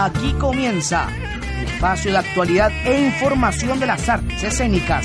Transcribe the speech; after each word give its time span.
Aquí 0.00 0.32
comienza 0.34 1.08
el 1.58 1.66
espacio 1.66 2.12
de 2.12 2.18
actualidad 2.18 2.70
e 2.86 3.06
información 3.06 3.80
de 3.80 3.86
las 3.86 4.08
artes 4.08 4.44
escénicas, 4.44 5.04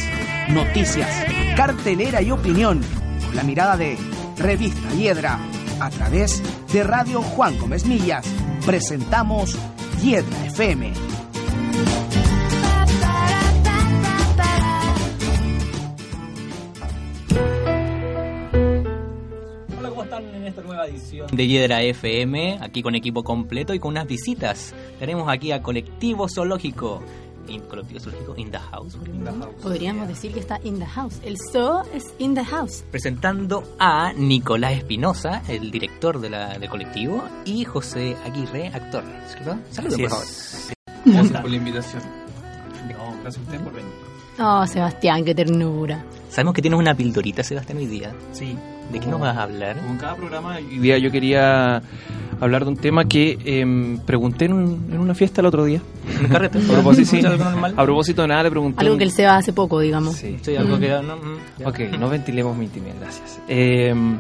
noticias, 0.49 1.10
cartelera 1.58 2.21
y 2.21 2.29
opinión, 2.29 2.79
con 3.26 3.35
la 3.35 3.42
mirada 3.42 3.76
de 3.76 3.97
Revista 4.37 4.94
Hiedra. 4.94 5.40
A 5.79 5.90
través 5.90 6.44
de 6.71 6.83
Radio 6.83 7.24
Juan 7.24 7.58
Gómez 7.58 7.87
Millas, 7.87 8.24
presentamos 8.67 9.58
Hiedra 9.99 10.46
FM. 10.46 11.12
Edición 20.94 21.28
de 21.32 21.48
Hiedra 21.48 21.82
FM? 21.82 22.60
Aquí 22.62 22.82
con 22.82 22.96
equipo 22.96 23.24
completo 23.24 23.74
y 23.74 23.80
con 23.80 23.92
unas 23.92 24.08
visitas. 24.08 24.74
Tenemos 25.00 25.28
aquí 25.30 25.52
a 25.52 25.62
Colectivo 25.62 26.28
Zoológico. 26.30 27.02
In- 27.48 27.60
colectivo 27.64 28.00
Zoológico 28.00 28.36
In 28.38 28.52
the 28.52 28.58
House. 28.60 28.98
Podríamos 29.62 30.08
decir 30.08 30.32
que 30.34 30.40
está 30.40 30.60
in 30.64 30.80
the 30.80 30.86
house. 30.86 31.20
El 31.26 31.38
zoo 31.52 31.82
es 31.94 32.14
in 32.18 32.36
the 32.36 32.46
house. 32.46 32.84
Presentando 32.90 33.64
a 33.80 34.14
Nicolás 34.14 34.74
Espinosa, 34.74 35.42
el 35.50 35.70
director 35.70 36.22
de 36.22 36.30
la, 36.30 36.58
del 36.58 36.70
colectivo, 36.70 37.22
y 37.44 37.66
José 37.66 38.16
Aguirre, 38.26 38.68
actor. 38.68 39.04
Así 39.26 39.44
por 39.44 40.10
favor. 40.10 40.26
Gracias 41.05 41.41
por 41.41 41.50
la 41.50 41.55
invitación. 41.58 42.02
No, 42.88 43.12
gracias 43.22 43.38
a 43.38 43.41
usted 43.41 43.60
por 43.62 43.74
venir. 43.74 43.91
Oh, 44.40 44.66
Sebastián, 44.66 45.26
qué 45.26 45.36
ternura. 45.36 46.04
Sabemos 46.30 46.54
que 46.54 46.62
tienes 46.62 46.80
una 46.80 46.96
pildorita, 46.96 47.44
Sebastián, 47.44 47.78
hoy 47.78 47.88
día. 47.88 48.16
Sí. 48.32 48.58
¿De 48.92 49.00
qué 49.00 49.08
nos 49.08 49.20
vas 49.20 49.36
a 49.38 49.44
hablar? 49.44 49.78
Como 49.78 49.92
en 49.92 49.98
cada 49.98 50.16
programa, 50.16 50.58
hoy 50.58 50.78
día 50.80 50.98
yo 51.00 51.10
quería 51.12 51.82
hablar 52.40 52.64
de 52.66 52.70
un 52.72 52.77
tema 52.77 53.05
que 53.05 53.38
em, 53.44 53.98
pregunté 53.99 54.46
en, 54.46 54.54
un- 54.54 54.88
en 54.91 54.99
una 54.99 55.16
fiesta 55.16 55.41
el 55.41 55.48
otro 55.48 55.66
día. 55.66 55.82
¿Un 56.21 56.27
carrete? 56.27 56.60
A 56.60 56.62
propósito, 56.74 57.10
sí. 57.12 57.26
¿Algo 57.26 57.44
normal? 57.44 57.74
A 57.76 57.84
propósito 57.84 58.22
de 58.24 58.27
nada, 58.27 58.44
le 58.44 58.52
pregunté. 58.52 58.80
Algo 58.82 58.94
un- 58.94 58.98
que 58.99 59.05
el 59.05 59.12
Seba 59.12 59.38
hace 59.38 59.54
poco, 59.54 59.80
digamos. 59.80 60.16
Sí. 60.16 60.38
Sí, 60.41 60.55
algo 60.55 60.77
que... 60.80 60.90
No, 60.90 61.16
mm. 61.18 61.66
Ok, 61.68 61.80
no 61.98 62.10
ventilemos 62.10 62.55
mi 62.57 62.66
intimidad, 62.66 62.96
gracias. 62.99 63.40
Em, 63.48 64.17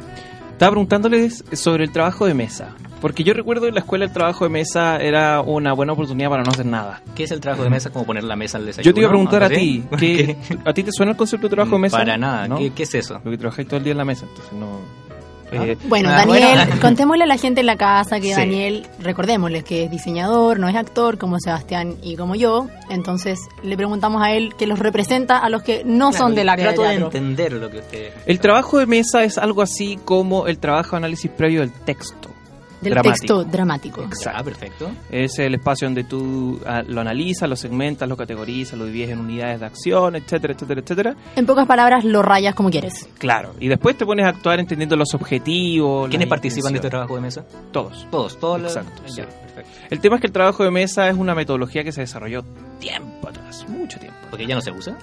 estaba 0.53 0.71
preguntándoles 0.71 1.43
sobre 1.53 1.83
el 1.83 1.91
trabajo 1.91 2.25
de 2.25 2.33
mesa. 2.33 2.75
Porque 3.01 3.25
yo 3.25 3.33
recuerdo 3.33 3.67
en 3.67 3.73
la 3.73 3.81
escuela 3.81 4.05
el 4.05 4.13
trabajo 4.13 4.45
de 4.45 4.49
mesa 4.49 4.95
era 4.95 5.41
una 5.41 5.73
buena 5.73 5.91
oportunidad 5.91 6.29
para 6.29 6.43
no 6.43 6.51
hacer 6.51 6.65
nada. 6.65 7.01
¿Qué 7.15 7.25
es 7.25 7.31
el 7.31 7.41
trabajo 7.41 7.63
de 7.63 7.69
mesa? 7.69 7.89
Como 7.89 8.05
poner 8.05 8.23
la 8.23 8.37
mesa 8.37 8.57
al 8.57 8.65
desayuno. 8.65 8.89
Yo 8.89 8.93
te 8.93 9.01
iba 9.01 9.09
a 9.09 9.11
preguntar 9.11 9.43
a 9.43 9.49
ti, 9.49 9.83
¿qué, 9.99 10.37
¿a 10.63 10.73
ti 10.73 10.83
te 10.83 10.91
suena 10.93 11.11
el 11.11 11.17
concepto 11.17 11.49
de 11.49 11.55
trabajo 11.55 11.75
de 11.75 11.81
mesa? 11.81 11.97
Para 11.97 12.17
nada. 12.17 12.47
¿No? 12.47 12.57
¿Qué, 12.57 12.69
qué 12.69 12.83
es 12.83 12.95
eso? 12.95 13.19
Porque 13.21 13.37
trabajáis 13.37 13.67
todo 13.67 13.77
el 13.77 13.83
día 13.83 13.91
en 13.91 13.97
la 13.97 14.05
mesa, 14.05 14.25
entonces 14.25 14.53
no... 14.53 14.79
eh, 15.53 15.77
Bueno, 15.85 16.09
Ah, 16.09 16.25
Daniel, 16.25 16.57
bueno. 16.67 16.75
contémosle 16.81 17.23
a 17.23 17.27
la 17.27 17.37
gente 17.37 17.59
en 17.61 17.65
la 17.67 17.75
casa 17.77 18.19
que 18.19 18.27
Sí. 18.27 18.31
Daniel, 18.33 18.87
recordémosle 18.99 19.63
que 19.63 19.83
es 19.83 19.91
diseñador, 19.91 20.59
no 20.59 20.67
es 20.67 20.75
actor 20.75 21.17
como 21.17 21.39
Sebastián 21.39 21.95
y 22.01 22.15
como 22.15 22.35
yo. 22.35 22.67
Entonces 22.89 23.39
le 23.63 23.75
preguntamos 23.77 24.21
a 24.23 24.31
él 24.31 24.53
que 24.57 24.67
los 24.67 24.79
representa 24.79 25.37
a 25.37 25.49
los 25.49 25.63
que 25.63 25.83
no 25.85 26.11
son 26.13 26.35
del 26.35 26.49
área 26.49 26.67
de 26.69 26.73
Trato 26.73 26.81
de 26.83 26.87
teatro. 26.89 27.05
entender 27.07 27.53
lo 27.53 27.69
que 27.69 27.77
usted... 27.79 28.13
El 28.25 28.39
trabajo 28.39 28.79
de 28.79 28.85
mesa 28.85 29.23
es 29.23 29.37
algo 29.37 29.61
así 29.61 29.97
como 30.03 30.47
el 30.47 30.57
trabajo 30.59 30.91
de 30.91 30.97
análisis 30.97 31.29
previo 31.31 31.61
del 31.61 31.71
texto. 31.71 32.29
Del 32.83 32.93
dramático. 32.93 33.13
texto 33.39 33.43
dramático. 33.45 34.07
Ah, 34.33 34.43
perfecto. 34.43 34.91
Es 35.09 35.39
el 35.39 35.55
espacio 35.55 35.87
donde 35.87 36.03
tú 36.03 36.59
ah, 36.65 36.81
lo 36.85 37.01
analizas, 37.01 37.49
lo 37.49 37.55
segmentas, 37.55 38.07
lo 38.07 38.15
categorizas, 38.17 38.77
lo 38.77 38.85
divides 38.85 39.09
en 39.11 39.19
unidades 39.19 39.59
de 39.61 39.65
acción, 39.65 40.15
etcétera, 40.15 40.53
etcétera, 40.53 40.81
etcétera. 40.81 41.15
En 41.35 41.45
pocas 41.45 41.65
palabras, 41.67 42.03
lo 42.05 42.21
rayas 42.21 42.53
como 42.55 42.69
quieres. 42.69 43.07
Claro. 43.17 43.53
Y 43.59 43.67
después 43.67 43.97
te 43.97 44.05
pones 44.05 44.25
a 44.25 44.29
actuar 44.29 44.59
entendiendo 44.59 44.95
los 44.95 45.13
objetivos. 45.13 46.09
¿Quiénes 46.09 46.27
participan 46.27 46.73
de 46.73 46.77
este 46.77 46.89
trabajo 46.89 47.15
de 47.15 47.21
mesa? 47.21 47.45
Todos. 47.71 48.07
Todos, 48.11 48.39
todos. 48.39 48.61
los- 48.61 48.75
Exacto, 48.75 49.01
Ya, 49.07 49.09
sí. 49.13 49.21
perfecto. 49.21 49.71
El 49.89 49.99
tema 49.99 50.15
es 50.15 50.21
que 50.21 50.27
el 50.27 50.33
trabajo 50.33 50.63
de 50.63 50.71
mesa 50.71 51.07
es 51.09 51.15
una 51.15 51.33
metodología 51.35 51.83
que 51.83 51.91
se 51.91 52.01
desarrolló 52.01 52.43
tiempo 52.79 53.27
atrás, 53.29 53.65
mucho 53.69 53.99
tiempo. 53.99 54.17
Porque 54.29 54.45
ya 54.45 54.55
no 54.55 54.61
se 54.61 54.71
usa. 54.71 54.97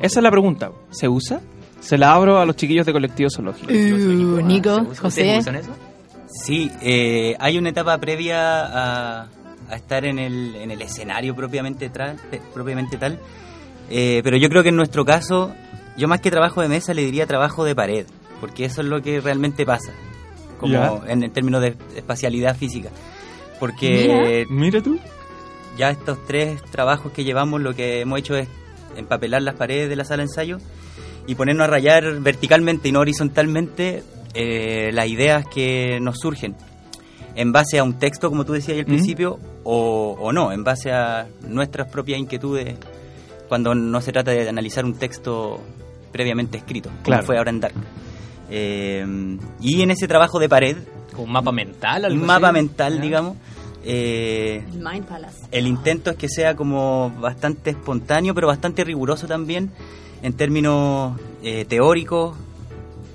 Esa 0.00 0.20
es 0.20 0.22
la 0.22 0.30
pregunta. 0.30 0.70
¿Se 0.90 1.08
usa? 1.08 1.40
Se 1.80 1.98
la 1.98 2.12
abro 2.14 2.38
a 2.38 2.46
los 2.46 2.54
chiquillos 2.56 2.86
de 2.86 2.92
colectivo 2.92 3.28
zoológico. 3.28 3.72
Uh, 3.72 4.40
Nico, 4.40 4.76
¿Se 4.76 4.80
usa? 4.82 5.02
José. 5.02 5.20
¿Ustedes 5.22 5.38
usan 5.40 5.56
eso? 5.56 5.70
Sí, 6.32 6.70
eh, 6.80 7.36
hay 7.38 7.58
una 7.58 7.68
etapa 7.70 7.96
previa 7.98 8.64
a, 8.64 9.28
a 9.68 9.76
estar 9.76 10.04
en 10.04 10.18
el, 10.18 10.54
en 10.56 10.70
el 10.70 10.80
escenario 10.82 11.34
propiamente, 11.34 11.90
tra- 11.92 12.16
eh, 12.32 12.40
propiamente 12.54 12.96
tal, 12.96 13.18
Eh, 13.90 14.22
pero 14.24 14.36
yo 14.38 14.48
creo 14.48 14.62
que 14.62 14.70
en 14.70 14.76
nuestro 14.76 15.04
caso, 15.04 15.52
yo 15.98 16.08
más 16.08 16.20
que 16.20 16.30
trabajo 16.30 16.62
de 16.62 16.68
mesa 16.68 16.94
le 16.94 17.02
diría 17.04 17.26
trabajo 17.26 17.64
de 17.64 17.74
pared, 17.74 18.06
porque 18.40 18.64
eso 18.64 18.80
es 18.80 18.86
lo 18.86 19.02
que 19.02 19.20
realmente 19.20 19.66
pasa, 19.66 19.92
como 20.58 20.72
Ya. 20.72 21.12
en, 21.12 21.22
en 21.24 21.30
términos 21.32 21.60
de 21.60 21.76
espacialidad 21.96 22.56
física. 22.56 22.88
Porque 23.60 24.46
Mira 24.48 24.80
tú. 24.80 24.98
ya 25.76 25.90
estos 25.90 26.24
tres 26.26 26.62
trabajos 26.70 27.12
que 27.12 27.22
llevamos 27.24 27.60
lo 27.60 27.74
que 27.74 28.00
hemos 28.00 28.18
hecho 28.20 28.34
es 28.36 28.48
empapelar 28.96 29.42
las 29.42 29.56
paredes 29.56 29.88
de 29.90 29.96
la 29.96 30.04
sala 30.04 30.22
de 30.22 30.28
ensayo 30.28 30.58
y 31.26 31.34
ponernos 31.34 31.64
a 31.64 31.70
rayar 31.70 32.20
verticalmente 32.20 32.88
y 32.88 32.92
no 32.92 33.00
horizontalmente 33.00 34.02
eh, 34.34 34.90
las 34.92 35.06
ideas 35.08 35.44
que 35.46 35.98
nos 36.00 36.18
surgen 36.18 36.54
en 37.34 37.52
base 37.52 37.78
a 37.78 37.84
un 37.84 37.94
texto, 37.98 38.28
como 38.28 38.44
tú 38.44 38.52
decías 38.52 38.76
al 38.78 38.84
¿Mm? 38.84 38.86
principio, 38.88 39.38
o, 39.64 40.16
o 40.20 40.32
no, 40.32 40.52
en 40.52 40.64
base 40.64 40.90
a 40.92 41.26
nuestras 41.48 41.90
propias 41.90 42.18
inquietudes 42.20 42.76
cuando 43.48 43.74
no 43.74 44.00
se 44.00 44.12
trata 44.12 44.30
de 44.32 44.48
analizar 44.48 44.84
un 44.84 44.94
texto 44.94 45.60
previamente 46.10 46.58
escrito, 46.58 46.88
como 46.90 47.02
Claro. 47.04 47.22
fue 47.24 47.38
ahora 47.38 47.50
en 47.50 47.60
Dark. 47.60 47.74
Eh, 48.50 49.38
y 49.60 49.82
en 49.82 49.90
ese 49.90 50.06
trabajo 50.08 50.38
de 50.38 50.48
pared, 50.48 50.76
Como 51.12 51.24
un 51.24 51.32
mapa 51.32 51.52
mental. 51.52 52.04
algo 52.04 52.20
un 52.20 52.26
mapa 52.26 52.48
así. 52.48 52.54
mental, 52.54 52.96
Ya. 52.96 53.00
digamos, 53.02 53.36
eh, 53.84 54.62
El 54.72 54.80
Mind 54.80 55.04
Palace. 55.06 55.38
el 55.50 55.66
intento 55.66 56.10
es 56.10 56.16
que 56.16 56.28
sea 56.28 56.54
como 56.54 57.10
bastante 57.20 57.70
espontáneo, 57.70 58.34
pero 58.34 58.46
bastante 58.46 58.84
riguroso 58.84 59.26
también 59.26 59.70
en 60.22 60.34
términos 60.34 61.18
eh, 61.42 61.64
teóricos, 61.64 62.36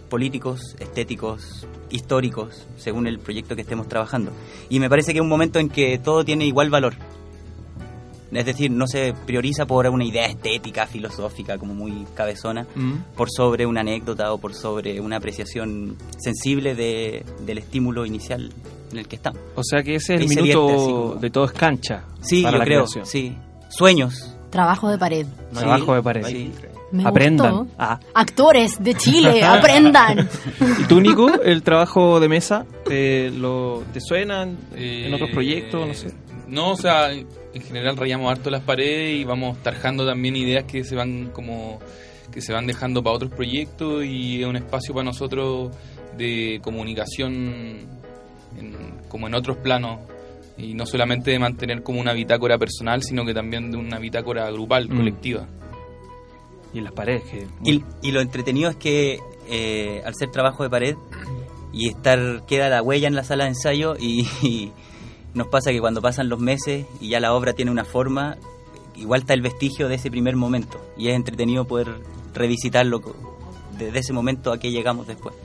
políticos, 0.09 0.75
estéticos, 0.79 1.66
históricos, 1.90 2.66
según 2.78 3.07
el 3.07 3.19
proyecto 3.19 3.56
que 3.56 3.62
estemos 3.62 3.88
trabajando. 3.88 4.31
Y 4.69 4.79
me 4.79 4.90
parece 4.90 5.12
que 5.13 5.19
es 5.19 5.23
un 5.23 5.29
momento 5.29 5.59
en 5.59 5.69
que 5.69 5.97
todo 6.00 6.23
tiene 6.25 6.45
igual 6.45 6.69
valor. 6.69 6.95
Es 8.31 8.45
decir, 8.45 8.69
no 8.69 8.88
se 8.88 9.13
prioriza 9.25 9.66
por 9.66 9.88
una 9.88 10.03
idea 10.03 10.25
estética, 10.25 10.85
filosófica, 10.85 11.57
como 11.57 11.73
muy 11.73 12.06
cabezona, 12.13 12.68
Mm. 12.75 12.94
por 13.16 13.29
sobre 13.31 13.66
una 13.66 13.81
anécdota 13.81 14.34
o 14.34 14.38
por 14.38 14.53
sobre 14.53 15.00
una 15.00 15.16
apreciación 15.18 15.95
sensible 16.18 16.75
de, 16.75 17.24
del 17.45 17.57
estímulo 17.59 18.06
inicial 18.06 18.51
en 18.91 18.97
el 18.97 19.07
que 19.07 19.16
estamos. 19.16 19.39
O 19.56 19.63
sea 19.63 19.81
que 19.81 19.95
ese 19.95 20.16
es 20.16 20.22
el 20.22 20.28
minuto 20.28 20.68
como- 20.68 21.16
de 21.16 21.29
todo 21.29 21.45
es 21.45 21.53
cancha. 21.53 22.03
Sí, 22.22 22.41
yo 22.44 22.50
creo, 22.50 22.62
creación. 22.63 23.06
sí. 23.06 23.34
Sueños. 23.69 24.34
Trabajo 24.57 24.90
de 24.90 24.97
pared. 24.97 25.28
Trabajo 25.53 25.94
de 25.94 26.01
pared. 26.01 26.23
Sí. 26.25 26.51
Me 26.91 27.06
Aprendan. 27.06 27.57
gustó. 27.57 27.75
Ah. 27.78 28.00
Actores 28.16 28.81
de 28.84 28.95
Chile, 28.95 29.44
aprendan. 29.44 30.28
¿Y 30.79 30.84
tú, 30.85 31.00
Nico, 31.00 31.29
el 31.44 31.62
trabajo 31.62 32.19
de 32.19 32.28
mesa, 32.28 32.66
te, 32.84 33.29
lo, 33.29 33.84
te 33.94 34.01
suenan 34.01 34.57
en 34.75 35.13
otros 35.13 35.29
Eh, 35.29 35.34
proyectos? 35.34 35.88
No 35.88 35.94
sé. 35.94 36.12
No, 36.47 36.72
o 36.72 36.75
sea, 36.75 37.12
en 37.12 37.28
general 37.62 37.97
rayamos 37.97 38.31
harto 38.31 38.50
las 38.50 38.62
paredes 38.63 39.19
y 39.19 39.25
vamos 39.25 39.62
tarjando 39.62 40.07
también 40.07 40.35
ideas 40.35 40.63
que 40.63 40.84
se 40.84 40.95
van 40.95 41.28
como 41.34 41.78
que 42.31 42.41
se 42.41 42.51
van 42.51 42.66
dejando 42.66 43.03
para 43.03 43.16
otros 43.16 43.29
proyectos 43.31 44.03
y 44.06 44.41
es 44.41 44.47
un 44.47 44.56
espacio 44.56 44.91
para 44.95 45.03
nosotros 45.06 45.69
de 46.18 46.59
comunicación 46.63 47.78
en- 48.57 48.75
como 49.07 49.28
en 49.28 49.35
otros 49.35 49.57
planos 49.57 50.00
y 50.57 50.73
no 50.73 50.85
solamente 50.85 51.31
de 51.31 51.40
mantener 51.40 51.84
como 51.84 52.00
una 52.00 52.13
bitácora 52.13 52.57
personal, 52.57 53.03
sino 53.03 53.25
que 53.25 53.34
también 53.34 53.72
de 53.72 53.78
una 53.78 54.00
bitácora 54.00 54.50
grupal, 54.51 54.90
Mm. 54.90 54.97
colectiva. 54.97 55.47
Y 56.73 56.79
en 56.79 56.84
las 56.84 56.94
paredes. 56.94 57.23
Que, 57.23 57.47
Y, 57.63 57.84
y 58.01 58.12
lo 58.12 58.22
entretenido 58.22 58.69
es 58.69 58.75
que 58.75 59.19
eh, 59.50 60.01
al 60.06 60.13
ser 60.16 60.29
trabajo 60.31 60.63
de 60.63 60.69
pared 60.69 60.95
y 61.72 61.89
estar 61.89 62.45
queda 62.45 62.69
la 62.69 62.81
huella 62.81 63.07
en 63.07 63.15
la 63.15 63.24
sala 63.24 63.44
de 63.45 63.51
ensayo 63.51 63.95
y, 64.00 64.27
y 64.44 64.71
nos 65.33 65.48
pasa 65.48 65.71
que 65.71 65.80
cuando 65.80 66.01
pasan 66.01 66.27
los 66.30 66.39
meses 66.39 66.86
y 67.00 67.10
ya 67.10 67.19
la 67.19 67.33
obra 67.33 67.53
tiene 67.53 67.71
una 67.71 67.86
forma, 67.86 68.38
igual 68.95 69.21
está 69.21 69.33
el 69.33 69.42
vestigio 69.42 69.88
de 69.88 69.95
ese 69.95 70.10
primer 70.12 70.36
momento 70.36 70.81
y 70.98 71.10
es 71.10 71.15
entretenido 71.15 71.65
poder 71.65 71.88
revisitarlo 72.33 73.01
desde 73.77 74.00
ese 74.00 74.12
momento 74.13 74.51
a 74.51 74.60
que 74.60 74.71
llegamos 74.71 75.07
después. 75.07 75.36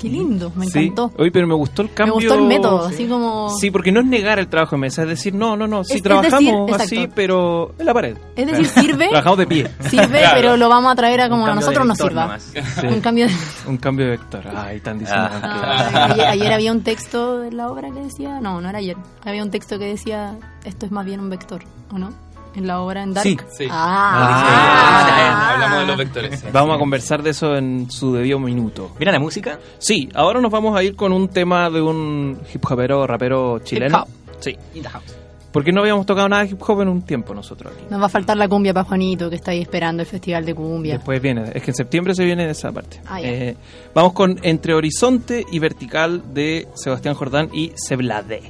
Qué 0.00 0.08
lindo, 0.08 0.52
me 0.56 0.66
Sí. 0.66 0.78
encantó. 0.80 1.12
Oye, 1.18 1.30
pero 1.30 1.46
me 1.46 1.54
gustó 1.54 1.82
el 1.82 1.88
Me 1.88 1.94
cambio. 1.94 2.14
gustó 2.14 2.34
el 2.34 2.42
método, 2.42 2.88
Sí. 2.88 2.94
así 2.94 3.06
como... 3.06 3.48
Sí, 3.58 3.70
porque 3.70 3.92
no 3.92 4.00
es 4.00 4.06
negar 4.06 4.38
el 4.38 4.48
trabajo 4.48 4.76
de 4.76 4.80
mesa, 4.80 5.02
es 5.02 5.08
decir, 5.08 5.34
no, 5.34 5.56
no, 5.56 5.66
no, 5.66 5.84
sí 5.84 5.92
Es- 5.92 5.96
es 5.98 6.02
trabajamos 6.02 6.66
decir, 6.66 6.74
así, 6.74 6.94
exacto. 6.96 7.12
pero 7.14 7.74
en 7.78 7.86
la 7.86 7.94
pared. 7.94 8.16
Es 8.36 8.46
decir, 8.46 8.66
sirve, 8.66 9.08
Trabajamos 9.08 9.38
de 9.38 9.46
pie. 9.46 9.70
sirve, 9.88 10.18
Claro. 10.18 10.34
pero 10.34 10.56
lo 10.56 10.68
vamos 10.68 10.92
a 10.92 10.94
traer 10.96 11.20
a 11.22 11.28
como 11.28 11.46
a 11.46 11.54
nosotros 11.54 11.86
nos 11.86 11.96
sirva. 11.96 12.38
Sí. 12.38 12.86
Un 12.86 13.00
cambio 13.00 13.26
de... 13.28 13.34
Un 13.68 13.76
cambio 13.78 14.04
de 14.06 14.10
vector. 14.12 14.42
Ay, 14.54 14.80
tan 14.80 14.98
diciendo. 14.98 15.28
Ah. 15.42 15.88
Ay, 15.92 16.10
ayer, 16.12 16.26
ayer 16.26 16.52
había 16.52 16.72
un 16.72 16.82
texto 16.82 17.38
de 17.38 17.52
la 17.52 17.68
obra 17.70 17.90
que 17.90 18.00
decía, 18.00 18.40
no, 18.40 18.60
no 18.60 18.68
era 18.68 18.78
ayer, 18.78 18.96
había 19.24 19.42
un 19.42 19.50
texto 19.50 19.78
que 19.78 19.86
decía, 19.86 20.36
esto 20.64 20.86
es 20.86 20.92
más 20.92 21.06
bien 21.06 21.20
un 21.20 21.30
vector, 21.30 21.62
¿o 21.92 21.98
no? 21.98 22.10
En 22.56 22.66
la 22.66 22.80
obra 22.80 23.02
en 23.02 23.12
Dark. 23.14 23.24
Sí. 23.26 23.36
Sí. 23.56 23.66
Ah. 23.70 25.52
Hablamos 25.54 25.78
de 25.80 25.86
los 25.86 25.96
vectores. 25.96 26.40
sí. 26.40 26.46
Vamos 26.52 26.76
a 26.76 26.78
conversar 26.78 27.22
de 27.22 27.30
eso 27.30 27.56
en 27.56 27.90
su 27.90 28.12
debido 28.14 28.38
minuto. 28.38 28.90
Mira 28.98 29.12
la 29.12 29.18
música. 29.18 29.58
Sí, 29.78 30.08
ahora 30.14 30.40
nos 30.40 30.50
vamos 30.50 30.76
a 30.76 30.82
ir 30.82 30.94
con 30.96 31.12
un 31.12 31.28
tema 31.28 31.68
de 31.70 31.82
un 31.82 32.38
hip 32.52 32.64
hopero, 32.70 33.06
rapero 33.06 33.58
chileno. 33.60 34.02
hop. 34.02 34.08
Sí. 34.40 34.56
In 34.74 34.82
the 34.82 34.88
house. 34.88 35.16
Porque 35.52 35.70
no 35.70 35.82
habíamos 35.82 36.04
tocado 36.04 36.28
nada 36.28 36.42
de 36.44 36.50
hip 36.50 36.60
hop 36.66 36.80
en 36.82 36.88
un 36.88 37.02
tiempo 37.02 37.32
nosotros 37.32 37.72
aquí. 37.72 37.84
Nos 37.88 38.00
va 38.02 38.06
a 38.06 38.08
faltar 38.08 38.36
la 38.36 38.48
cumbia 38.48 38.74
para 38.74 38.84
Juanito, 38.84 39.30
que 39.30 39.36
está 39.36 39.52
ahí 39.52 39.60
esperando 39.62 40.02
el 40.02 40.08
festival 40.08 40.44
de 40.44 40.52
cumbia. 40.54 40.94
Después 40.94 41.22
viene, 41.22 41.44
es 41.54 41.62
que 41.62 41.70
en 41.70 41.74
septiembre 41.76 42.12
se 42.14 42.24
viene 42.24 42.50
esa 42.50 42.72
parte. 42.72 43.00
Ah. 43.06 43.20
Eh, 43.22 43.56
vamos 43.94 44.14
con 44.14 44.36
Entre 44.42 44.74
Horizonte 44.74 45.44
y 45.52 45.58
Vertical 45.60 46.22
de 46.34 46.66
Sebastián 46.74 47.14
Jordán 47.14 47.50
y 47.52 47.70
Seblade. 47.76 48.42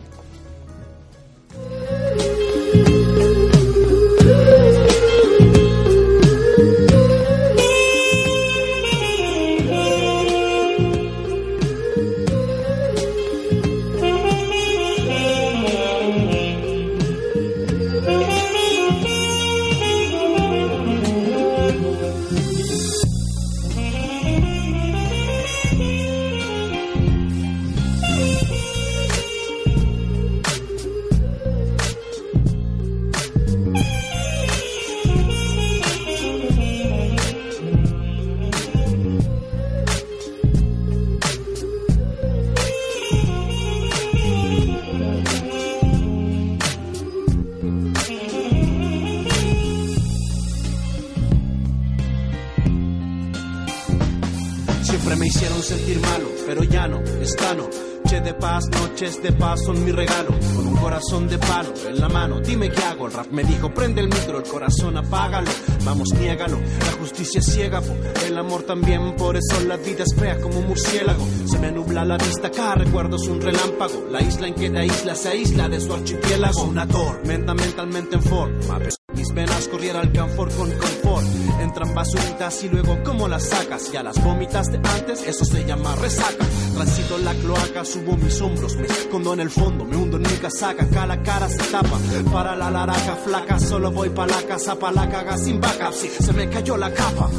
De 59.24 59.32
paz 59.32 59.64
son 59.64 59.82
mi 59.82 59.90
regalo. 59.90 60.28
Con 60.54 60.66
un 60.66 60.76
corazón 60.76 61.26
de 61.26 61.38
palo 61.38 61.72
en 61.88 61.98
la 61.98 62.08
mano, 62.08 62.40
dime 62.40 62.70
qué 62.70 62.82
hago. 62.82 63.06
El 63.06 63.12
rap 63.14 63.26
me 63.30 63.42
dijo, 63.42 63.72
prende 63.72 64.02
el 64.02 64.08
micro, 64.08 64.38
el 64.38 64.44
corazón 64.44 64.96
apágalo. 64.98 65.50
Vamos, 65.82 66.12
niégalo. 66.12 66.58
La 66.60 66.92
justicia 67.00 67.40
es 67.40 67.46
ciega, 67.46 67.82
el 68.26 68.36
amor 68.36 68.64
también. 68.64 69.16
Por 69.16 69.36
eso 69.36 69.60
la 69.66 69.78
vida 69.78 70.04
es 70.04 70.14
fea 70.14 70.38
como 70.40 70.58
un 70.58 70.68
murciélago. 70.68 71.26
Se 71.46 71.58
me 71.58 71.72
nubla 71.72 72.04
la 72.04 72.18
vista, 72.18 72.50
cada 72.50 72.74
recuerdo 72.74 73.16
es 73.16 73.26
un 73.26 73.40
relámpago. 73.40 74.06
La 74.10 74.20
isla 74.20 74.48
en 74.48 74.54
que 74.54 74.68
la 74.68 74.84
isla 74.84 75.14
se 75.14 75.30
aísla 75.30 75.68
de 75.68 75.80
su 75.80 75.92
archipiélago. 75.94 76.64
Una 76.64 76.86
tormenta 76.86 77.54
mentalmente 77.54 78.16
en 78.16 78.22
forma. 78.22 78.78
Mis 79.16 79.32
venas 79.32 79.69
corriera 79.69 80.00
al 80.00 80.12
canfor 80.12 80.50
con 80.55 80.70
confort. 80.72 81.26
Entran 81.61 81.94
basuritas 81.94 82.62
y 82.64 82.69
luego 82.69 83.02
cómo 83.05 83.28
las 83.28 83.44
sacas. 83.44 83.90
Ya 83.93 84.02
las 84.02 84.22
vomitaste 84.22 84.81
antes, 84.82 85.22
eso 85.26 85.44
se 85.44 85.64
llama 85.64 85.94
resaca. 85.96 86.44
Transito 86.75 87.19
la 87.19 87.34
cloaca, 87.34 87.84
subo 87.84 88.16
mis 88.16 88.40
hombros, 88.40 88.76
me 88.76 88.87
escondo 88.87 89.32
en 89.34 89.40
el 89.40 89.50
fondo, 89.50 89.84
me 89.84 89.96
hundo 89.96 90.16
en 90.16 90.22
mi 90.22 90.37
casaca. 90.38 90.87
La 91.06 91.22
cara 91.22 91.49
se 91.49 91.58
tapa. 91.70 91.99
Para 92.32 92.56
la 92.56 92.70
laraca 92.70 93.16
flaca, 93.16 93.61
solo 93.61 93.90
voy 93.93 94.08
pa' 94.11 94.26
la 94.26 94.43
casa, 94.43 94.75
pa' 94.76 94.90
la 94.90 95.08
caga 95.08 95.37
sin 95.37 95.60
backup. 95.60 95.93
Sí, 95.93 96.08
se 96.08 96.32
me 96.32 96.49
cayó 96.49 96.76
la 96.76 96.93
capa. 96.93 97.31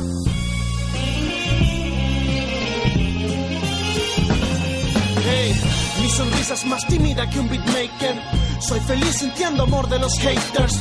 Hey, 5.28 5.54
mi 6.02 6.10
sonrisa 6.10 6.54
es 6.54 6.66
más 6.66 6.86
tímida 6.88 7.28
que 7.30 7.40
un 7.40 7.50
beatmaker. 7.50 8.22
Soy 8.62 8.80
feliz 8.82 9.16
sintiendo 9.16 9.64
amor 9.64 9.90
de 9.90 10.00
los 10.00 10.14
haters. 10.20 10.80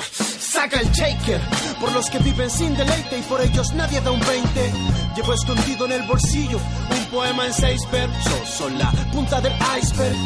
Saca 0.00 0.80
el 0.80 0.90
shaker 0.90 1.40
por 1.80 1.92
los 1.92 2.08
que 2.10 2.18
viven 2.18 2.50
sin 2.50 2.76
deleite 2.76 3.18
y 3.18 3.22
por 3.22 3.40
ellos 3.40 3.72
nadie 3.74 4.00
da 4.00 4.10
un 4.10 4.20
20. 4.20 4.72
Llevo 5.16 5.34
escondido 5.34 5.86
en 5.86 5.92
el 5.92 6.02
bolsillo 6.02 6.58
un 6.90 7.04
poema 7.06 7.46
en 7.46 7.52
seis 7.52 7.80
versos. 7.90 8.48
Son 8.56 8.78
la 8.78 8.90
punta 9.12 9.40
del 9.40 9.52
iceberg 9.80 10.16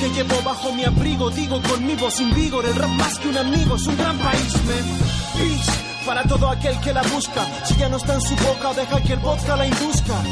que 0.00 0.10
llevo 0.10 0.40
bajo 0.42 0.72
mi 0.72 0.84
abrigo. 0.84 1.30
Digo 1.30 1.60
con 1.62 1.86
mi 1.86 1.94
voz 1.94 2.14
sin 2.14 2.34
vigor, 2.34 2.64
el 2.66 2.74
rap 2.74 2.90
más 2.90 3.18
que 3.18 3.28
un 3.28 3.38
amigo 3.38 3.76
es 3.76 3.86
un 3.86 3.96
gran 3.96 4.18
país, 4.18 4.52
man. 4.64 4.98
Peace 5.36 5.72
para 6.06 6.22
todo 6.24 6.48
aquel 6.48 6.78
que 6.80 6.92
la 6.92 7.02
busca. 7.02 7.44
Si 7.64 7.74
ya 7.76 7.88
no 7.88 7.96
está 7.96 8.14
en 8.14 8.20
su 8.20 8.36
boca, 8.36 8.72
deja 8.74 9.02
que 9.02 9.12
el 9.14 9.18
vodka 9.20 9.56
la 9.56 9.66
induzca 9.66 10.22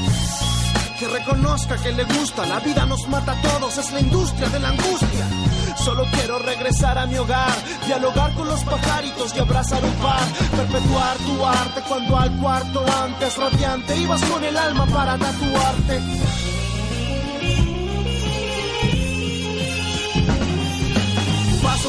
que 0.98 1.08
reconozca 1.08 1.76
que 1.76 1.92
le 1.92 2.04
gusta. 2.04 2.46
La 2.46 2.60
vida 2.60 2.86
nos 2.86 3.06
mata 3.08 3.32
a 3.32 3.42
todos, 3.42 3.78
es 3.78 3.92
la 3.92 4.00
industria 4.00 4.48
de 4.48 4.60
la 4.60 4.68
angustia. 4.68 5.26
Solo 5.76 6.04
quiero 6.12 6.38
regresar 6.38 6.98
a 6.98 7.06
mi 7.06 7.16
hogar, 7.16 7.52
dialogar 7.86 8.32
con 8.34 8.48
los 8.48 8.62
pajaritos 8.64 9.34
y 9.36 9.38
abrazar 9.38 9.84
un 9.84 9.94
par. 9.94 10.22
Perpetuar 10.56 11.16
tu 11.18 11.44
arte 11.44 11.82
cuando 11.88 12.16
al 12.16 12.30
cuarto 12.40 12.84
antes 13.02 13.36
radiante 13.36 13.96
ibas 13.96 14.22
con 14.24 14.44
el 14.44 14.56
alma 14.56 14.86
para 14.86 15.18
tatuarte. 15.18 16.53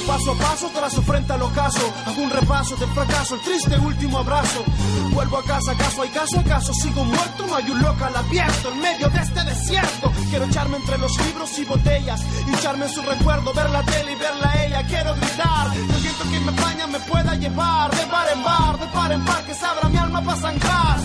Paso, 0.07 0.31
a 0.31 0.35
paso, 0.35 0.69
trazo 0.69 1.01
frente 1.01 1.33
al 1.33 1.41
ocaso. 1.41 1.93
Hago 2.05 2.21
un 2.21 2.29
repaso 2.29 2.75
del 2.75 2.89
fracaso, 2.89 3.35
el 3.35 3.41
triste 3.41 3.77
último 3.79 4.19
abrazo. 4.19 4.63
Vuelvo 5.11 5.37
a 5.39 5.43
casa, 5.43 5.71
¿acaso 5.71 6.01
hay 6.03 6.09
caso? 6.09 6.39
¿Acaso 6.39 6.73
sigo 6.73 7.03
muerto? 7.03 7.47
No 7.47 7.55
hay 7.55 7.69
un 7.71 7.81
local 7.81 8.15
abierto 8.15 8.71
en 8.71 8.79
medio 8.81 9.09
de 9.09 9.19
este 9.19 9.43
desierto. 9.43 10.11
Quiero 10.29 10.45
echarme 10.45 10.77
entre 10.77 10.97
los 10.99 11.11
libros 11.25 11.57
y 11.57 11.65
botellas. 11.65 12.21
Y 12.47 12.53
echarme 12.53 12.85
en 12.85 12.91
su 12.91 13.01
recuerdo, 13.01 13.51
ver 13.53 13.69
la 13.71 13.81
tele 13.83 14.11
y 14.11 14.15
verla 14.15 14.51
a 14.51 14.65
ella. 14.65 14.83
Quiero 14.87 15.15
gritar, 15.15 15.73
yo 15.73 15.99
siento 15.99 16.23
que 16.31 16.39
me 16.39 16.51
baña, 16.61 16.87
me 16.87 16.99
pueda 16.99 17.35
llevar. 17.35 17.95
De 17.95 18.05
bar 18.05 18.27
en 18.31 18.43
bar, 18.43 18.79
de 18.79 18.87
par 18.87 19.11
en 19.11 19.25
par, 19.25 19.43
que 19.43 19.55
se 19.55 19.65
abra 19.65 19.89
mi 19.89 19.97
alma 19.97 20.21
para 20.21 20.39
sangrar. 20.39 20.99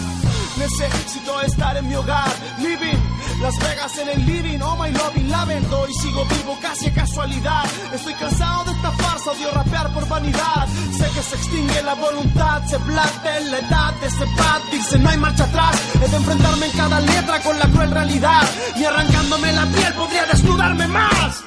Necesito 0.59 1.41
estar 1.41 1.77
en 1.79 1.89
mi 1.89 1.95
hogar, 1.95 2.31
living 2.59 2.99
Las 3.41 3.59
Vegas 3.59 3.97
en 3.97 4.09
el 4.11 4.27
living, 4.27 4.59
oh 4.61 4.77
my 4.77 4.93
loving, 4.93 5.31
lamento 5.31 5.87
y 5.89 5.95
sigo 5.95 6.27
vivo 6.27 6.59
casi 6.61 6.89
a 6.89 6.93
casualidad. 6.93 7.65
Estoy 7.95 8.13
cansado 8.15 8.65
de 8.65 8.73
esta 8.73 8.91
farsa, 8.93 9.31
odio 9.31 9.51
rapear 9.53 9.95
por 9.95 10.07
vanidad. 10.09 10.69
Sé 10.93 11.05
que 11.15 11.23
se 11.23 11.37
extingue 11.37 11.83
la 11.83 11.95
voluntad, 11.95 12.63
se 12.67 12.79
plante 12.81 13.41
la 13.51 13.59
edad 13.59 13.95
de 13.95 14.07
ese 14.09 14.27
pad. 14.37 14.61
Dice 14.71 14.99
no 14.99 15.09
hay 15.09 15.17
marcha 15.17 15.45
atrás, 15.45 15.83
he 15.95 16.09
de 16.09 16.17
enfrentarme 16.19 16.67
en 16.67 16.73
cada 16.73 17.01
letra 17.01 17.41
con 17.41 17.59
la 17.59 17.67
cruel 17.67 17.91
realidad. 17.91 18.43
Y 18.77 18.85
arrancándome 18.85 19.53
la 19.53 19.67
piel 19.67 19.95
podría 19.95 20.27
desnudarme 20.27 20.87
más. 20.89 21.45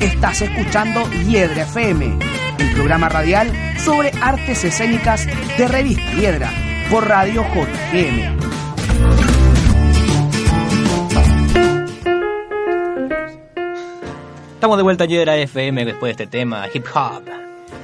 Estás 0.00 0.42
escuchando 0.42 1.10
Hiedra 1.10 1.62
FM, 1.62 2.18
el 2.58 2.74
programa 2.74 3.08
radial 3.08 3.52
sobre 3.84 4.12
artes 4.22 4.62
escénicas 4.62 5.26
de 5.26 5.66
Revista 5.66 6.12
Hiedra 6.12 6.71
por 6.92 7.08
Radio 7.08 7.42
JGM. 7.42 8.36
Estamos 14.52 14.76
de 14.76 14.82
vuelta 14.82 15.04
a 15.04 15.06
Hiedra 15.06 15.38
FM 15.38 15.86
después 15.86 16.14
de 16.14 16.24
este 16.24 16.38
tema 16.38 16.66
hip 16.72 16.84
hop. 16.94 17.22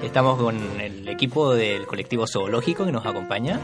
Estamos 0.05 0.39
con 0.39 0.59
el 0.79 1.09
equipo 1.09 1.55
del 1.55 1.87
colectivo 1.87 2.27
zoológico 2.27 2.85
que 2.85 2.93
nos 2.93 3.07
acompaña 3.07 3.59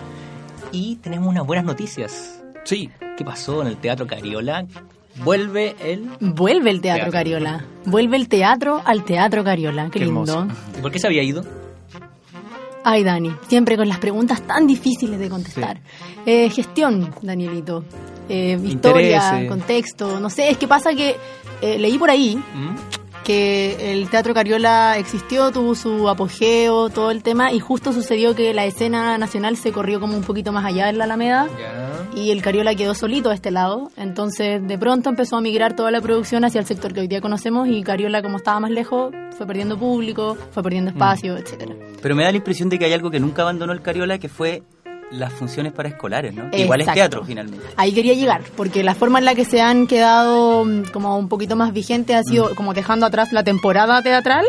y 0.72 0.96
tenemos 0.96 1.28
unas 1.28 1.46
buenas 1.46 1.66
noticias. 1.66 2.42
Sí, 2.64 2.88
¿Qué 3.18 3.22
pasó 3.22 3.60
en 3.60 3.68
el 3.68 3.76
Teatro 3.76 4.06
Cariola? 4.06 4.64
Vuelve 5.16 5.76
el... 5.78 6.08
Vuelve 6.20 6.70
el 6.70 6.80
Teatro 6.80 7.02
Teatro. 7.02 7.12
Cariola. 7.12 7.64
Vuelve 7.84 8.16
el 8.16 8.28
teatro 8.28 8.80
al 8.82 9.04
Teatro 9.04 9.44
Cariola. 9.44 9.90
Qué, 9.90 9.98
Qué 9.98 10.06
lindo. 10.06 10.22
hermoso. 10.40 10.80
¿Por 10.80 10.90
qué 10.90 10.98
se 10.98 11.06
había 11.06 11.22
ido? 11.22 11.44
Ay, 12.84 13.02
Dani, 13.02 13.34
siempre 13.48 13.78
con 13.78 13.88
las 13.88 13.98
preguntas 13.98 14.42
tan 14.42 14.66
difíciles 14.66 15.18
de 15.18 15.30
contestar. 15.30 15.80
Eh, 16.26 16.50
gestión, 16.50 17.14
Danielito. 17.22 17.82
Eh, 18.28 18.58
historia, 18.62 19.46
contexto. 19.48 20.20
No 20.20 20.28
sé, 20.28 20.50
es 20.50 20.58
que 20.58 20.68
pasa 20.68 20.94
que 20.94 21.16
eh, 21.62 21.78
leí 21.78 21.98
por 21.98 22.10
ahí 22.10 22.36
¿Mm? 22.36 23.03
Que 23.25 23.93
el 23.93 24.09
Teatro 24.09 24.35
Cariola 24.35 24.99
existió, 24.99 25.50
tuvo 25.50 25.75
su 25.75 26.09
apogeo, 26.09 26.90
todo 26.90 27.11
el 27.11 27.23
tema, 27.23 27.52
y 27.52 27.59
justo 27.59 27.93
sucedió 27.93 28.35
que 28.35 28.54
la 28.54 28.66
escena 28.66 29.19
nacional 29.19 29.57
se 29.57 29.73
corrió 29.73 29.99
como 29.99 30.16
un 30.16 30.23
poquito 30.23 30.52
más 30.52 30.64
allá 30.64 30.88
en 30.90 30.99
la 30.99 31.04
Alameda 31.04 31.49
y 32.14 32.31
el 32.31 32.43
Cariola 32.43 32.75
quedó 32.75 32.95
solito 32.95 33.31
a 33.31 33.35
este 33.35 33.50
lado. 33.50 33.90
Entonces, 33.97 34.66
de 34.66 34.78
pronto 34.78 35.11
empezó 35.11 35.37
a 35.37 35.40
migrar 35.40 35.75
toda 35.75 35.90
la 35.90 36.00
producción 36.00 36.45
hacia 36.45 36.61
el 36.61 36.66
sector 36.66 36.93
que 36.93 37.00
hoy 37.00 37.09
día 37.09 37.21
conocemos 37.21 37.69
y 37.69 37.83
Cariola, 37.83 38.23
como 38.23 38.37
estaba 38.37 38.61
más 38.61 38.71
lejos, 38.71 39.12
fue 39.37 39.47
perdiendo 39.47 39.78
público, 39.78 40.37
fue 40.50 40.62
perdiendo 40.62 40.90
espacio, 40.90 41.37
etcétera. 41.37 41.75
Pero 42.00 42.14
me 42.14 42.25
da 42.25 42.31
la 42.31 42.37
impresión 42.37 42.69
de 42.69 42.78
que 42.78 42.85
hay 42.85 42.93
algo 42.93 43.11
que 43.11 43.21
nunca 43.21 43.43
abandonó 43.43 43.73
el 43.73 43.81
Cariola, 43.81 44.19
que 44.19 44.28
fue 44.28 44.62
las 45.18 45.33
funciones 45.33 45.73
para 45.73 45.88
escolares, 45.88 46.35
¿no? 46.35 46.49
Igual 46.52 46.80
es 46.83 46.92
teatro 46.92 47.25
finalmente. 47.25 47.64
Ahí 47.76 47.92
quería 47.92 48.14
llegar, 48.14 48.42
porque 48.56 48.83
la 48.83 48.94
forma 48.94 49.18
en 49.18 49.25
la 49.25 49.35
que 49.35 49.44
se 49.44 49.61
han 49.61 49.87
quedado 49.87 50.64
mm, 50.64 50.85
como 50.92 51.16
un 51.18 51.28
poquito 51.28 51.56
más 51.56 51.73
vigentes 51.73 52.16
ha 52.16 52.23
sido 52.23 52.50
Mm. 52.50 52.54
como 52.54 52.75
dejando 52.75 53.06
atrás 53.06 53.33
la 53.33 53.42
temporada 53.44 54.02
teatral, 54.02 54.44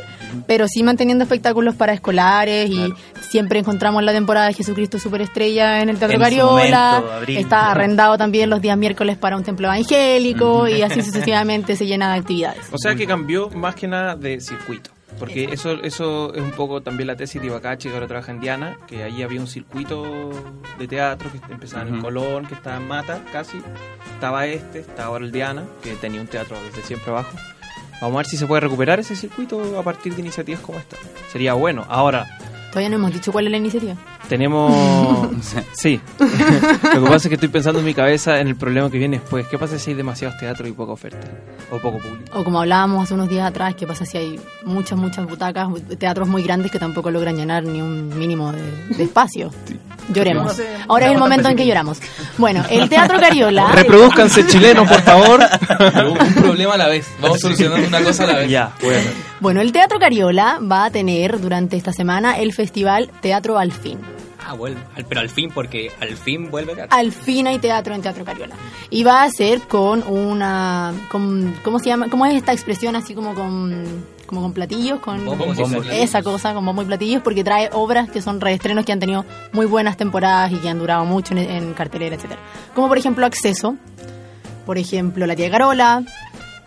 pero 0.48 0.68
sí 0.68 0.84
manteniendo 0.84 1.24
espectáculos 1.24 1.76
para 1.76 1.94
escolares 1.94 2.70
y 2.70 2.94
siempre 3.30 3.60
encontramos 3.60 4.04
la 4.04 4.12
temporada 4.12 4.48
de 4.48 4.54
Jesucristo 4.54 5.00
Superestrella 5.00 5.82
en 5.82 5.90
el 5.90 5.98
Teatro 5.98 6.16
En 6.16 6.20
su 6.22 6.24
Cariola, 6.24 6.92
momento, 7.00 7.14
abril. 7.14 7.38
está 7.38 7.72
arrendado 7.72 8.18
también 8.18 8.50
los 8.50 8.62
días 8.62 8.78
miércoles 8.78 9.18
para 9.18 9.38
un 9.38 9.44
templo 9.44 9.68
evangélico 9.68 10.68
y 10.68 10.82
así 10.82 11.02
sucesivamente 11.02 11.76
se 11.76 11.86
llena 11.86 12.12
de 12.14 12.20
actividades. 12.20 12.66
O 12.72 12.78
sea 12.78 12.96
que 12.96 13.06
cambió 13.08 13.50
más 13.52 13.76
que 13.76 13.88
nada 13.88 14.16
de 14.16 14.40
circuito. 14.42 14.92
Porque 15.20 15.46
eso 15.46 15.72
eso 15.82 16.34
es 16.34 16.42
un 16.42 16.52
poco 16.52 16.82
también 16.82 17.08
la 17.08 17.16
tesis 17.16 17.42
de 17.42 17.48
Ibacachi, 17.48 17.88
que 17.90 17.94
ahora 17.94 18.08
trabaja 18.08 18.32
en 18.32 18.40
Diana, 18.42 18.78
que 18.88 19.04
ahí 19.04 19.24
había 19.24 19.40
un 19.40 19.48
circuito 19.48 20.30
de 20.78 20.88
teatro 20.88 21.30
que 21.32 21.40
empezaba 21.54 21.84
en 21.84 21.88
el 21.90 21.94
Ujú. 21.96 22.04
Colón, 22.04 22.46
que 22.48 22.54
estaba 22.54 22.78
en 22.78 22.88
Mata 22.88 23.24
casi. 23.32 23.62
Estaba 24.14 24.46
este, 24.46 24.80
estaba 24.80 25.08
ahora 25.10 25.26
el 25.26 25.32
Diana, 25.32 25.64
que 25.82 25.94
tenía 25.96 26.20
un 26.22 26.28
teatro 26.28 26.58
desde 26.66 26.82
siempre 26.84 27.12
abajo. 27.12 27.32
Vamos 28.02 28.16
a 28.16 28.18
ver 28.18 28.26
si 28.26 28.36
se 28.38 28.46
puede 28.46 28.60
recuperar 28.62 29.00
ese 29.00 29.16
circuito 29.16 29.80
a 29.80 29.84
partir 29.84 30.14
de 30.16 30.22
iniciativas 30.22 30.60
como 30.62 30.80
esta. 30.80 30.98
Sería 31.32 31.54
bueno. 31.54 31.86
Ahora, 31.88 32.26
Todavía 32.76 32.90
no 32.90 32.98
hemos 32.98 33.14
dicho 33.14 33.32
cuál 33.32 33.46
es 33.46 33.52
la 33.52 33.58
iniciativa. 33.58 33.96
tenemos... 34.28 35.30
sí. 35.72 35.98
Lo 36.20 37.06
que 37.06 37.10
pasa 37.10 37.16
es 37.16 37.28
que 37.30 37.36
estoy 37.36 37.48
pensando 37.48 37.80
en 37.80 37.86
mi 37.86 37.94
cabeza 37.94 38.42
en 38.42 38.50
el 38.50 38.58
problema 38.58 38.92
que 38.92 38.98
viene 38.98 39.20
después. 39.20 39.48
¿Qué 39.48 39.58
pasa 39.58 39.80
si 39.80 39.92
hay 39.92 39.96
demasiados 39.96 40.38
teatros 40.40 40.68
y 40.68 40.74
poca 40.74 40.92
oferta? 40.92 41.26
O 41.72 41.78
poco 41.78 42.00
público. 42.00 42.38
O 42.38 42.44
como 42.44 42.60
hablábamos 42.60 43.06
hace 43.06 43.14
unos 43.14 43.30
días 43.30 43.48
atrás, 43.48 43.76
¿qué 43.76 43.88
pasa 43.88 44.06
si 44.06 44.18
hay 44.18 44.42
muchas, 44.66 45.00
muchas 45.00 45.26
butacas, 45.26 45.70
teatros 45.98 46.28
muy 46.28 46.44
grandes 46.44 46.70
que 46.70 46.78
tampoco 46.78 47.10
logran 47.12 47.38
llenar 47.38 47.64
ni 47.64 47.82
un 47.82 48.10
mínimo 48.10 48.52
de, 48.52 48.70
de 48.98 49.04
espacio? 49.04 49.52
Lloremos. 50.10 50.62
Ahora 50.90 51.06
es 51.06 51.14
el 51.14 51.18
momento 51.18 51.48
en 51.48 51.56
que 51.56 51.66
lloramos. 51.66 52.00
Bueno, 52.38 52.64
el 52.70 52.90
Teatro 52.90 53.20
Cariola... 53.22 53.72
Reproduzcanse 53.74 54.46
chilenos, 54.48 54.88
por 54.88 55.02
favor. 55.02 55.40
Un 56.10 56.34
problema 56.34 56.74
a 56.74 56.78
la 56.78 56.90
vez. 56.90 57.08
Vamos 57.22 57.40
solucionando 57.40 57.88
una 57.88 58.02
cosa 58.04 58.26
a 58.26 58.28
la 58.28 58.40
vez. 58.40 58.50
ya, 58.50 58.74
bueno. 58.82 59.10
Bueno, 59.40 59.62
el 59.62 59.72
Teatro 59.72 60.00
Cariola 60.00 60.60
va 60.60 60.86
a 60.86 60.90
tener 60.92 61.40
durante 61.40 61.76
esta 61.78 61.92
semana 61.92 62.38
el 62.38 62.54
festival 62.54 62.65
Teatro 62.72 63.58
Al 63.58 63.72
Fin. 63.72 64.00
Ah, 64.48 64.54
vuelve. 64.54 64.80
Al- 64.96 65.06
Pero 65.06 65.22
al 65.22 65.30
fin, 65.30 65.50
porque 65.54 65.92
al 66.00 66.16
fin 66.18 66.52
vuelve 66.52 66.76
teatro. 66.76 66.96
Al 66.96 67.12
fin 67.12 67.48
hay 67.48 67.58
teatro 67.58 67.96
en 67.96 68.02
Teatro 68.04 68.24
Cariola. 68.24 68.56
Y 68.92 69.04
va 69.04 69.24
a 69.24 69.30
ser 69.32 69.62
con 69.62 70.04
una... 70.08 70.94
Con, 71.12 71.56
¿Cómo 71.64 71.80
se 71.80 71.86
llama? 71.88 72.10
¿Cómo 72.10 72.28
es 72.28 72.36
esta 72.36 72.54
expresión 72.54 72.96
así 72.96 73.16
como 73.16 73.34
con... 73.34 74.06
Como 74.28 74.42
con 74.42 74.54
platillos, 74.54 75.00
con 75.02 75.24
Bombos 75.24 75.56
esa 75.92 76.24
cosa, 76.24 76.56
con 76.56 76.66
bombo 76.66 76.82
y 76.82 76.86
platillos, 76.86 77.22
porque 77.22 77.44
trae 77.44 77.70
obras 77.74 78.10
que 78.10 78.24
son 78.24 78.42
reestrenos 78.42 78.84
que 78.84 78.92
han 78.92 79.00
tenido 79.00 79.24
muy 79.54 79.68
buenas 79.68 79.98
temporadas 79.98 80.52
y 80.52 80.56
que 80.56 80.68
han 80.68 80.80
durado 80.80 81.06
mucho 81.06 81.34
en, 81.36 81.40
en 81.40 81.74
cartelera, 81.76 82.16
etcétera. 82.16 82.42
Como 82.74 82.88
por 82.88 82.98
ejemplo 82.98 83.24
Acceso, 83.28 83.76
por 84.66 84.80
ejemplo 84.80 85.28
La 85.28 85.36
Tía 85.36 85.52
Carola, 85.52 86.04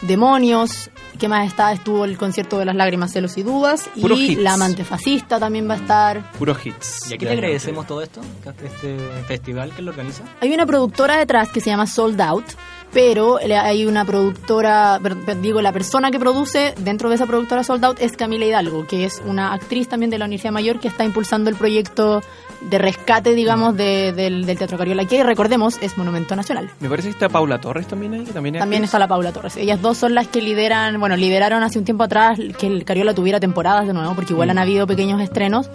Demonios, 0.03 0.89
¿qué 1.19 1.29
más 1.29 1.47
está? 1.47 1.73
Estuvo 1.73 2.05
el 2.05 2.17
concierto 2.17 2.59
de 2.59 2.65
las 2.65 2.77
lágrimas, 2.77 3.13
celos 3.13 3.37
y 3.37 3.43
dudas, 3.43 3.91
Puro 4.01 4.15
y 4.17 4.33
hits. 4.33 4.43
La 4.43 4.55
Amante 4.55 4.85
Fascista 4.85 5.39
también 5.39 5.69
va 5.69 5.75
a 5.75 5.79
estar. 5.79 6.33
Puro 6.33 6.57
hits. 6.63 7.11
¿Y 7.11 7.15
aquí 7.15 7.27
te 7.27 7.33
agradecemos 7.33 7.87
todo 7.87 8.03
esto? 8.03 8.21
Este 8.65 8.97
festival 9.27 9.73
que 9.75 9.83
lo 9.83 9.91
organiza. 9.91 10.23
Hay 10.41 10.53
una 10.55 10.65
productora 10.65 11.17
detrás 11.19 11.51
que 11.51 11.61
se 11.61 11.71
llama 11.71 11.87
Sold 11.87 12.21
Out, 12.21 12.47
pero 12.93 13.39
le- 13.45 13.57
hay 13.57 13.85
una 13.87 14.05
productora, 14.05 14.99
digo, 15.43 15.61
la 15.61 15.73
persona 15.73 16.11
que 16.11 16.19
produce 16.19 16.75
dentro 16.79 17.09
de 17.09 17.17
esa 17.17 17.27
productora 17.27 17.63
Sold 17.63 17.85
Out 17.85 18.01
es 18.01 18.17
Camila 18.17 18.45
Hidalgo, 18.47 18.87
que 18.87 19.05
es 19.05 19.23
una 19.27 19.53
actriz 19.53 19.89
también 19.89 20.11
de 20.11 20.19
la 20.19 20.25
Universidad 20.25 20.53
Mayor 20.53 20.81
que 20.81 20.89
está 20.89 21.05
impulsando 21.05 21.51
el 21.51 21.57
proyecto 21.57 22.23
de 22.63 22.79
rescate, 22.79 23.35
digamos, 23.35 23.77
de- 23.77 24.13
del, 24.13 24.45
del 24.47 24.59
Teatro 24.59 24.79
Cariola, 24.79 25.05
que 25.05 25.23
recordemos 25.23 25.79
es 25.81 25.97
Monumento 25.97 26.35
Nacional. 26.35 26.71
Me 26.81 26.89
parece 26.89 27.09
que 27.09 27.13
está 27.13 27.29
Paula 27.29 27.61
Torres 27.61 27.87
también 27.87 28.15
ahí. 28.15 28.25
También, 28.25 28.57
es 28.57 28.61
También 28.61 28.83
está 28.85 28.99
la 28.99 29.07
Paula 29.07 29.33
Torres. 29.33 29.57
Ellas 29.57 29.81
dos 29.81 29.97
son 29.99 30.15
las 30.15 30.27
que 30.29 30.43
lideran, 30.43 30.99
bueno, 30.99 31.17
lideraron 31.17 31.63
hace 31.63 31.79
un 31.79 31.85
tiempo 31.85 32.05
atrás 32.05 32.39
que 32.59 32.67
el 32.67 32.85
Cariola 32.85 33.15
tuviera 33.15 33.39
temporadas 33.39 33.87
de 33.87 33.93
nuevo, 33.93 34.15
porque 34.15 34.33
igual 34.33 34.51
han 34.51 34.59
habido 34.59 34.87
pequeños 34.87 35.21
estrenos, 35.21 35.71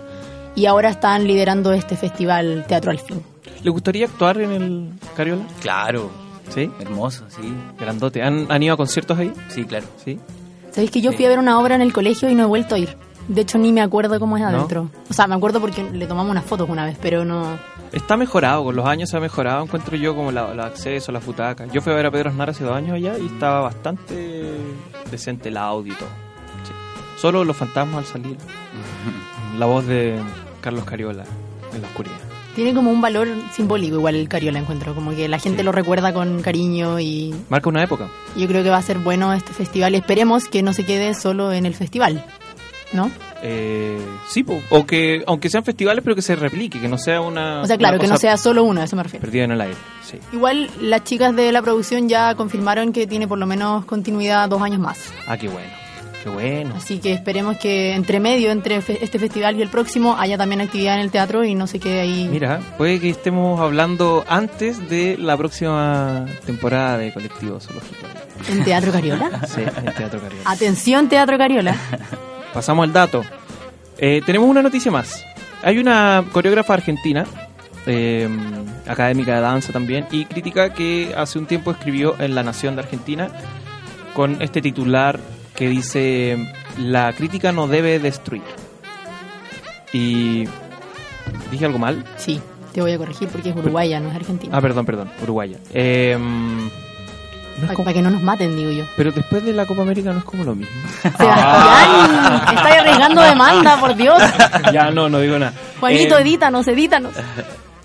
y 0.55 0.65
ahora 0.65 0.89
están 0.89 1.25
liderando 1.25 1.71
este 1.71 1.95
festival 1.95 2.65
Teatro 2.67 2.91
al 2.91 2.99
Fin. 2.99 3.23
¿Le 3.63 3.69
gustaría 3.69 4.05
actuar 4.07 4.41
en 4.41 4.51
el 4.51 4.89
Cariola? 5.15 5.43
Claro, 5.61 6.11
Sí. 6.49 6.69
hermoso, 6.79 7.23
sí. 7.29 7.53
Grandote. 7.79 8.21
¿Han, 8.21 8.45
han 8.51 8.61
ido 8.63 8.73
a 8.73 8.77
conciertos 8.77 9.17
ahí? 9.17 9.33
Sí, 9.49 9.63
claro. 9.65 9.85
Sí. 10.03 10.19
¿Sabéis 10.71 10.91
que 10.91 11.01
yo 11.01 11.11
Sí. 11.11 11.17
fui 11.17 11.25
a 11.25 11.29
ver 11.29 11.39
una 11.39 11.59
obra 11.59 11.75
en 11.75 11.81
el 11.81 11.93
colegio 11.93 12.29
y 12.29 12.35
no 12.35 12.43
he 12.43 12.45
vuelto 12.47 12.75
a 12.75 12.79
ir? 12.79 12.95
De 13.27 13.41
hecho, 13.41 13.57
ni 13.57 13.71
me 13.71 13.81
acuerdo 13.81 14.19
cómo 14.19 14.35
es 14.37 14.43
¿No? 14.43 14.49
adentro. 14.49 14.89
O 15.09 15.13
sea, 15.13 15.27
me 15.27 15.35
acuerdo 15.35 15.61
porque 15.61 15.81
le 15.83 16.05
tomamos 16.07 16.29
unas 16.31 16.43
fotos 16.45 16.69
una 16.69 16.85
vez, 16.85 16.97
pero 17.01 17.23
no... 17.23 17.57
Está 17.93 18.17
mejorado, 18.17 18.63
con 18.65 18.75
los 18.75 18.85
años 18.85 19.09
se 19.09 19.15
ha 19.17 19.19
mejorado, 19.19 19.63
encuentro 19.63 19.95
yo 19.95 20.15
como 20.15 20.31
la, 20.31 20.51
el 20.51 20.59
acceso, 20.59 21.11
las 21.11 21.25
butacas. 21.25 21.71
Yo 21.71 21.81
fui 21.81 21.93
a 21.93 21.95
ver 21.95 22.07
a 22.07 22.11
Pedro 22.11 22.31
Aznar 22.31 22.49
hace 22.49 22.63
dos 22.63 22.75
años 22.75 22.95
allá 22.95 23.17
y 23.17 23.27
estaba 23.27 23.61
bastante 23.61 24.51
decente 25.09 25.49
el 25.49 25.57
audio 25.57 25.93
y 25.93 25.95
todo. 25.95 26.09
Sí. 26.65 26.71
Solo 27.21 27.43
los 27.45 27.55
fantasmas 27.55 27.97
al 27.99 28.05
salir. 28.05 28.37
La 29.59 29.67
voz 29.67 29.85
de 29.85 30.19
Carlos 30.61 30.83
Cariola 30.83 31.23
en 31.73 31.81
la 31.81 31.87
oscuridad. 31.87 32.15
Tiene 32.55 32.73
como 32.73 32.91
un 32.91 33.01
valor 33.01 33.27
simbólico 33.51 33.95
igual 33.95 34.15
el 34.15 34.29
Cariola, 34.29 34.59
encuentro. 34.59 34.93
Como 34.93 35.15
que 35.15 35.27
la 35.27 35.39
gente 35.39 35.59
Sí. 35.59 35.63
lo 35.63 35.71
recuerda 35.71 36.13
con 36.13 36.41
cariño 36.41 36.99
y 36.99 37.33
Marca 37.49 37.69
una 37.69 37.83
época. 37.83 38.07
yo 38.35 38.47
creo 38.47 38.63
que 38.63 38.69
va 38.69 38.77
a 38.77 38.81
ser 38.83 38.99
bueno 38.99 39.33
este 39.33 39.53
festival. 39.53 39.93
Y 39.93 39.97
esperemos 39.97 40.45
que 40.47 40.61
no 40.61 40.73
se 40.73 40.85
quede 40.85 41.13
solo 41.15 41.51
en 41.51 41.65
el 41.65 41.73
festival, 41.73 42.23
¿no? 42.93 43.09
Eh, 43.45 43.99
sí, 44.29 44.43
po. 44.43 44.61
o 44.69 44.85
que 44.85 45.21
aunque 45.27 45.49
sean 45.49 45.65
festivales, 45.65 46.01
pero 46.03 46.15
que 46.15 46.21
se 46.21 46.35
replique, 46.35 46.79
que 46.79 46.87
no 46.87 46.97
sea 46.97 47.19
una. 47.19 47.61
O 47.61 47.65
sea, 47.65 47.77
claro, 47.77 47.99
que 47.99 48.07
no 48.07 48.15
sea 48.17 48.37
solo 48.37 48.63
uno, 48.63 48.79
a 48.79 48.85
eso 48.85 48.95
me 48.95 49.03
refiero. 49.03 49.25
Perdida 49.25 49.43
en 49.43 49.51
el 49.51 49.59
aire. 49.61 49.75
Sí. 50.09 50.17
Igual 50.31 50.69
las 50.79 51.03
chicas 51.03 51.35
de 51.35 51.51
la 51.51 51.61
producción 51.61 52.07
ya 52.07 52.35
confirmaron 52.35 52.93
que 52.93 53.05
tiene 53.07 53.27
por 53.27 53.37
lo 53.39 53.45
menos 53.45 53.83
continuidad 53.85 54.47
dos 54.47 54.61
años 54.61 54.79
más. 54.79 55.11
Ah, 55.27 55.37
qué 55.37 55.49
bueno. 55.49 55.67
Qué 56.23 56.29
bueno. 56.29 56.75
Así 56.77 56.99
que 56.99 57.11
esperemos 57.11 57.57
que 57.57 57.93
entre 57.93 58.21
medio, 58.21 58.51
entre 58.51 58.77
este 58.77 59.19
festival 59.19 59.57
y 59.57 59.61
el 59.61 59.67
próximo, 59.67 60.15
haya 60.17 60.37
también 60.37 60.61
actividad 60.61 60.95
en 60.95 61.01
el 61.01 61.11
teatro 61.11 61.43
y 61.43 61.53
no 61.53 61.67
se 61.67 61.81
quede 61.81 61.99
ahí. 61.99 62.29
Mira, 62.31 62.61
puede 62.77 63.01
que 63.01 63.09
estemos 63.09 63.59
hablando 63.59 64.23
antes 64.29 64.89
de 64.89 65.17
la 65.17 65.35
próxima 65.35 66.25
temporada 66.45 66.97
de 66.97 67.11
Colectivo 67.11 67.59
Zoológico. 67.59 68.07
¿En 68.49 68.63
Teatro 68.63 68.93
Cariola? 68.93 69.41
Sí, 69.47 69.61
en 69.61 69.93
Teatro 69.93 70.21
Cariola. 70.21 70.43
Atención, 70.45 71.09
Teatro 71.09 71.37
Cariola. 71.37 71.75
Pasamos 72.53 72.85
al 72.85 72.93
dato. 72.93 73.25
Eh, 73.97 74.21
tenemos 74.25 74.49
una 74.49 74.61
noticia 74.61 74.91
más. 74.93 75.25
Hay 75.61 75.77
una 75.77 76.23
coreógrafa 76.31 76.75
argentina, 76.75 77.25
eh, 77.85 78.29
académica 78.87 79.35
de 79.35 79.41
danza 79.41 79.73
también, 79.73 80.07
y 80.09 80.23
crítica 80.23 80.73
que 80.73 81.13
hace 81.17 81.37
un 81.37 81.47
tiempo 81.47 81.71
escribió 81.71 82.15
en 82.19 82.33
La 82.33 82.43
Nación 82.43 82.77
de 82.77 82.83
Argentina 82.83 83.29
con 84.13 84.41
este 84.41 84.61
titular 84.61 85.19
que 85.55 85.67
dice, 85.69 86.51
la 86.77 87.13
crítica 87.13 87.51
no 87.51 87.67
debe 87.67 87.99
destruir. 87.99 88.41
Y... 89.91 90.45
¿Dije 91.51 91.65
algo 91.65 91.77
mal? 91.79 92.03
Sí, 92.17 92.41
te 92.73 92.81
voy 92.81 92.91
a 92.93 92.97
corregir 92.97 93.27
porque 93.29 93.49
es 93.49 93.55
uruguaya, 93.55 93.99
no 93.99 94.09
es 94.09 94.15
argentina. 94.15 94.55
Ah, 94.57 94.61
perdón, 94.61 94.85
perdón, 94.85 95.09
uruguaya. 95.21 95.57
Eh, 95.73 96.17
no 96.19 96.65
es 97.57 97.61
para, 97.61 97.73
como- 97.75 97.93
que 97.93 98.01
no 98.01 98.09
nos 98.09 98.21
maten, 98.23 98.55
digo 98.55 98.71
yo. 98.71 98.83
pero 98.97 99.11
después 99.11 99.45
de 99.45 99.53
la 99.53 99.65
Copa 99.67 99.83
América 99.83 100.11
no 100.11 100.17
es 100.19 100.23
como 100.25 100.43
lo 100.43 100.55
mismo. 100.55 100.73
Sebastián, 101.01 102.41
estás 102.49 102.77
arriesgando 102.79 103.21
demanda, 103.21 103.79
por 103.79 103.95
Dios. 103.95 104.21
ya, 104.73 104.89
no, 104.91 105.07
no 105.09 105.19
digo 105.19 105.37
nada. 105.37 105.53
Juanito, 105.79 106.17
Eh, 106.17 106.21
edítanos, 106.23 106.67
edítanos. 106.67 107.13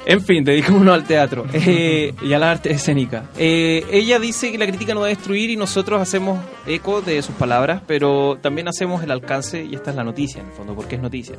En 0.06 0.20
fin, 0.22 0.44
dedicémonos 0.44 0.94
al 0.94 1.04
teatro 1.04 1.44
eh, 1.52 2.14
y 2.22 2.32
a 2.32 2.38
la 2.38 2.50
arte 2.50 2.70
escénica. 2.70 3.24
Eh, 3.36 3.84
ella 3.90 4.18
dice 4.18 4.50
que 4.50 4.58
la 4.58 4.66
crítica 4.66 4.94
no 4.94 5.00
va 5.00 5.06
a 5.06 5.10
destruir 5.10 5.50
y 5.50 5.56
nosotros 5.56 6.00
hacemos 6.00 6.38
eco 6.66 7.02
de 7.02 7.20
sus 7.22 7.34
palabras, 7.34 7.82
pero 7.86 8.38
también 8.40 8.68
hacemos 8.68 9.02
el 9.02 9.10
alcance, 9.10 9.64
y 9.64 9.74
esta 9.74 9.90
es 9.90 9.96
la 9.96 10.04
noticia 10.04 10.40
en 10.40 10.48
el 10.48 10.52
fondo, 10.52 10.74
porque 10.74 10.96
es 10.96 11.02
noticia. 11.02 11.36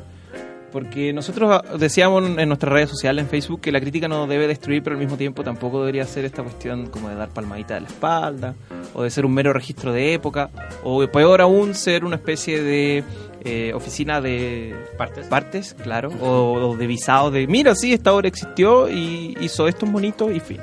Porque 0.70 1.12
nosotros 1.12 1.50
ah, 1.52 1.76
decíamos 1.76 2.22
en 2.38 2.48
nuestras 2.48 2.72
redes 2.72 2.90
sociales, 2.90 3.24
en 3.24 3.28
Facebook, 3.28 3.60
que 3.60 3.72
la 3.72 3.80
crítica 3.80 4.06
no 4.06 4.26
debe 4.26 4.46
destruir, 4.46 4.82
pero 4.82 4.94
al 4.94 5.00
mismo 5.00 5.16
tiempo 5.16 5.42
tampoco 5.42 5.80
debería 5.80 6.04
ser 6.04 6.24
esta 6.24 6.42
cuestión 6.42 6.86
como 6.86 7.08
de 7.08 7.16
dar 7.16 7.30
palmadita 7.30 7.74
de 7.74 7.80
la 7.80 7.88
espalda, 7.88 8.54
o 8.94 9.02
de 9.02 9.10
ser 9.10 9.26
un 9.26 9.34
mero 9.34 9.52
registro 9.52 9.92
de 9.92 10.14
época, 10.14 10.50
o 10.84 11.04
peor 11.08 11.40
aún, 11.40 11.74
ser 11.74 12.04
una 12.04 12.16
especie 12.16 12.62
de 12.62 13.02
eh, 13.44 13.72
oficina 13.74 14.20
de 14.20 14.74
Partes. 14.98 15.26
partes, 15.26 15.74
claro, 15.82 16.10
o, 16.20 16.52
o 16.52 16.76
de 16.76 16.86
visado 16.86 17.30
de, 17.30 17.46
mira, 17.46 17.74
sí, 17.74 17.92
esta 17.92 18.12
obra 18.12 18.28
existió 18.28 18.88
y 18.88 19.36
hizo 19.40 19.66
estos 19.68 19.90
bonitos 19.90 20.34
y 20.34 20.40
fin. 20.40 20.58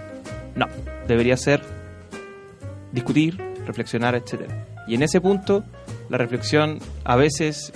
No, 0.56 0.68
debería 1.08 1.38
ser 1.38 1.62
discutir, 2.92 3.38
reflexionar, 3.66 4.16
etcétera. 4.16 4.68
Y 4.88 4.96
en 4.96 5.04
ese 5.04 5.20
punto, 5.22 5.64
la 6.10 6.18
reflexión 6.18 6.80
a 7.04 7.16
veces 7.16 7.74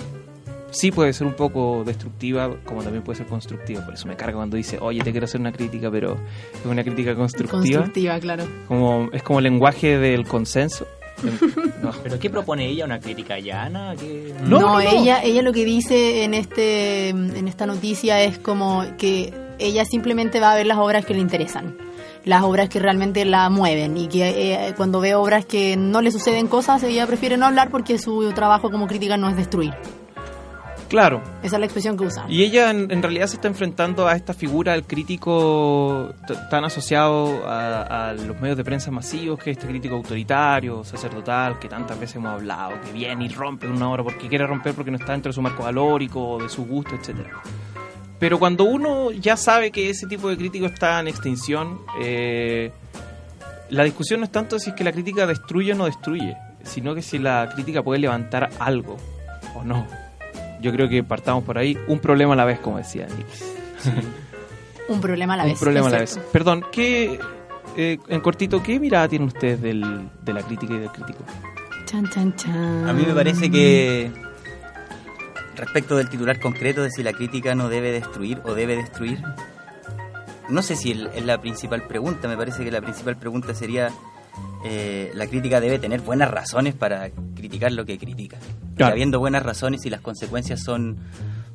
sí 0.72 0.92
puede 0.92 1.14
ser 1.14 1.28
un 1.28 1.34
poco 1.34 1.84
destructiva, 1.86 2.56
como 2.64 2.82
también 2.82 3.04
puede 3.04 3.18
ser 3.18 3.28
constructiva. 3.28 3.84
Por 3.86 3.94
eso 3.94 4.08
me 4.08 4.16
carga 4.16 4.38
cuando 4.38 4.58
dice, 4.58 4.78
oye, 4.80 5.02
te 5.02 5.12
quiero 5.12 5.26
hacer 5.26 5.40
una 5.40 5.52
crítica, 5.52 5.92
pero 5.92 6.18
es 6.54 6.66
una 6.66 6.84
crítica 6.84 7.14
constructiva. 7.16 7.82
Constructiva, 7.82 8.20
claro. 8.20 8.46
Como, 8.68 9.10
es 9.12 9.22
como 9.24 9.40
el 9.40 9.44
lenguaje 9.44 9.98
del 9.98 10.26
consenso. 10.28 10.88
No. 11.82 11.92
¿Pero 12.04 12.20
qué 12.20 12.30
propone 12.30 12.68
ella? 12.68 12.86
¿Una 12.86 13.00
crítica 13.00 13.40
llana? 13.40 13.96
¿Qué... 14.00 14.34
No, 14.44 14.60
No, 14.60 14.60
no, 14.60 14.74
no. 14.74 14.80
ella 14.80 15.22
ella 15.24 15.42
lo 15.42 15.54
que 15.54 15.66
dice 15.66 16.24
en 16.24 16.34
este 16.34 17.10
en 17.10 17.48
esta 17.48 17.66
noticia 17.66 18.22
es 18.22 18.38
como 18.38 18.84
que 18.98 19.34
ella 19.60 19.86
simplemente 19.86 20.40
va 20.40 20.52
a 20.52 20.56
ver 20.56 20.66
las 20.66 20.78
obras 20.78 21.06
que 21.06 21.14
le 21.14 21.20
interesan, 21.20 21.78
las 22.26 22.44
obras 22.44 22.70
que 22.70 22.80
realmente 22.80 23.26
la 23.26 23.50
mueven 23.50 23.96
y 23.98 24.08
que 24.08 24.54
eh, 24.68 24.74
cuando 24.76 25.00
ve 25.00 25.14
obras 25.16 25.46
que 25.46 25.78
no 25.78 26.02
le 26.02 26.12
suceden 26.12 26.48
cosas, 26.48 26.82
ella 26.84 27.06
prefiere 27.06 27.38
no 27.38 27.46
hablar 27.46 27.70
porque 27.70 27.98
su 28.00 28.32
trabajo 28.34 28.72
como 28.72 28.88
crítica 28.88 29.18
no 29.18 29.30
es 29.30 29.36
destruir. 29.36 29.74
Claro. 30.92 31.22
Esa 31.42 31.56
es 31.56 31.60
la 31.62 31.66
expresión 31.68 31.96
que 31.96 32.04
usa. 32.04 32.26
Y 32.28 32.44
ella 32.44 32.70
en, 32.70 32.92
en 32.92 33.02
realidad 33.02 33.28
se 33.28 33.36
está 33.38 33.48
enfrentando 33.48 34.10
a 34.10 34.14
esta 34.18 34.34
figura 34.34 34.74
del 34.74 34.84
crítico 34.84 36.14
tan 36.50 36.66
asociado 36.66 37.48
a, 37.48 38.10
a 38.10 38.14
los 38.14 38.38
medios 38.42 38.58
de 38.58 38.66
prensa 38.66 38.92
masivos, 38.92 39.40
que 39.40 39.52
es 39.52 39.58
este 39.58 39.70
crítico 39.70 39.96
autoritario, 39.96 40.84
sacerdotal, 40.84 41.60
que 41.60 41.70
tantas 41.70 41.98
veces 41.98 42.18
hemos 42.18 42.34
hablado, 42.34 42.74
que 42.82 42.92
viene 42.92 43.24
y 43.24 43.30
rompe 43.30 43.68
una 43.68 43.90
obra 43.90 44.04
porque 44.04 44.28
quiere 44.28 44.46
romper 44.46 44.74
porque 44.74 44.92
no 44.92 44.98
está 44.98 45.14
dentro 45.14 45.30
de 45.30 45.34
su 45.34 45.42
marco 45.42 45.64
valórico, 45.64 46.40
de 46.44 46.50
su 46.50 46.66
gusto, 46.66 46.94
etcétera. 46.94 47.42
Pero 48.20 48.38
cuando 48.38 48.66
uno 48.66 49.12
ya 49.12 49.38
sabe 49.38 49.72
que 49.72 49.90
ese 49.90 50.08
tipo 50.08 50.28
de 50.30 50.36
crítico 50.36 50.66
está 50.66 51.00
en 51.00 51.08
extinción, 51.08 51.80
eh, 52.02 52.70
la 53.70 53.86
discusión 53.86 54.20
no 54.20 54.26
es 54.26 54.32
tanto 54.34 54.60
si 54.60 54.72
es 54.72 54.76
que 54.76 54.84
la 54.84 54.92
crítica 54.92 55.26
destruye 55.26 55.72
o 55.72 55.76
no 55.76 55.86
destruye, 55.86 56.36
sino 56.64 56.94
que 56.94 57.02
si 57.02 57.18
la 57.18 57.48
crítica 57.56 57.82
puede 57.82 58.02
levantar 58.02 58.50
algo 58.60 58.98
o 59.56 59.64
no. 59.64 60.01
Yo 60.62 60.72
creo 60.72 60.88
que 60.88 61.04
partamos 61.04 61.44
por 61.44 61.58
ahí, 61.58 61.78
un 61.88 62.00
problema 62.00 62.34
a 62.34 62.38
la 62.38 62.46
vez, 62.46 62.60
como 62.60 62.78
decía 62.78 63.08
Nick. 63.08 63.28
Un 64.88 65.02
problema 65.02 65.34
a 65.34 65.38
la 65.38 65.44
Un 65.44 65.50
vez. 65.50 65.60
problema 65.60 65.88
a 65.88 65.92
la 65.92 66.00
vez. 66.00 66.20
Perdón, 66.32 66.64
¿qué, 66.72 67.20
eh, 67.78 67.98
en 68.08 68.22
cortito, 68.22 68.62
¿qué 68.62 68.80
mirada 68.80 69.08
tienen 69.08 69.28
ustedes 69.28 69.62
del, 69.62 70.10
de 70.24 70.34
la 70.34 70.42
crítica 70.44 70.74
y 70.74 70.80
del 70.80 70.90
crítico? 70.92 71.24
Chan, 71.86 72.10
chan, 72.10 72.36
chan. 72.36 72.88
A 72.88 72.94
mí 72.94 73.04
me 73.06 73.14
parece 73.14 73.50
que 73.50 74.12
respecto 75.56 75.98
del 75.98 76.10
titular 76.10 76.40
concreto 76.40 76.84
de 76.84 76.90
si 76.92 77.04
la 77.04 77.14
crítica 77.14 77.56
no 77.56 77.70
debe 77.70 77.92
destruir 77.92 78.42
o 78.46 78.54
debe 78.54 78.76
destruir, 78.76 79.22
no 80.50 80.62
sé 80.62 80.76
si 80.76 80.92
es 80.92 81.26
la 81.26 81.40
principal 81.40 81.84
pregunta, 81.84 82.28
me 82.28 82.38
parece 82.38 82.64
que 82.64 82.72
la 82.72 82.82
principal 82.82 83.18
pregunta 83.18 83.54
sería 83.54 83.90
eh, 84.66 85.12
la 85.16 85.28
crítica 85.28 85.60
debe 85.60 85.80
tener 85.80 86.02
buenas 86.02 86.30
razones 86.32 86.74
para 86.74 87.10
criticar 87.36 87.72
lo 87.72 87.86
que 87.86 87.98
critica. 87.98 88.38
Y 88.82 88.84
Claro. 88.84 88.94
habiendo 88.94 89.20
buenas 89.20 89.44
razones 89.44 89.86
y 89.86 89.90
las 89.90 90.02
consecuencias 90.02 90.62
son 90.64 90.98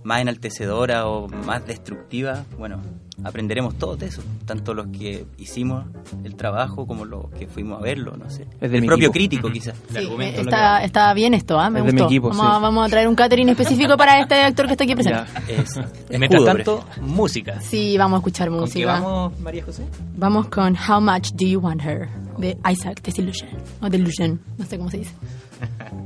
más 0.05 0.21
enaltecedoras 0.21 1.03
o 1.05 1.27
más 1.29 1.67
destructivas, 1.67 2.45
bueno, 2.57 2.81
aprenderemos 3.25 3.75
todos 3.77 3.99
de 3.99 4.07
eso, 4.07 4.23
tanto 4.45 4.73
los 4.73 4.87
que 4.87 5.27
hicimos 5.37 5.85
el 6.23 6.37
trabajo 6.37 6.87
como 6.87 7.05
los 7.05 7.29
que 7.31 7.49
fuimos 7.49 7.81
a 7.81 7.83
verlo, 7.83 8.17
no 8.17 8.31
sé. 8.31 8.47
Es 8.61 8.71
de 8.71 8.79
el 8.79 8.85
propio 8.87 9.09
equipo. 9.09 9.13
crítico 9.15 9.51
quizás. 9.51 9.75
Sí, 9.91 9.97
eh, 9.99 10.29
es 10.35 10.39
está, 10.39 10.85
está 10.85 11.13
bien 11.15 11.35
esto, 11.35 11.59
¿ah? 11.59 11.71
me 11.71 11.81
Es 11.81 11.87
de 11.87 11.93
mi 11.93 11.99
gustó. 11.99 12.07
equipo, 12.13 12.29
vamos, 12.29 12.45
sí. 12.47 12.53
a, 12.55 12.59
vamos 12.61 12.87
a 12.87 12.89
traer 12.91 13.09
un 13.09 13.17
catering 13.17 13.49
específico 13.49 13.97
para 13.97 14.21
este 14.21 14.35
actor 14.37 14.67
que 14.67 14.73
está 14.73 14.85
aquí 14.85 14.95
presente. 14.95 15.25
Es 15.49 15.75
Y 16.11 16.19
mientras 16.19 16.45
tanto, 16.45 16.85
música. 17.01 17.61
Sí, 17.61 17.99
vamos 17.99 18.19
a 18.19 18.21
escuchar 18.21 18.47
¿Con 18.49 18.59
qué 18.59 18.61
música. 18.61 19.01
vamos, 19.01 19.41
María 19.41 19.65
José? 19.65 19.83
Vamos 20.17 20.47
con 20.51 20.77
How 20.77 21.01
Much 21.01 21.33
Do 21.33 21.47
You 21.49 21.59
Want 21.59 21.83
Her 21.85 22.09
de 22.39 22.57
Isaac 22.71 23.03
Desillusion. 23.03 23.49
O 23.81 23.89
Delusion, 23.89 24.41
no 24.57 24.65
sé 24.67 24.79
cómo 24.79 24.89
se 24.89 24.99
dice. 24.99 25.15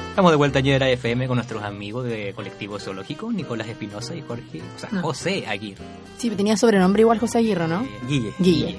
Estamos 0.09 0.31
de 0.31 0.37
vuelta 0.37 0.59
ayer 0.59 0.83
a 0.83 0.89
FM 0.91 1.25
con 1.27 1.37
nuestros 1.37 1.63
amigos 1.63 2.05
de 2.05 2.33
Colectivo 2.35 2.77
Zoológico, 2.79 3.31
Nicolás 3.31 3.67
Espinosa 3.67 4.13
y 4.15 4.21
Jorge, 4.21 4.61
o 4.75 4.79
sea, 4.79 4.89
No. 4.91 5.01
José 5.01 5.45
Aguirre. 5.47 5.83
Sí, 6.19 6.29
tenía 6.29 6.55
sobrenombre 6.55 7.01
igual 7.01 7.17
José 7.17 7.39
Aguirre, 7.39 7.67
¿no? 7.67 7.81
Eh, 7.81 7.89
Guille. 8.07 8.31
Guille. 8.37 8.77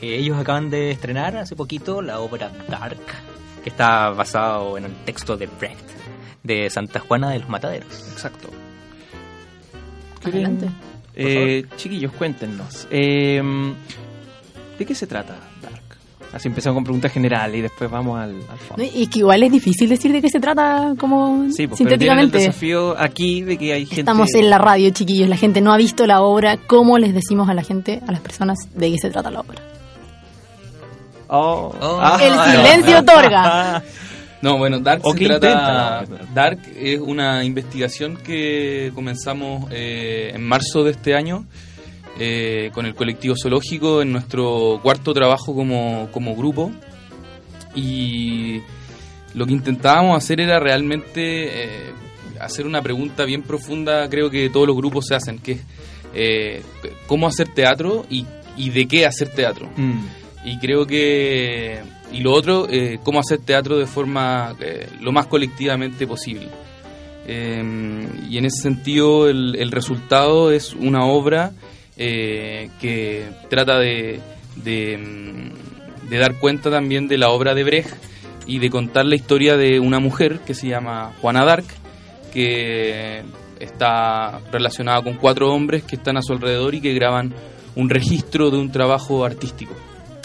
Eh, 0.00 0.16
ellos 0.18 0.38
acaban 0.38 0.70
de 0.70 0.92
estrenar 0.92 1.36
hace 1.36 1.56
poquito 1.56 2.00
la 2.00 2.20
obra 2.20 2.52
Dark, 2.68 3.00
que 3.62 3.70
está 3.70 4.10
basado 4.10 4.76
en 4.78 4.84
el 4.86 4.92
texto 5.04 5.36
de 5.36 5.46
Brecht, 5.46 5.84
de 6.42 6.68
Santa 6.70 7.00
Juana 7.00 7.30
de 7.30 7.40
los 7.40 7.48
Mataderos. 7.48 8.08
Exacto. 8.12 8.48
Adelante. 10.24 10.68
Eh, 11.14 11.64
chiquillos, 11.76 12.12
cuéntenos. 12.12 12.86
eh, 12.90 13.42
¿De 14.78 14.86
qué 14.86 14.94
se 14.94 15.06
trata 15.06 15.34
Dark? 15.60 15.74
Así 16.32 16.48
empezamos 16.48 16.76
con 16.76 16.84
preguntas 16.84 17.12
generales 17.12 17.58
y 17.58 17.62
después 17.62 17.90
vamos 17.90 18.18
al, 18.18 18.36
al 18.36 18.58
fondo. 18.58 18.82
No, 18.84 18.90
Y 18.94 19.08
que 19.08 19.18
igual 19.18 19.42
es 19.42 19.50
difícil 19.52 19.88
decir 19.88 20.12
de 20.12 20.22
qué 20.22 20.30
se 20.30 20.38
trata 20.40 20.94
como 20.98 21.46
Sí, 21.50 21.66
pues, 21.66 21.78
pero 21.82 21.98
tienen 21.98 22.18
el 22.20 22.26
sintéticamente. 22.26 22.38
desafío 22.38 22.96
aquí 22.98 23.42
de 23.42 23.58
que 23.58 23.72
hay 23.72 23.84
gente... 23.84 24.00
Estamos 24.02 24.32
en 24.34 24.48
la 24.48 24.56
radio, 24.58 24.90
chiquillos. 24.90 25.28
La 25.28 25.36
gente 25.36 25.60
no 25.60 25.72
ha 25.72 25.76
visto 25.76 26.06
la 26.06 26.22
obra. 26.22 26.56
¿Cómo 26.66 26.98
les 26.98 27.12
decimos 27.12 27.48
a 27.48 27.54
la 27.54 27.62
gente, 27.64 28.00
a 28.06 28.12
las 28.12 28.20
personas, 28.20 28.56
de 28.74 28.90
qué 28.92 28.96
se 28.98 29.10
trata 29.10 29.30
la 29.30 29.40
obra? 29.40 29.60
Oh. 31.30 31.74
Oh. 31.80 31.98
Ah. 32.00 32.18
El 32.20 32.56
silencio 32.56 32.98
otorga. 33.00 33.82
No, 34.42 34.56
bueno, 34.56 34.80
Dark 34.80 35.02
se 35.02 35.26
trata. 35.26 36.02
Dark 36.32 36.60
es 36.74 36.98
una 36.98 37.44
investigación 37.44 38.16
que 38.16 38.90
comenzamos 38.94 39.70
eh, 39.70 40.32
en 40.34 40.42
marzo 40.42 40.82
de 40.82 40.92
este 40.92 41.14
año 41.14 41.44
eh, 42.18 42.70
con 42.72 42.86
el 42.86 42.94
colectivo 42.94 43.34
zoológico 43.34 44.00
en 44.00 44.12
nuestro 44.12 44.80
cuarto 44.82 45.12
trabajo 45.12 45.54
como, 45.54 46.08
como 46.10 46.34
grupo. 46.34 46.70
Y 47.74 48.62
lo 49.34 49.46
que 49.46 49.52
intentábamos 49.52 50.16
hacer 50.16 50.40
era 50.40 50.58
realmente 50.58 51.64
eh, 51.64 51.92
hacer 52.40 52.66
una 52.66 52.82
pregunta 52.82 53.24
bien 53.24 53.42
profunda, 53.42 54.08
creo 54.08 54.30
que 54.30 54.48
todos 54.50 54.66
los 54.66 54.76
grupos 54.76 55.06
se 55.06 55.14
hacen, 55.14 55.38
que 55.38 55.52
es 55.52 55.60
eh, 56.14 56.62
cómo 57.06 57.26
hacer 57.26 57.48
teatro 57.48 58.04
y, 58.10 58.26
y 58.56 58.70
de 58.70 58.88
qué 58.88 59.06
hacer 59.06 59.28
teatro. 59.28 59.68
Mm. 59.76 60.19
Y 60.44 60.58
creo 60.58 60.86
que. 60.86 61.80
Y 62.12 62.20
lo 62.20 62.32
otro, 62.32 62.66
eh, 62.68 62.98
cómo 63.02 63.20
hacer 63.20 63.38
teatro 63.40 63.78
de 63.78 63.86
forma 63.86 64.56
eh, 64.60 64.88
lo 65.00 65.12
más 65.12 65.26
colectivamente 65.26 66.06
posible. 66.06 66.48
Eh, 67.26 68.08
y 68.28 68.38
en 68.38 68.44
ese 68.44 68.62
sentido, 68.62 69.28
el, 69.28 69.70
resultado 69.70 70.50
es 70.50 70.74
una 70.74 71.04
obra 71.04 71.52
eh, 71.96 72.70
que 72.80 73.28
trata 73.48 73.78
mm, 73.78 74.60
de 76.08 76.18
dar 76.18 76.38
cuenta 76.40 76.70
también 76.70 77.06
de 77.06 77.18
la 77.18 77.28
obra 77.30 77.54
de 77.54 77.62
Brecht 77.62 77.94
y 78.46 78.58
de 78.58 78.68
contar 78.68 79.06
la 79.06 79.14
historia 79.14 79.56
de 79.56 79.78
una 79.78 80.00
mujer 80.00 80.40
que 80.40 80.54
se 80.54 80.66
llama 80.66 81.12
Juana 81.20 81.44
Dark, 81.44 81.66
que 82.32 83.22
está 83.60 84.40
relacionada 84.50 85.02
con 85.02 85.14
cuatro 85.14 85.52
hombres 85.52 85.84
que 85.84 85.94
están 85.96 86.16
a 86.16 86.22
su 86.22 86.32
alrededor 86.32 86.74
y 86.74 86.80
que 86.80 86.94
graban 86.94 87.32
un 87.76 87.90
registro 87.90 88.50
de 88.50 88.58
un 88.58 88.72
trabajo 88.72 89.24
artístico. 89.24 89.74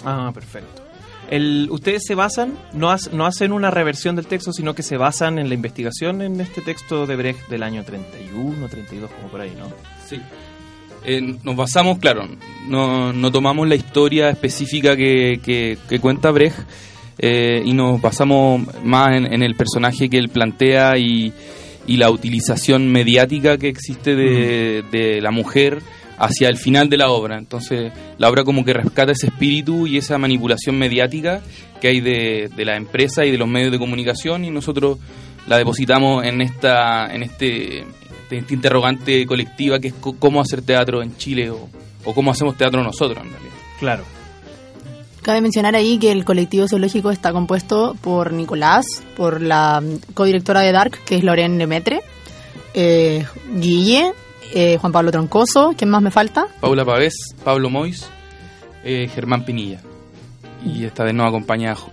Ah, 0.06 0.32
perfecto. 0.34 0.84
El, 1.30 1.68
ustedes 1.72 2.04
se 2.06 2.14
basan, 2.14 2.54
no, 2.74 2.92
hac- 2.92 3.10
no 3.12 3.26
hacen 3.26 3.52
una 3.52 3.72
reversión 3.72 4.16
del 4.16 4.28
texto, 4.28 4.54
sino 4.54 4.76
que 4.76 4.84
se 4.84 4.96
basan 4.98 5.40
en 5.40 5.50
la 5.50 5.56
investigación 5.56 6.22
en 6.22 6.40
este 6.40 6.62
texto 6.62 7.08
de 7.08 7.16
Brecht 7.16 7.48
del 7.50 7.64
año 7.64 7.84
31, 7.84 8.68
32, 8.70 9.10
como 9.10 9.28
por 9.30 9.42
ahí, 9.42 9.52
¿no? 9.58 9.68
Sí. 10.08 10.22
Eh, 11.04 11.22
nos 11.44 11.56
basamos, 11.56 11.98
claro, 12.00 12.28
no, 12.68 13.12
no 13.12 13.32
tomamos 13.32 13.68
la 13.68 13.76
historia 13.76 14.30
específica 14.30 14.96
que, 14.96 15.40
que- 15.44 15.78
que 15.90 16.00
cuenta 16.00 16.30
Brecht 16.32 16.58
eh, 17.18 17.62
y 17.66 17.74
nos 17.74 18.00
basamos 18.02 18.62
más 18.84 19.16
en, 19.16 19.32
en 19.34 19.42
el 19.42 19.56
personaje 19.56 20.10
que 20.10 20.18
él 20.18 20.30
plantea 20.30 20.98
y, 21.00 21.34
y 21.88 21.98
la 21.98 22.12
utilización 22.12 22.92
mediática 22.92 23.58
que 23.58 23.70
existe 23.70 24.16
de, 24.16 24.84
de 24.92 25.22
la 25.22 25.32
mujer 25.32 25.82
hacia 26.18 26.50
el 26.50 26.58
final 26.58 26.90
de 26.90 26.98
la 26.98 27.10
obra. 27.10 27.38
Entonces, 27.38 27.92
la 28.18 28.30
obra 28.30 28.44
como 28.44 28.64
que 28.64 28.74
rescata 28.74 29.12
ese 29.12 29.28
espíritu 29.28 29.88
y 29.88 29.98
esa 29.98 30.18
manipulación 30.18 30.78
mediática 30.78 31.42
que 31.82 31.88
hay 31.90 32.02
de, 32.02 32.50
de 32.56 32.66
la 32.66 32.76
empresa 32.78 33.26
y 33.26 33.32
de 33.32 33.38
los 33.38 33.48
medios 33.48 33.72
de 33.72 33.80
comunicación 33.80 34.46
y 34.46 34.50
nosotros 34.50 34.98
la 35.48 35.58
depositamos 35.58 36.26
en 36.26 36.42
esta 36.42 37.14
en 37.14 37.24
este, 37.24 37.86
este 38.32 38.54
interrogante 38.54 39.26
colectiva 39.26 39.80
que 39.80 39.90
es 39.90 39.94
cómo 39.94 40.42
hacer 40.42 40.62
teatro 40.62 41.04
en 41.04 41.16
Chile 41.18 41.52
o, 41.52 41.70
o 42.04 42.14
cómo 42.14 42.32
hacemos 42.32 42.58
teatro 42.58 42.84
nosotros 42.84 43.24
en 43.24 43.32
realidad. 43.32 43.54
Claro. 43.80 44.04
Cabe 45.22 45.42
mencionar 45.42 45.76
ahí 45.76 45.98
que 45.98 46.12
el 46.12 46.24
colectivo 46.24 46.68
zoológico 46.68 47.10
está 47.10 47.32
compuesto 47.32 47.96
por 48.02 48.32
Nicolás, 48.32 48.86
por 49.18 49.42
la 49.42 49.82
mm, 49.82 50.14
codirectora 50.14 50.62
de 50.62 50.72
Dark, 50.72 51.00
que 51.04 51.16
es 51.16 51.24
Lorena 51.24 51.58
Demetre, 51.58 52.02
eh, 52.76 53.26
Guille, 53.56 54.14
eh, 54.54 54.78
Juan 54.80 54.92
Pablo 54.92 55.12
Troncoso, 55.12 55.74
¿quién 55.78 55.90
más 55.90 56.02
me 56.02 56.12
falta? 56.12 56.48
Paula 56.62 56.86
Pavés, 56.86 57.14
Pablo 57.44 57.70
Mois, 57.70 58.08
eh, 58.84 59.10
Germán 59.14 59.44
Pinilla. 59.46 59.82
Y 60.66 60.86
esta 60.86 61.04
vez 61.04 61.14
nos 61.14 61.28
acompaña 61.28 61.76
Jo- 61.76 61.92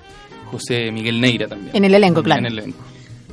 José 0.50 0.90
Miguel 0.92 1.20
Neira 1.20 1.48
también. 1.48 1.74
En 1.76 1.84
el 1.84 1.94
elenco, 1.94 2.22
claro. 2.22 2.40
En 2.40 2.46
el 2.46 2.58
elenco. 2.58 2.78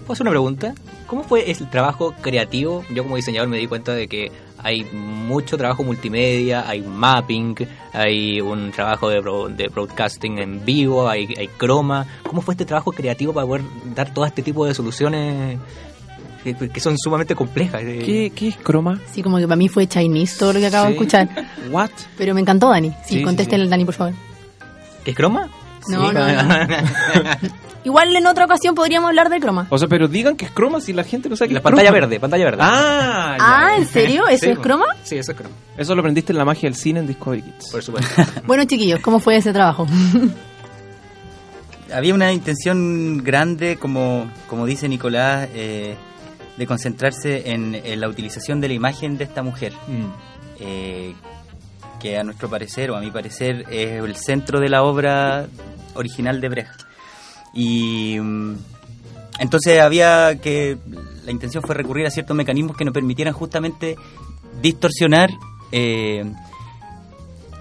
¿Puedo 0.06 0.14
hacer 0.14 0.24
una 0.24 0.32
pregunta? 0.32 0.74
¿Cómo 1.08 1.24
fue 1.24 1.50
el 1.50 1.70
trabajo 1.70 2.14
creativo? 2.22 2.84
Yo 2.94 3.04
como 3.04 3.16
diseñador 3.16 3.48
me 3.50 3.58
di 3.58 3.68
cuenta 3.68 3.94
de 3.94 4.08
que 4.08 4.32
hay 4.62 4.84
mucho 4.86 5.58
trabajo 5.58 5.84
multimedia, 5.84 6.68
hay 6.68 6.82
mapping, 6.82 7.56
hay 7.94 8.42
un 8.42 8.72
trabajo 8.72 9.08
de, 9.10 9.22
bro- 9.22 9.48
de 9.50 9.68
broadcasting 9.70 10.40
en 10.40 10.66
vivo, 10.66 11.08
hay, 11.08 11.34
hay 11.38 11.48
croma. 11.48 12.06
¿Cómo 12.24 12.42
fue 12.42 12.54
este 12.56 12.66
trabajo 12.66 12.92
creativo 12.92 13.34
para 13.34 13.46
poder 13.48 13.64
dar 13.96 14.14
todo 14.14 14.26
este 14.26 14.42
tipo 14.42 14.66
de 14.66 14.74
soluciones 14.74 15.58
que, 16.44 16.56
que 16.70 16.80
son 16.80 16.98
sumamente 16.98 17.36
complejas? 17.36 17.82
Eh, 17.84 18.02
¿Qué, 18.06 18.32
qué 18.36 18.48
es 18.50 18.58
croma? 18.58 19.00
Sí, 19.12 19.22
como 19.24 19.38
que 19.38 19.44
para 19.48 19.56
mí 19.58 19.68
fue 19.70 19.88
Chinese 19.88 20.38
todo 20.40 20.54
lo 20.54 20.60
que 20.60 20.68
acabo 20.68 20.86
de 20.88 20.92
escuchar. 20.94 21.28
What? 21.72 21.90
Pero 22.18 22.34
me 22.34 22.42
encantó, 22.42 22.70
Dani. 22.70 22.90
Sí, 23.06 23.16
Sí, 23.20 23.24
contéstele 23.24 23.66
sí, 23.66 23.70
Dani, 23.70 23.86
por 23.86 23.94
favor. 23.96 24.14
¿Qué 25.04 25.12
es 25.12 25.18
croma? 25.18 25.50
No, 25.90 26.08
Sí. 26.10 26.14
no, 26.14 26.22
Igual 27.86 28.14
en 28.14 28.28
otra 28.28 28.44
ocasión 28.44 28.76
podríamos 28.76 29.08
hablar 29.08 29.30
de 29.30 29.40
croma. 29.40 29.66
O 29.70 29.78
sea, 29.78 29.88
pero 29.88 30.10
digan 30.10 30.36
que 30.36 30.44
es 30.44 30.52
croma 30.52 30.82
si 30.82 30.92
la 30.92 31.06
gente 31.06 31.30
no 31.30 31.38
sabe 31.38 31.48
que 31.48 31.54
La 31.54 31.60
es 31.60 31.64
pantalla 31.64 31.90
croma. 31.90 32.02
verde, 32.08 32.20
pantalla 32.20 32.44
verde. 32.44 32.58
Ah. 32.62 33.38
Ah, 33.40 33.70
¿en 33.78 33.88
serio? 33.88 34.28
¿Eso 34.28 34.46
Sí, 34.46 34.52
es 34.52 34.60
croma? 34.60 34.86
Sí, 35.04 35.18
eso 35.18 35.32
es 35.32 35.38
croma, 35.38 35.56
Eso 35.78 35.96
lo 35.96 36.02
aprendiste 36.02 36.34
en 36.34 36.38
la 36.40 36.46
magia 36.46 36.68
del 36.70 36.76
cine 36.76 37.00
en 37.00 37.08
Discovery 37.08 37.42
Kids. 37.42 37.70
por 37.72 37.82
supuesto. 37.82 38.22
Bueno, 38.46 38.66
chiquillos, 38.66 39.00
¿cómo 39.00 39.20
fue 39.22 39.38
ese 39.38 39.54
trabajo? 39.54 39.88
Había 41.94 42.14
una 42.14 42.32
intención 42.32 43.24
grande, 43.24 43.78
como, 43.78 44.30
como 44.48 44.66
dice 44.66 44.88
Nicolás, 44.90 45.48
eh, 45.56 45.96
de 46.60 46.68
concentrarse 46.68 47.52
en, 47.52 47.74
en 47.74 48.00
la 48.02 48.10
utilización 48.10 48.60
de 48.60 48.68
la 48.68 48.74
imagen 48.74 49.18
de 49.18 49.24
esta 49.24 49.42
mujer, 49.42 49.72
Mm. 49.88 50.06
eh, 50.60 51.16
que 52.02 52.18
a 52.18 52.24
nuestro 52.24 52.50
parecer, 52.50 52.92
o 52.92 52.98
a 52.98 53.00
mi 53.02 53.12
parecer, 53.12 53.66
es 53.72 54.04
el 54.04 54.16
centro 54.16 54.60
de 54.60 54.70
la 54.70 54.84
obra 54.84 55.48
original 55.96 56.40
de 56.42 56.50
Brecht. 56.50 56.82
Y 57.54 58.18
mm, 58.20 58.56
entonces 59.40 59.80
había 59.80 60.40
que, 60.42 60.78
la 61.26 61.32
intención 61.32 61.64
fue 61.64 61.76
recurrir 61.76 62.06
a 62.06 62.12
ciertos 62.12 62.36
mecanismos 62.36 62.76
que 62.78 62.86
nos 62.86 62.94
permitieran 62.94 63.34
justamente 63.34 63.96
distorsionar 64.62 65.30
eh, 65.72 66.24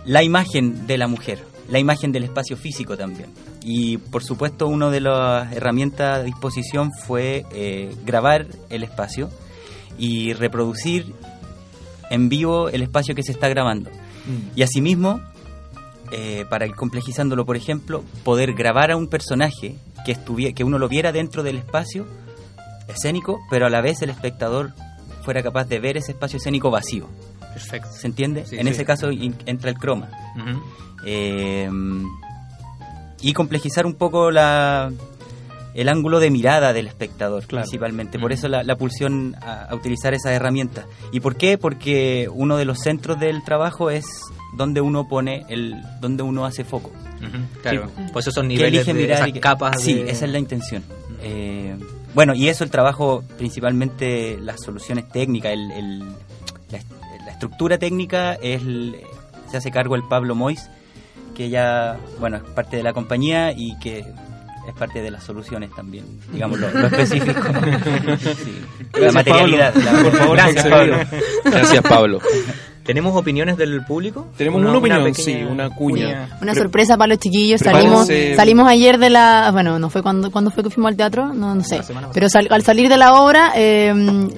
la 0.05 0.23
imagen 0.23 0.87
de 0.89 0.99
la 0.99 1.07
mujer, 1.07 1.45
la 1.69 1.79
imagen 1.79 2.11
del 2.11 2.25
espacio 2.25 2.57
físico 2.57 2.97
también. 2.97 3.31
Y 3.71 3.99
por 3.99 4.25
supuesto, 4.25 4.67
una 4.67 4.89
de 4.89 5.01
las 5.03 5.53
herramientas 5.53 6.21
a 6.21 6.23
disposición 6.23 6.91
fue 6.91 7.45
eh, 7.53 7.95
grabar 8.07 8.47
el 8.71 8.83
espacio 8.83 9.29
y 9.99 10.33
reproducir 10.33 11.13
en 12.09 12.31
vivo 12.31 12.71
el 12.71 12.81
espacio 12.81 13.15
que 13.15 13.23
se 13.23 13.33
está 13.33 13.47
grabando. 13.49 13.91
Y 14.57 14.63
asimismo, 14.63 15.21
eh, 16.13 16.47
para 16.49 16.65
ir 16.67 16.75
complejizándolo, 16.75 17.45
por 17.45 17.57
ejemplo, 17.57 18.05
poder 18.25 18.55
grabar 18.55 18.91
a 18.91 18.97
un 18.97 19.07
personaje 19.09 19.77
que, 20.07 20.13
estuviera, 20.13 20.55
que 20.55 20.65
uno 20.65 20.79
lo 20.79 20.89
viera 20.89 21.13
dentro 21.13 21.43
del 21.43 21.59
espacio 21.59 22.07
escénico, 22.89 23.39
pero 23.51 23.67
a 23.67 23.71
la 23.71 23.83
vez 23.83 24.01
el 24.01 24.09
espectador 24.09 24.73
fuera 25.25 25.43
capaz 25.43 25.65
de 25.67 25.79
ver 25.79 25.99
ese 25.99 26.13
espacio 26.13 26.39
escénico 26.39 26.71
vacío. 26.71 27.07
Perfecto. 27.53 27.91
¿Se 27.93 28.07
entiende? 28.07 28.47
Sí, 28.47 28.57
en 28.57 28.65
sí. 28.67 28.73
ese 28.73 28.87
caso 28.87 29.11
in- 29.13 29.37
entra 29.45 29.69
el 29.69 29.77
croma. 29.77 30.09
Eh, 31.05 31.69
y 33.21 33.33
complejizar 33.33 33.87
un 33.87 33.95
poco 33.95 34.31
la, 34.31 34.93
el 35.75 35.89
ángulo 35.89 36.21
de 36.21 36.31
mirada 36.31 36.73
del 36.73 36.87
espectador, 36.87 37.45
Claro. 37.47 37.65
principalmente. 37.65 38.19
Por 38.19 38.31
Mm. 38.31 38.35
eso 38.35 38.49
la, 38.49 38.63
la 38.63 38.77
pulsión 38.77 39.37
a, 39.41 39.65
a 39.65 39.75
utilizar 39.75 40.15
esas 40.15 40.33
herramientas. 40.33 40.87
¿Y 41.13 41.21
por 41.21 41.37
qué? 41.37 41.59
Porque 41.59 42.29
uno 42.33 42.57
de 42.57 42.65
los 42.65 42.79
centros 42.81 43.19
del 43.21 43.43
trabajo 43.45 43.91
es 43.91 44.05
donde 44.57 44.81
uno 44.81 45.09
pone 45.09 45.45
el, 45.49 45.77
donde 46.01 46.23
uno 46.23 46.45
hace 46.47 46.65
foco. 46.65 46.91
Claro, 47.63 47.89
Sí. 47.97 48.03
pues 48.13 48.25
esos 48.25 48.35
son 48.35 48.49
niveles 48.49 48.87
de 48.87 48.95
mirar 48.95 49.19
esas 49.19 49.33
que- 49.33 49.41
capas 49.41 49.83
Sí, 49.83 49.95
de- 49.95 50.11
esa 50.11 50.25
es 50.25 50.31
la 50.31 50.39
intención. 50.39 50.85
Eh, 51.23 51.77
bueno, 52.15 52.33
y 52.35 52.49
eso 52.49 52.63
el 52.65 52.71
trabajo, 52.71 53.25
principalmente 53.37 54.39
las 54.41 54.61
soluciones 54.63 55.09
técnicas, 55.09 55.53
el, 55.53 55.71
el- 55.73 55.99
la, 56.71 56.79
la 57.27 57.33
estructura 57.33 57.77
técnica 57.79 58.35
es 58.35 58.63
se 59.51 59.57
hace 59.57 59.71
cargo 59.71 59.95
el 59.97 60.03
Pablo 60.05 60.35
Mois, 60.35 60.71
que 61.38 61.48
ya, 61.48 61.96
bueno, 62.20 62.37
es 62.37 62.42
parte 62.42 62.77
de 62.77 62.83
la 62.83 62.92
compañía 62.92 63.53
y 63.57 63.79
que 63.79 64.01
es 64.01 64.74
parte 64.79 65.01
de 65.01 65.11
las 65.11 65.24
soluciones 65.24 65.70
también, 65.74 66.05
digamos, 66.31 66.59
lo, 66.61 66.68
lo 66.70 66.87
específico. 66.88 67.40
Sí. 68.18 69.01
La 69.01 69.12
materialidad. 69.12 69.74
La- 69.74 70.03
Por 70.03 70.12
favor, 70.16 70.37
gracias. 70.37 70.66
Pablo. 70.66 70.96
Gracias, 71.44 71.83
Pablo. 71.83 72.18
¿Tenemos 72.85 73.14
opiniones 73.14 73.57
del 73.59 73.85
público? 73.85 74.29
Tenemos 74.37 74.61
una 74.62 74.77
opinión, 74.79 75.05
pequeña 75.05 75.38
sí, 75.40 75.44
una 75.44 75.68
cuña. 75.70 76.31
Una 76.40 76.53
Pre- 76.53 76.62
sorpresa 76.62 76.96
para 76.96 77.09
los 77.09 77.18
chiquillos. 77.18 77.61
Salimos, 77.61 78.09
salimos 78.35 78.66
ayer 78.66 78.98
de 78.98 79.11
la. 79.11 79.51
Bueno, 79.53 79.79
no 79.79 79.90
fue 79.90 80.03
cuando, 80.03 80.31
cuando 80.31 80.51
fue 80.51 80.64
que 80.64 80.70
fuimos 80.70 80.90
al 80.90 80.96
teatro, 80.96 81.33
no, 81.35 81.55
no 81.55 81.62
sé. 81.62 81.81
Pero 82.14 82.29
sal- 82.31 82.48
al 82.51 82.62
salir 82.62 82.88
de 82.88 82.96
la 82.96 83.14
obra, 83.14 83.53
eh, 83.57 83.92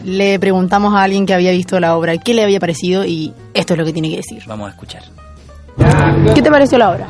le 0.04 0.38
preguntamos 0.40 0.94
a 0.94 1.02
alguien 1.04 1.26
que 1.26 1.34
había 1.34 1.52
visto 1.52 1.78
la 1.80 1.96
obra 1.96 2.18
qué 2.18 2.34
le 2.34 2.42
había 2.42 2.58
parecido 2.60 3.04
y 3.04 3.32
esto 3.54 3.74
es 3.74 3.78
lo 3.78 3.84
que 3.86 3.92
tiene 3.92 4.10
que 4.10 4.16
decir. 4.16 4.42
Vamos 4.46 4.66
a 4.68 4.70
escuchar. 4.72 5.02
¿Qué 6.34 6.42
te 6.42 6.50
pareció 6.50 6.78
la 6.78 6.90
obra? 6.90 7.06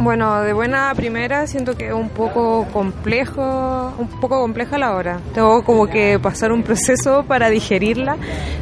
Bueno, 0.00 0.42
de 0.42 0.52
buena 0.52 0.92
primera 0.94 1.46
siento 1.48 1.76
que 1.76 1.88
es 1.88 1.92
un 1.92 2.08
poco 2.10 2.66
complejo, 2.72 3.92
un 3.98 4.06
poco 4.20 4.40
compleja 4.40 4.78
la 4.78 4.94
obra. 4.96 5.18
Tengo 5.34 5.64
como 5.64 5.88
que 5.88 6.20
pasar 6.20 6.52
un 6.52 6.62
proceso 6.62 7.24
para 7.26 7.50
digerirla, 7.50 8.16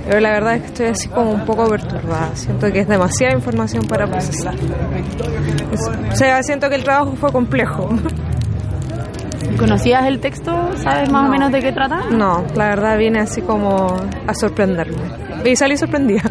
pero 0.06 0.20
la 0.20 0.30
verdad 0.30 0.54
es 0.54 0.60
que 0.62 0.66
estoy 0.68 0.86
así 0.86 1.08
como 1.08 1.30
un 1.32 1.44
poco 1.44 1.68
perturbada. 1.68 2.30
Siento 2.34 2.72
que 2.72 2.80
es 2.80 2.88
demasiada 2.88 3.34
información 3.34 3.84
para 3.86 4.06
procesar. 4.06 4.54
Es- 4.54 5.90
O 6.12 6.16
sea, 6.16 6.42
siento 6.42 6.70
que 6.70 6.76
el 6.76 6.84
trabajo 6.84 7.14
fue 7.20 7.30
complejo. 7.30 7.90
¿Conocías 9.58 10.06
el 10.06 10.20
texto? 10.20 10.52
¿Sabes 10.82 11.10
más 11.10 11.22
o 11.22 11.24
No. 11.26 11.30
menos 11.32 11.52
de 11.52 11.60
qué 11.60 11.70
trata? 11.72 12.00
No, 12.10 12.44
la 12.54 12.68
verdad 12.70 12.96
viene 12.96 13.20
así 13.20 13.42
como 13.42 13.94
a 14.26 14.34
sorprenderme. 14.34 14.96
Y 15.44 15.54
salí 15.54 15.76
sorprendida. 15.76 16.22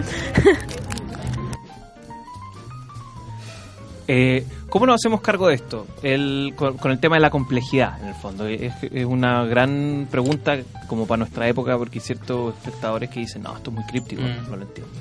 Eh, 4.08 4.46
¿Cómo 4.70 4.86
nos 4.86 4.96
hacemos 4.96 5.22
cargo 5.22 5.48
de 5.48 5.56
esto? 5.56 5.88
El, 6.04 6.54
con, 6.56 6.78
con 6.78 6.92
el 6.92 7.00
tema 7.00 7.16
de 7.16 7.22
la 7.22 7.30
complejidad, 7.30 8.00
en 8.02 8.10
el 8.10 8.14
fondo. 8.16 8.46
Es, 8.48 8.74
es 8.84 9.06
una 9.06 9.46
gran 9.46 10.08
pregunta 10.12 10.58
como 10.88 11.08
para 11.08 11.18
nuestra 11.20 11.48
época, 11.48 11.78
porque 11.78 12.00
hay 12.00 12.06
ciertos 12.06 12.54
espectadores 12.56 13.10
que 13.10 13.22
dicen, 13.22 13.42
no, 13.44 13.56
esto 13.56 13.72
es 13.72 13.76
muy 13.76 13.86
críptico, 13.86 14.22
Mm. 14.22 14.50
no 14.52 14.56
lo 14.58 14.64
entiendo. 14.64 14.94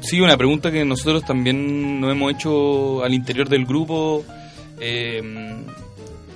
Sí, 0.00 0.20
una 0.20 0.36
pregunta 0.36 0.70
que 0.70 0.84
nosotros 0.84 1.24
también 1.24 2.00
nos 2.00 2.12
hemos 2.12 2.32
hecho 2.32 3.02
al 3.04 3.12
interior 3.14 3.48
del 3.48 3.66
grupo. 3.66 4.24
eh, 4.78 5.20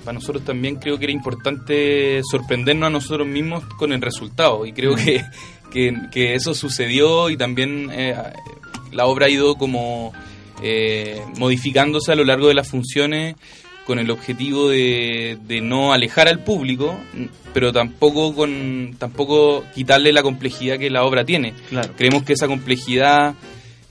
para 0.03 0.13
nosotros 0.19 0.43
también 0.45 0.75
creo 0.75 0.99
que 0.99 1.05
era 1.05 1.11
importante 1.13 2.21
sorprendernos 2.29 2.85
a 2.85 2.89
nosotros 2.91 3.25
mismos 3.27 3.63
con 3.79 3.91
el 3.91 3.99
resultado 4.03 4.63
y 4.67 4.71
creo 4.71 4.93
que, 4.93 5.23
que, 5.71 5.97
que 6.11 6.35
eso 6.35 6.53
sucedió 6.53 7.31
y 7.31 7.37
también 7.37 7.89
eh, 7.91 8.15
la 8.91 9.07
obra 9.07 9.25
ha 9.25 9.29
ido 9.29 9.55
como 9.55 10.13
eh, 10.61 11.21
modificándose 11.37 12.11
a 12.11 12.15
lo 12.15 12.23
largo 12.23 12.47
de 12.47 12.53
las 12.53 12.67
funciones 12.67 13.35
con 13.85 13.99
el 13.99 14.09
objetivo 14.09 14.69
de, 14.69 15.37
de 15.47 15.61
no 15.61 15.93
alejar 15.93 16.27
al 16.27 16.43
público, 16.43 16.97
pero 17.53 17.71
tampoco 17.71 18.33
con 18.33 18.95
tampoco 18.97 19.63
quitarle 19.75 20.11
la 20.11 20.23
complejidad 20.23 20.79
que 20.79 20.89
la 20.89 21.03
obra 21.03 21.23
tiene. 21.23 21.53
Claro. 21.69 21.93
Creemos 21.95 22.23
que 22.23 22.33
esa 22.33 22.47
complejidad 22.47 23.35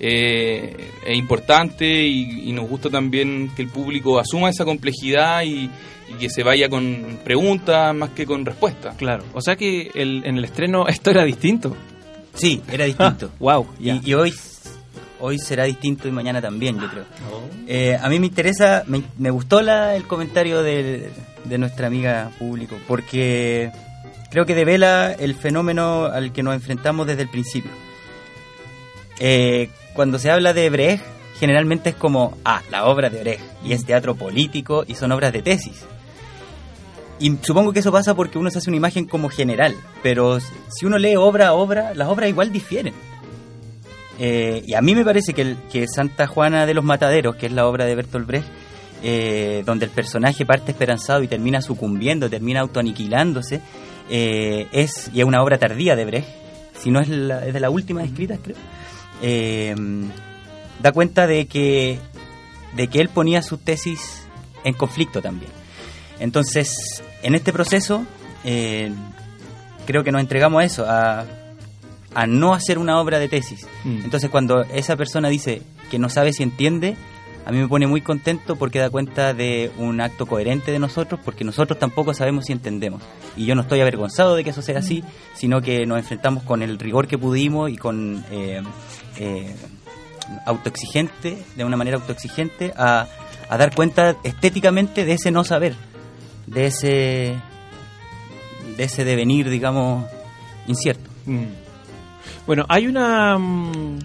eh, 0.01 0.91
es 1.07 1.17
importante 1.17 1.87
y, 2.07 2.49
y 2.49 2.53
nos 2.53 2.69
gusta 2.69 2.91
también 2.91 3.51
que 3.55 3.63
el 3.63 3.69
público 3.69 4.19
asuma 4.19 4.51
esa 4.51 4.65
complejidad 4.65 5.45
y, 5.45 5.71
y 6.11 6.15
que 6.19 6.29
se 6.29 6.43
vaya 6.43 6.69
con 6.69 7.21
preguntas 7.25 7.95
más 7.95 8.11
que 8.11 8.27
con 8.27 8.45
respuestas. 8.45 8.97
Claro. 8.97 9.23
O 9.33 9.41
sea 9.41 9.55
que 9.57 9.91
el- 9.95 10.23
en 10.25 10.39
el 10.39 10.45
estreno 10.45 10.89
esto 10.89 11.11
era 11.11 11.25
distinto. 11.25 11.77
Sí, 12.35 12.61
era 12.73 12.85
distinto. 12.87 13.31
wow. 13.39 13.67
Y, 13.79 14.11
y 14.11 14.15
hoy, 14.15 14.35
hoy 15.21 15.39
será 15.39 15.65
distinto 15.65 16.09
y 16.09 16.11
mañana 16.11 16.41
también, 16.41 16.79
yo 16.79 16.89
creo. 16.89 17.05
Eh, 17.67 17.99
a 18.01 18.09
mí 18.09 18.19
me 18.19 18.27
interesa, 18.27 18.85
me, 18.87 19.03
me 19.19 19.31
gustó 19.31 19.63
la, 19.63 19.97
el 19.97 20.07
comentario 20.07 20.63
de, 20.63 21.11
de 21.45 21.59
nuestra 21.59 21.87
amiga 21.87 22.31
público, 22.39 22.77
porque 22.87 23.71
creo 24.31 24.47
que 24.47 24.55
devela 24.55 25.13
el 25.13 25.35
fenómeno 25.35 26.07
al 26.07 26.33
que 26.33 26.43
nos 26.43 26.55
enfrentamos 26.55 27.07
desde 27.07 27.23
el 27.23 27.29
principio. 27.29 27.71
Eh, 29.21 29.71
cuando 29.95 30.19
se 30.19 30.31
habla 30.31 30.53
de 30.53 30.69
Brecht, 30.71 31.05
generalmente 31.39 31.91
es 31.91 31.97
como, 31.97 32.37
ah, 32.45 32.63
la 32.71 32.87
obra 32.87 33.11
de 33.11 33.21
Brecht, 33.21 33.45
y 33.65 33.73
es 33.73 33.85
teatro 33.85 34.15
político, 34.15 34.85
y 34.87 34.95
son 34.95 35.13
obras 35.13 35.33
de 35.33 35.43
tesis. 35.43 35.85
Y 37.21 37.37
supongo 37.43 37.73
que 37.73 37.79
eso 37.79 37.93
pasa 37.93 38.15
porque 38.15 38.39
uno 38.39 38.51
se 38.51 38.59
hace 38.59 38.71
una 38.71 38.77
imagen 38.77 39.07
como 39.07 39.29
general, 39.29 39.75
pero 40.03 40.41
si 40.41 40.85
uno 40.85 40.99
lee 40.99 41.15
obra 41.17 41.49
a 41.49 41.53
obra, 41.53 41.95
las 41.95 42.09
obras 42.09 42.29
igual 42.29 42.51
difieren. 42.51 42.93
Eh, 44.19 44.63
y 44.67 44.75
a 44.75 44.81
mí 44.81 44.95
me 44.95 45.05
parece 45.05 45.33
que, 45.35 45.87
Santa 45.89 46.27
Juana 46.27 46.67
de 46.67 46.75
los 46.75 46.85
Mataderos, 46.85 47.37
que 47.37 47.47
es 47.47 47.53
la 47.53 47.67
obra 47.67 47.85
de 47.85 47.95
Bertolt 47.97 48.27
Brecht, 48.27 48.47
eh, 49.03 49.63
donde 49.67 49.87
el 49.87 49.91
personaje 49.91 50.47
parte 50.47 50.71
esperanzado 50.71 51.23
y 51.23 51.29
termina 51.29 51.61
sucumbiendo, 51.61 52.31
termina 52.31 52.61
autoaniquilándose, 52.61 53.61
eh, 54.09 54.69
es, 54.73 55.11
y 55.13 55.21
es 55.21 55.27
una 55.27 55.43
obra 55.43 55.59
tardía 55.59 55.97
de 55.97 56.05
Brecht, 56.05 56.29
si 56.81 56.91
no 56.91 57.01
es, 57.01 57.09
la- 57.09 57.41
de 57.41 57.61
las 57.61 57.71
últimas 57.71 58.05
escritas, 58.05 58.39
creo, 58.43 58.57
da 60.81 60.93
cuenta 60.93 61.27
de 61.27 61.47
que, 61.47 61.99
de 62.77 62.89
que 62.89 63.01
él 63.01 63.09
ponía 63.09 63.43
su 63.43 63.59
tesis 63.59 64.27
en 64.65 64.75
conflicto 64.75 65.21
también. 65.23 65.51
Entonces, 66.21 67.03
en 67.23 67.35
este 67.35 67.53
proceso, 67.53 68.05
creo 68.45 70.05
que 70.05 70.13
nos 70.13 70.21
entregamos 70.21 70.63
a 70.63 70.65
eso, 70.65 70.85
a, 70.89 71.25
a 72.15 72.27
no 72.27 72.55
hacer 72.55 72.79
una 72.79 73.01
obra 73.01 73.19
de 73.19 73.29
tesis. 73.29 73.67
Mm. 73.85 74.05
Entonces, 74.05 74.31
cuando 74.31 74.63
esa 74.63 74.97
persona 74.97 75.29
dice 75.29 75.63
que 75.91 75.99
no 75.99 76.09
sabe 76.09 76.33
si 76.33 76.43
entiende, 76.43 76.97
a 77.47 77.53
mí 77.53 77.59
me 77.59 77.69
pone 77.69 77.87
muy 77.87 78.01
contento 78.01 78.57
porque 78.57 78.79
da 78.79 78.89
cuenta 78.89 79.35
de 79.35 79.71
un 79.77 80.01
acto 80.01 80.27
coherente 80.27 80.73
de 80.73 80.79
nosotros, 80.79 81.21
porque 81.23 81.45
nosotros 81.45 81.79
tampoco 81.79 82.15
sabemos 82.15 82.47
si 82.47 82.53
entendemos. 82.53 83.03
Y 83.37 83.45
yo 83.45 83.55
no 83.55 83.63
estoy 83.63 83.81
avergonzado 83.81 84.35
de 84.35 84.45
que 84.45 84.51
eso 84.51 84.63
sea 84.63 84.79
así, 84.79 85.05
sino 85.35 85.61
que 85.61 85.85
nos 85.85 85.99
enfrentamos 85.99 86.43
con 86.45 86.63
el 86.63 86.79
rigor 86.79 87.07
que 87.07 87.19
pudimos 87.19 87.71
y 87.71 87.77
con 87.77 88.25
eh, 88.31 88.63
eh, 89.19 89.55
autoexigente, 90.47 91.37
de 91.55 91.65
una 91.65 91.77
manera 91.77 91.99
autoexigente, 91.99 92.73
a, 92.77 93.07
a 93.49 93.59
dar 93.59 93.75
cuenta 93.75 94.17
estéticamente 94.25 95.05
de 95.05 95.13
ese 95.13 95.31
no 95.31 95.45
saber, 95.45 95.75
de 96.47 96.67
ese, 96.67 97.35
de 98.77 98.85
ese 98.85 99.05
devenir, 99.05 99.51
digamos, 99.51 100.07
incierto. 100.67 101.11
Mm. 101.27 101.64
Bueno, 102.47 102.65
hay 102.69 102.87
una 102.87 103.39
mm, 103.39 103.99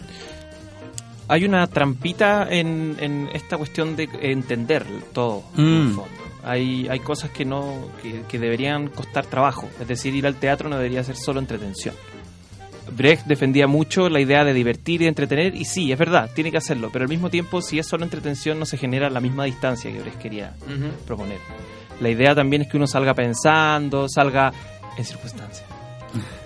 hay 1.27 1.45
una 1.45 1.67
trampita 1.67 2.47
en, 2.49 2.95
en 2.99 3.29
esta 3.33 3.57
cuestión 3.57 3.95
de 3.95 4.09
entender 4.21 4.85
todo. 5.13 5.43
en 5.57 5.65
el 5.65 5.83
Mm. 5.89 5.95
fondo. 5.95 6.11
Hay, 6.43 6.87
hay 6.89 6.99
cosas 7.01 7.29
que 7.31 7.43
no 7.45 7.89
que, 8.01 8.21
que 8.27 8.39
deberían 8.39 8.87
costar 8.87 9.25
trabajo. 9.25 9.67
Es 9.79 9.87
decir, 9.87 10.15
ir 10.15 10.25
al 10.25 10.35
teatro 10.35 10.69
no 10.69 10.77
debería 10.77 11.03
ser 11.03 11.15
solo 11.17 11.39
entretención. 11.39 11.93
Brecht 12.95 13.27
defendía 13.27 13.67
mucho 13.67 14.09
la 14.09 14.19
idea 14.19 14.43
de 14.43 14.51
divertir 14.53 15.03
y 15.03 15.05
entretener, 15.07 15.53
y 15.53 15.65
sí, 15.65 15.91
es 15.91 15.99
verdad, 15.99 16.31
tiene 16.33 16.49
que 16.49 16.57
hacerlo, 16.57 16.89
pero 16.91 17.03
al 17.03 17.09
mismo 17.09 17.29
tiempo, 17.29 17.61
si 17.61 17.77
es 17.77 17.85
solo 17.85 18.03
entretención, 18.03 18.57
no 18.57 18.65
se 18.65 18.77
genera 18.77 19.11
la 19.11 19.19
misma 19.19 19.43
distancia 19.43 19.91
que 19.91 19.99
Brecht 19.99 20.17
quería 20.17 20.53
proponer. 21.05 21.37
La 22.01 22.09
idea 22.09 22.33
también 22.33 22.63
es 22.63 22.67
que 22.67 22.77
uno 22.77 22.87
salga 22.87 23.13
pensando, 23.13 24.07
salga 24.09 24.51
en 24.97 25.05
circunstancias. 25.05 25.67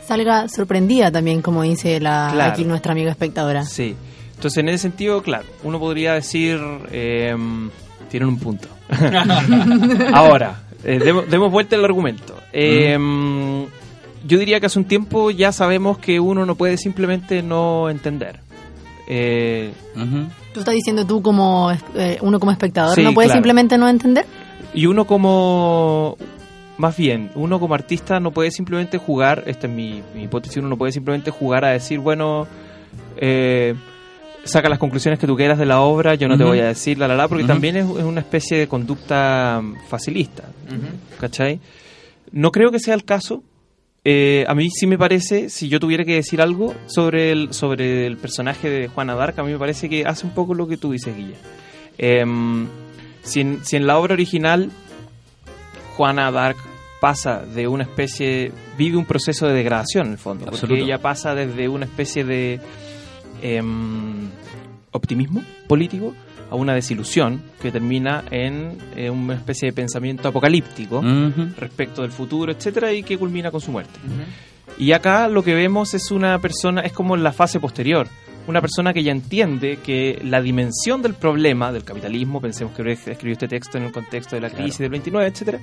Salga 0.07 0.47
sorprendida 0.49 1.11
también, 1.11 1.41
como 1.41 1.63
dice 1.63 1.99
la, 1.99 2.29
Claro. 2.33 2.51
aquí 2.53 2.65
nuestra 2.65 2.91
amiga 2.91 3.11
espectadora. 3.11 3.63
Sí. 3.65 3.95
Entonces, 4.35 4.57
en 4.57 4.69
ese 4.69 4.77
sentido, 4.79 5.21
claro, 5.23 5.45
uno 5.63 5.79
podría 5.79 6.13
decir, 6.13 6.59
eh, 6.91 7.35
tienen 8.09 8.29
un 8.29 8.37
punto. 8.39 8.67
Ahora, 10.13 10.63
eh, 10.83 10.99
demos, 10.99 11.29
demos 11.29 11.51
vuelta 11.51 11.75
al 11.75 11.85
argumento. 11.85 12.35
Eh, 12.51 12.97
Yo 14.25 14.37
diría 14.39 14.59
que 14.59 14.65
hace 14.67 14.79
un 14.79 14.85
tiempo 14.85 15.31
ya 15.31 15.51
sabemos 15.51 15.97
que 15.97 16.19
uno 16.19 16.45
no 16.45 16.55
puede 16.55 16.77
simplemente 16.77 17.41
no 17.41 17.89
entender. 17.89 18.39
Eh. 19.07 19.73
Tú 20.53 20.59
estás 20.59 20.73
diciendo 20.73 21.05
tú 21.05 21.21
como 21.21 21.71
eh, 21.95 22.17
uno 22.21 22.39
como 22.39 22.51
espectador, 22.51 22.95
Sí, 22.95 23.03
¿no 23.03 23.13
claro. 23.13 23.31
simplemente 23.33 23.77
no 23.77 23.87
entender? 23.89 24.25
y 24.73 24.85
uno 24.87 25.05
como... 25.05 26.17
Más 26.83 26.97
bien, 26.97 27.31
uno 27.35 27.61
como 27.61 27.75
artista 27.75 28.19
no 28.19 28.31
puede 28.31 28.51
simplemente 28.51 28.97
jugar, 28.97 29.45
esta 29.47 29.67
es 29.67 29.73
mi, 29.73 30.03
mi 30.13 30.23
hipótesis, 30.23 30.57
uno 30.57 30.67
no 30.67 30.77
puede 30.77 30.91
simplemente 30.91 31.31
jugar 31.31 31.63
a 31.63 31.69
decir, 31.69 31.99
bueno, 31.99 32.45
eh, 33.15 33.73
saca 34.43 34.67
las 34.67 34.79
conclusiones 34.79 35.17
que 35.17 35.25
tú 35.25 35.37
quieras 35.37 35.57
de 35.57 35.65
la 35.65 35.79
obra, 35.79 36.15
yo 36.15 36.27
no 36.27 36.37
te 36.37 36.43
voy 36.43 36.59
a 36.59 36.65
decir 36.65 36.97
la 36.97 37.07
la 37.07 37.15
la, 37.15 37.29
porque 37.29 37.45
también 37.45 37.77
es, 37.77 37.85
es 37.85 38.03
una 38.03 38.19
especie 38.19 38.57
de 38.57 38.67
conducta 38.67 39.61
mm, 39.63 39.75
facilista, 39.87 40.43
¿cachai? 41.21 41.61
No 42.33 42.51
creo 42.51 42.69
que 42.69 42.79
sea 42.79 42.95
el 42.95 43.05
caso. 43.05 43.43
Eh, 44.03 44.43
a 44.49 44.53
mí 44.53 44.69
sí 44.69 44.85
me 44.85 44.97
parece, 44.97 45.49
si 45.49 45.69
yo 45.69 45.79
tuviera 45.79 46.03
que 46.03 46.15
decir 46.15 46.41
algo 46.41 46.75
sobre 46.87 47.31
el, 47.31 47.53
sobre 47.53 48.05
el 48.07 48.17
personaje 48.17 48.69
de 48.69 48.89
Juana 48.89 49.15
Dark, 49.15 49.39
a 49.39 49.43
mí 49.43 49.53
me 49.53 49.57
parece 49.57 49.87
que 49.87 50.03
hace 50.03 50.25
un 50.25 50.33
poco 50.33 50.53
lo 50.53 50.67
que 50.67 50.75
tú 50.75 50.91
dices, 50.91 51.15
Guilla. 51.15 51.37
Em, 51.97 52.67
si, 53.21 53.39
en, 53.39 53.63
si 53.63 53.77
en 53.77 53.87
la 53.87 53.97
obra 53.97 54.15
original 54.15 54.69
Juana 55.95 56.29
Dark 56.29 56.57
pasa 57.03 57.41
de 57.41 57.67
una 57.67 57.83
especie, 57.83 58.53
vive 58.77 58.95
un 58.95 59.03
proceso 59.03 59.45
de 59.45 59.51
degradación 59.51 60.05
en 60.05 60.13
el 60.13 60.17
fondo, 60.17 60.45
Absoluto. 60.47 60.67
porque 60.69 60.83
ella 60.85 60.99
pasa 60.99 61.35
desde 61.35 61.67
una 61.67 61.83
especie 61.83 62.23
de 62.23 62.61
em, 63.41 64.29
optimismo 64.91 65.43
político 65.67 66.13
a 66.49 66.55
una 66.55 66.73
desilusión 66.73 67.41
que 67.61 67.73
termina 67.73 68.23
en 68.31 68.77
eh, 68.95 69.09
una 69.09 69.33
especie 69.33 69.67
de 69.67 69.73
pensamiento 69.73 70.29
apocalíptico 70.29 71.01
respecto 71.57 72.03
del 72.03 72.11
futuro, 72.11 72.53
etcétera, 72.53 72.93
y 72.93 73.03
que 73.03 73.17
culmina 73.17 73.51
con 73.51 73.59
su 73.59 73.73
muerte. 73.73 73.99
Y 74.77 74.93
acá 74.93 75.27
lo 75.27 75.43
que 75.43 75.53
vemos 75.53 75.93
es 75.93 76.09
una 76.09 76.39
persona, 76.39 76.83
es 76.83 76.93
como 76.93 77.17
la 77.17 77.33
fase 77.33 77.59
posterior, 77.59 78.07
una 78.47 78.59
persona 78.61 78.93
que 78.93 79.03
ya 79.03 79.11
entiende 79.11 79.77
que 79.83 80.19
la 80.23 80.41
dimensión 80.41 81.01
del 81.01 81.13
problema 81.13 81.71
del 81.71 81.83
capitalismo, 81.83 82.41
pensemos 82.41 82.75
que 82.75 82.91
escribió 82.91 83.33
este 83.33 83.47
texto 83.47 83.77
en 83.77 83.85
el 83.85 83.91
contexto 83.91 84.35
de 84.35 84.41
la 84.41 84.49
crisis 84.49 84.79
del 84.79 84.89
29, 84.89 85.27
etcétera, 85.27 85.59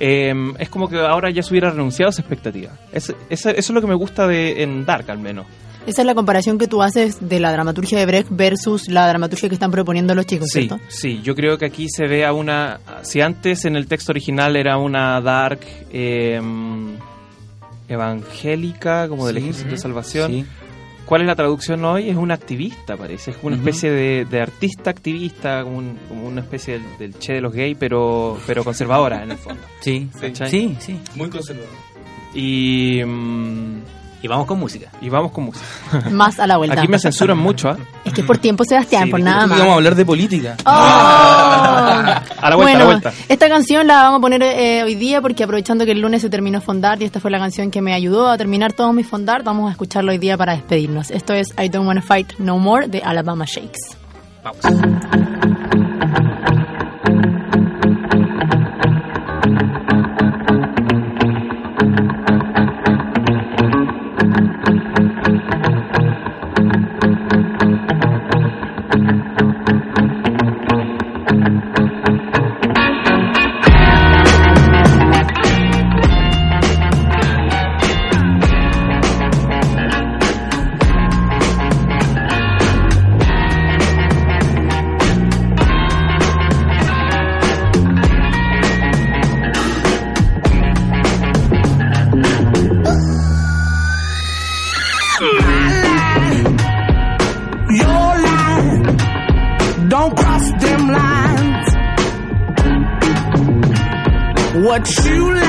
eh, 0.00 0.34
es 0.58 0.68
como 0.68 0.88
que 0.88 0.98
ahora 0.98 1.30
ya 1.30 1.42
se 1.42 1.52
hubiera 1.52 1.70
renunciado 1.70 2.08
a 2.08 2.10
esa 2.10 2.22
expectativa. 2.22 2.72
Es- 2.92 3.14
eso 3.30 3.50
es 3.50 3.70
lo 3.70 3.80
que 3.80 3.86
me 3.86 3.94
gusta 3.94 4.26
de 4.26 4.62
en 4.62 4.84
Dark 4.84 5.10
al 5.10 5.18
menos. 5.18 5.46
Esa 5.86 6.02
es 6.02 6.06
la 6.06 6.16
comparación 6.16 6.58
que 6.58 6.66
tú 6.66 6.82
haces 6.82 7.28
de 7.28 7.38
la 7.38 7.52
dramaturgia 7.52 7.96
de 7.96 8.06
Brecht 8.06 8.26
versus 8.30 8.88
la 8.88 9.06
dramaturgia 9.06 9.48
que 9.48 9.54
están 9.54 9.70
proponiendo 9.70 10.16
los 10.16 10.26
chicos, 10.26 10.48
Sí, 10.48 10.66
¿cierto? 10.66 10.80
sí, 10.88 11.20
yo 11.22 11.36
creo 11.36 11.58
que 11.58 11.66
aquí 11.66 11.86
se 11.88 12.08
ve 12.08 12.24
a 12.26 12.32
una... 12.32 12.80
Si 13.02 13.20
antes 13.20 13.64
en 13.66 13.76
el 13.76 13.86
texto 13.86 14.10
original 14.10 14.56
era 14.56 14.78
una 14.78 15.20
Dark 15.20 15.60
eh, 15.92 16.40
evangélica, 17.88 19.08
como 19.08 19.26
del 19.26 19.36
Sí, 19.36 19.42
Ejército 19.42 19.70
de 19.70 19.78
Salvación, 19.78 20.32
Sí. 20.32 20.46
¿Cuál 21.06 21.20
es 21.22 21.26
la 21.28 21.36
traducción 21.36 21.84
hoy? 21.84 22.10
Es 22.10 22.16
una 22.16 22.34
activista, 22.34 22.96
parece. 22.96 23.30
Es 23.30 23.36
una 23.42 23.56
especie 23.56 23.90
de, 23.90 24.24
de 24.24 24.40
artista 24.40 24.90
activista, 24.90 25.62
como, 25.62 25.78
un- 25.78 25.98
como 26.08 26.26
una 26.26 26.40
especie 26.40 26.74
del, 26.80 26.98
del 26.98 27.18
che 27.18 27.34
de 27.34 27.40
los 27.40 27.52
gays, 27.52 27.76
pero, 27.78 28.36
pero 28.46 28.64
conservadora 28.64 29.22
en 29.22 29.30
el 29.30 29.38
fondo. 29.38 29.62
Sí, 29.80 30.08
sí, 30.48 30.76
sí. 30.80 31.00
Muy 31.14 31.30
conservador. 31.30 31.70
Y, 32.34 33.02
mm, 33.04 33.78
Y 34.26 34.28
vamos 34.28 34.46
con 34.48 34.58
música. 34.58 34.90
y 35.00 35.08
vamos 35.08 35.30
con 35.30 35.44
música. 35.44 35.64
Más 36.10 36.40
a 36.40 36.48
la 36.48 36.56
vuelta. 36.56 36.80
Aquí 36.80 36.88
me 36.88 36.98
censuran 36.98 37.38
mucho, 37.38 37.68
¿ah? 37.68 37.76
Es 38.04 38.12
que 38.12 38.24
por 38.24 38.38
tiempo, 38.38 38.64
Sebastián, 38.64 39.04
Sí, 39.04 39.10
por 39.12 39.20
nada 39.20 39.46
más. 39.46 39.56
Vamos 39.56 39.72
a 39.74 39.76
hablar 39.76 39.94
de 39.94 40.04
política. 40.04 40.56
¡Oh! 40.66 40.70
A 42.40 42.50
la 42.50 42.56
vuelta, 42.56 42.56
bueno, 42.56 42.76
a 42.76 42.78
la 42.78 42.84
vuelta. 42.84 43.12
esta 43.28 43.48
canción 43.48 43.86
la 43.86 44.02
vamos 44.02 44.18
a 44.18 44.20
poner 44.20 44.42
eh, 44.42 44.82
hoy 44.82 44.94
día 44.96 45.20
porque 45.22 45.44
aprovechando 45.44 45.84
que 45.84 45.92
el 45.92 46.00
lunes 46.00 46.22
se 46.22 46.28
terminó 46.30 46.60
Fondart 46.60 47.00
y 47.02 47.04
esta 47.04 47.20
fue 47.20 47.30
la 47.30 47.38
canción 47.38 47.70
que 47.70 47.80
me 47.82 47.94
ayudó 47.94 48.28
a 48.28 48.36
terminar 48.36 48.72
todos 48.72 48.92
mis 48.92 49.06
Fondart, 49.06 49.44
vamos 49.44 49.68
a 49.68 49.70
escucharlo 49.72 50.10
hoy 50.12 50.18
día 50.18 50.36
para 50.36 50.52
despedirnos. 50.54 51.10
Esto 51.10 51.32
es 51.34 51.54
I 51.58 51.68
Don't 51.68 51.86
Wanna 51.86 52.02
Fight 52.02 52.34
No 52.38 52.58
More 52.58 52.88
de 52.88 53.02
Alabama 53.04 53.44
Shakes. 53.46 53.96
Your 54.62 56.55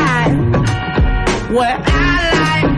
like, 0.07 0.37
what 1.51 1.75
I 1.85 2.31
like, 2.43 2.71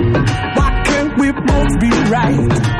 why 0.57 0.69
can't 0.85 1.13
we 1.19 1.31
both 1.31 1.73
be 1.79 1.91
right? 2.09 2.79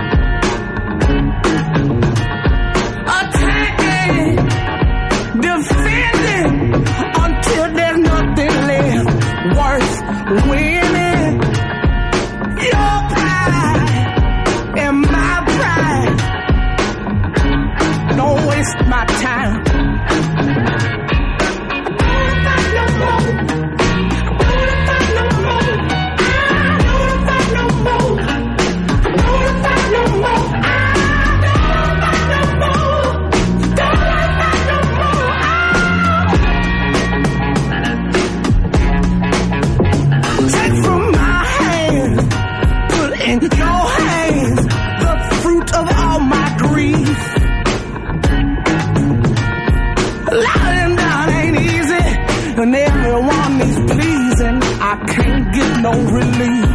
No 55.92 56.02
relief. 56.12 56.66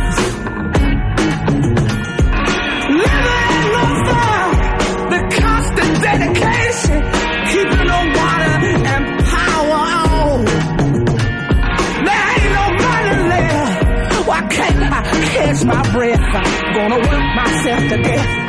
Living 3.00 3.40
in 3.54 3.64
no 3.74 3.84
fire, 4.06 4.52
the 5.12 5.20
constant 5.40 5.94
dedication, 6.02 7.00
keeping 7.50 7.86
the 7.92 8.00
water 8.18 8.54
and 8.92 9.04
power 9.34 9.82
on. 10.10 10.44
There 12.06 12.24
ain't 12.34 12.52
no 12.58 12.66
money 12.84 13.16
left. 13.32 14.28
Why 14.28 14.40
can't 14.48 14.82
I 14.82 15.02
catch 15.32 15.64
my 15.64 15.82
breath? 15.92 16.20
I'm 16.20 16.74
gonna 16.74 16.98
work 17.08 17.24
myself 17.36 17.82
to 17.90 18.02
death. 18.02 18.43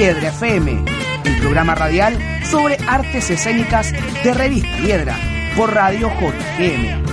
Hiedra 0.00 0.28
FM, 0.28 0.82
el 1.26 1.40
programa 1.40 1.74
radial 1.74 2.16
sobre 2.46 2.78
artes 2.88 3.28
escénicas 3.28 3.92
de 4.24 4.32
Revista 4.32 4.78
Hiedra 4.78 5.14
por 5.54 5.74
Radio 5.74 6.08
JGM. 6.18 7.04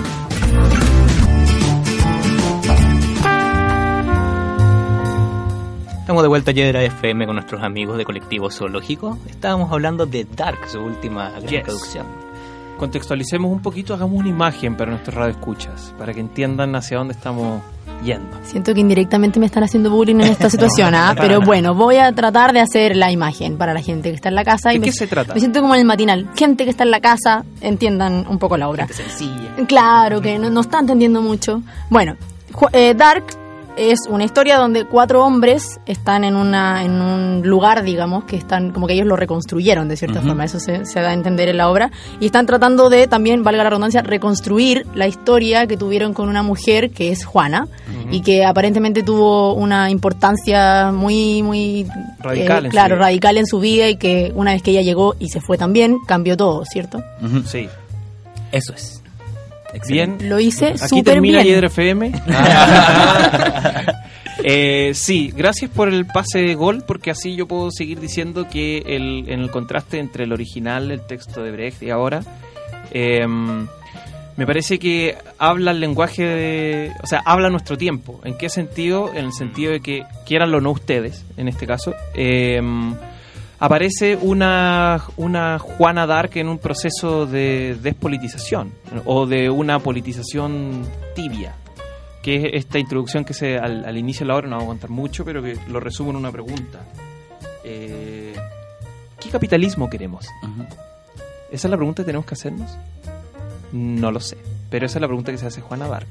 Estamos 5.99 6.23
de 6.23 6.29
vuelta 6.29 6.51
a 6.51 6.53
Hiedra 6.53 6.81
FM 6.81 7.25
con 7.25 7.35
nuestros 7.35 7.61
amigos 7.61 7.97
de 7.97 8.05
Colectivo 8.05 8.49
Zoológico. 8.49 9.17
Estábamos 9.29 9.69
hablando 9.69 10.05
de 10.05 10.23
Dark, 10.23 10.69
su 10.69 10.79
última 10.79 11.31
gran 11.31 11.45
Yes. 11.45 11.63
producción. 11.63 12.05
Contextualicemos 12.77 13.51
un 13.51 13.61
poquito, 13.61 13.95
hagamos 13.95 14.17
una 14.17 14.29
imagen 14.29 14.77
para 14.77 14.91
nuestros 14.91 15.13
radioescuchas, 15.13 15.93
para 15.97 16.13
que 16.13 16.21
entiendan 16.21 16.73
hacia 16.77 16.99
dónde 16.99 17.15
estamos 17.15 17.61
yendo. 18.03 18.37
Siento 18.43 18.73
que 18.73 18.79
indirectamente 18.79 19.39
me 19.39 19.45
están 19.45 19.63
haciendo 19.63 19.89
bullying 19.89 20.15
en 20.15 20.27
esta 20.31 20.49
situación, 20.51 20.95
¿ah? 20.95 21.15
pero 21.17 21.41
bueno, 21.41 21.75
voy 21.75 21.97
a 21.97 22.11
tratar 22.13 22.53
de 22.53 22.61
hacer 22.61 22.95
la 22.95 23.11
imagen 23.11 23.57
para 23.57 23.73
la 23.73 23.81
gente 23.81 24.09
que 24.09 24.15
está 24.15 24.29
en 24.29 24.35
la 24.35 24.43
casa. 24.43 24.69
¿De 24.69 24.75
y 24.75 24.79
me, 24.79 24.85
qué 24.85 24.91
se 24.91 25.07
trata? 25.07 25.33
Me 25.33 25.39
siento 25.39 25.61
como 25.61 25.75
en 25.75 25.81
el 25.81 25.87
matinal. 25.87 26.29
Gente 26.35 26.63
que 26.63 26.69
está 26.69 26.83
en 26.83 26.91
la 26.91 26.99
casa, 26.99 27.45
entiendan 27.61 28.25
un 28.27 28.39
poco 28.39 28.57
la 28.57 28.69
obra. 28.69 28.87
Sencilla. 28.87 29.55
Claro, 29.67 30.21
que 30.21 30.37
no, 30.39 30.49
no 30.49 30.61
está 30.61 30.79
entendiendo 30.79 31.21
mucho. 31.21 31.61
Bueno, 31.89 32.15
eh, 32.71 32.93
Dark 32.95 33.25
es 33.77 33.99
una 34.09 34.23
historia 34.23 34.57
donde 34.57 34.85
cuatro 34.85 35.23
hombres 35.23 35.79
están 35.85 36.23
en 36.23 36.35
una 36.35 36.83
en 36.83 37.01
un 37.01 37.41
lugar, 37.47 37.83
digamos, 37.83 38.25
que 38.25 38.35
están 38.35 38.71
como 38.71 38.87
que 38.87 38.93
ellos 38.93 39.07
lo 39.07 39.15
reconstruyeron 39.15 39.87
de 39.87 39.97
cierta 39.97 40.21
forma, 40.21 40.45
eso 40.45 40.59
se, 40.59 40.85
se 40.85 40.99
da 40.99 41.09
a 41.09 41.13
entender 41.13 41.49
en 41.49 41.57
la 41.57 41.69
obra, 41.69 41.91
y 42.19 42.25
están 42.25 42.45
tratando 42.45 42.89
de 42.89 43.07
también, 43.07 43.43
valga 43.43 43.63
la 43.63 43.69
redundancia, 43.69 44.01
reconstruir 44.01 44.85
la 44.95 45.07
historia 45.07 45.67
que 45.67 45.77
tuvieron 45.77 46.13
con 46.13 46.29
una 46.29 46.43
mujer 46.43 46.91
que 46.91 47.11
es 47.11 47.25
Juana 47.25 47.67
y 48.11 48.21
que 48.21 48.45
aparentemente 48.45 49.03
tuvo 49.03 49.53
una 49.53 49.89
importancia 49.89 50.91
muy 50.91 51.43
muy 51.43 51.81
eh, 51.81 51.87
Radical 52.19 52.65
en 52.65 52.71
su 52.71 52.71
claro, 52.71 52.95
vida. 52.95 53.05
radical 53.05 53.37
en 53.37 53.45
su 53.45 53.59
vida 53.59 53.89
y 53.89 53.97
que 53.97 54.31
una 54.35 54.53
vez 54.53 54.61
que 54.61 54.71
ella 54.71 54.81
llegó 54.81 55.15
y 55.19 55.29
se 55.29 55.41
fue 55.41 55.57
también, 55.57 55.97
cambió 56.07 56.35
todo, 56.37 56.65
¿cierto? 56.65 57.03
Sí. 57.45 57.67
Eso 58.51 58.73
es. 58.73 58.96
Bien. 59.87 60.17
Lo 60.21 60.39
hice 60.39 60.75
Aquí 60.81 61.03
termina 61.03 61.41
bien. 61.41 61.63
FM. 61.63 62.11
Eh, 64.43 64.91
sí, 64.93 65.33
gracias 65.35 65.69
por 65.71 65.89
el 65.89 66.05
pase 66.05 66.39
de 66.39 66.53
gol, 66.53 66.83
porque 66.85 67.09
así 67.09 67.35
yo 67.35 67.47
puedo 67.47 67.71
seguir 67.71 67.99
diciendo 67.99 68.47
que 68.47 68.83
el, 68.85 69.25
en 69.27 69.39
el 69.39 69.49
contraste 69.49 69.97
entre 69.97 70.25
el 70.25 70.31
original, 70.31 70.91
el 70.91 71.01
texto 71.01 71.41
de 71.41 71.51
Brecht 71.51 71.81
y 71.81 71.89
ahora, 71.89 72.21
eh, 72.91 73.25
me 73.27 74.45
parece 74.45 74.77
que 74.77 75.17
habla 75.39 75.71
el 75.71 75.79
lenguaje 75.79 76.23
de. 76.23 76.91
O 77.01 77.07
sea, 77.07 77.23
habla 77.25 77.49
nuestro 77.49 77.77
tiempo. 77.77 78.21
¿En 78.23 78.37
qué 78.37 78.49
sentido? 78.49 79.11
En 79.13 79.25
el 79.25 79.33
sentido 79.33 79.71
de 79.71 79.81
que, 79.81 80.03
quieranlo 80.25 80.59
o 80.59 80.61
no 80.61 80.71
ustedes, 80.71 81.25
en 81.37 81.47
este 81.47 81.65
caso, 81.65 81.95
eh, 82.13 82.61
aparece 83.59 84.15
una, 84.15 85.01
una 85.17 85.59
Juana 85.59 86.05
Dark 86.05 86.31
en 86.35 86.47
un 86.47 86.57
proceso 86.57 87.25
de 87.25 87.77
despolitización 87.81 88.71
o 89.05 89.25
de 89.25 89.49
una 89.49 89.79
politización 89.79 90.85
tibia, 91.15 91.55
que 92.21 92.35
es 92.35 92.43
esta 92.53 92.79
introducción 92.79 93.25
que 93.25 93.33
se 93.33 93.57
al, 93.57 93.85
al 93.85 93.97
inicio 93.97 94.25
de 94.25 94.27
la 94.29 94.35
obra, 94.35 94.47
no 94.47 94.57
vamos 94.57 94.65
a 94.65 94.73
contar 94.73 94.89
mucho, 94.89 95.25
pero 95.25 95.41
que 95.41 95.57
lo 95.69 95.79
resumo 95.79 96.11
en 96.11 96.17
una 96.17 96.31
pregunta. 96.31 96.79
Eh, 97.63 98.33
¿Qué 99.19 99.29
capitalismo 99.29 99.89
queremos? 99.89 100.27
Ujú. 100.43 100.63
¿Esa 101.51 101.67
es 101.67 101.71
la 101.71 101.77
pregunta 101.77 102.03
que 102.03 102.07
tenemos 102.07 102.25
que 102.25 102.33
hacernos? 102.33 102.77
No 103.71 104.11
lo 104.11 104.19
sé, 104.19 104.37
pero 104.69 104.85
esa 104.85 104.99
es 104.99 105.01
la 105.01 105.07
pregunta 105.07 105.31
que 105.31 105.37
se 105.37 105.47
hace 105.47 105.61
Juana 105.61 105.87
Dark. 105.87 106.07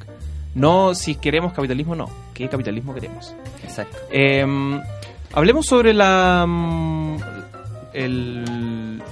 No 0.55 0.95
si 0.95 1.15
queremos 1.15 1.53
capitalismo, 1.53 1.95
no. 1.95 2.09
¿Qué 2.33 2.49
capitalismo 2.49 2.95
queremos? 2.95 3.35
Exacto. 3.63 3.99
Eh, 4.11 4.45
hablemos 5.33 5.67
sobre 5.67 5.93
la. 5.93 6.47
El. 7.97 9.03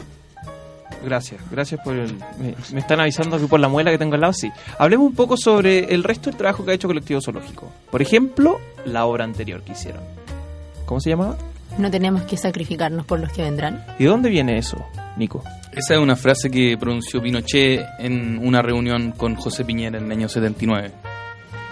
Gracias, 1.05 1.41
gracias 1.51 1.81
por 1.85 1.97
el. 1.97 2.15
Me, 2.39 2.55
me 2.73 2.81
están 2.81 3.01
avisando 3.01 3.39
que 3.39 3.47
por 3.47 3.61
la 3.61 3.69
muela 3.69 3.91
que 3.91 3.99
tengo 3.99 4.15
al 4.15 4.21
lado, 4.23 4.33
sí. 4.33 4.51
Hablemos 4.79 5.07
un 5.09 5.15
poco 5.15 5.37
sobre 5.37 5.93
el 5.95 6.03
resto 6.05 6.31
del 6.31 6.37
trabajo 6.39 6.65
que 6.65 6.71
ha 6.71 6.75
hecho 6.75 6.89
Colectivo 6.89 7.21
Zoológico. 7.21 7.71
Por 7.91 8.01
ejemplo, 8.01 8.61
la 8.87 9.05
obra 9.05 9.25
anterior 9.25 9.63
que 9.63 9.73
hicieron. 9.73 10.03
¿Cómo 10.87 11.01
se 11.01 11.11
llamaba? 11.11 11.37
No 11.79 11.91
tenemos 11.91 12.23
que 12.23 12.37
sacrificarnos 12.37 13.05
por 13.05 13.19
los 13.21 13.33
que 13.33 13.43
vendrán. 13.43 13.85
¿Y 13.99 14.05
de 14.05 14.09
dónde 14.11 14.31
viene 14.31 14.57
eso, 14.59 14.77
Nico? 15.17 15.43
Esa 15.73 15.95
es 15.95 16.01
una 16.01 16.15
frase 16.15 16.51
que 16.51 16.77
pronunció 16.79 17.21
Pinochet 17.21 17.85
en 17.99 18.39
una 18.39 18.63
reunión 18.63 19.11
con 19.13 19.35
José 19.35 19.65
Piñera 19.65 19.99
en 19.99 20.05
el 20.05 20.13
año 20.13 20.29
79, 20.29 20.93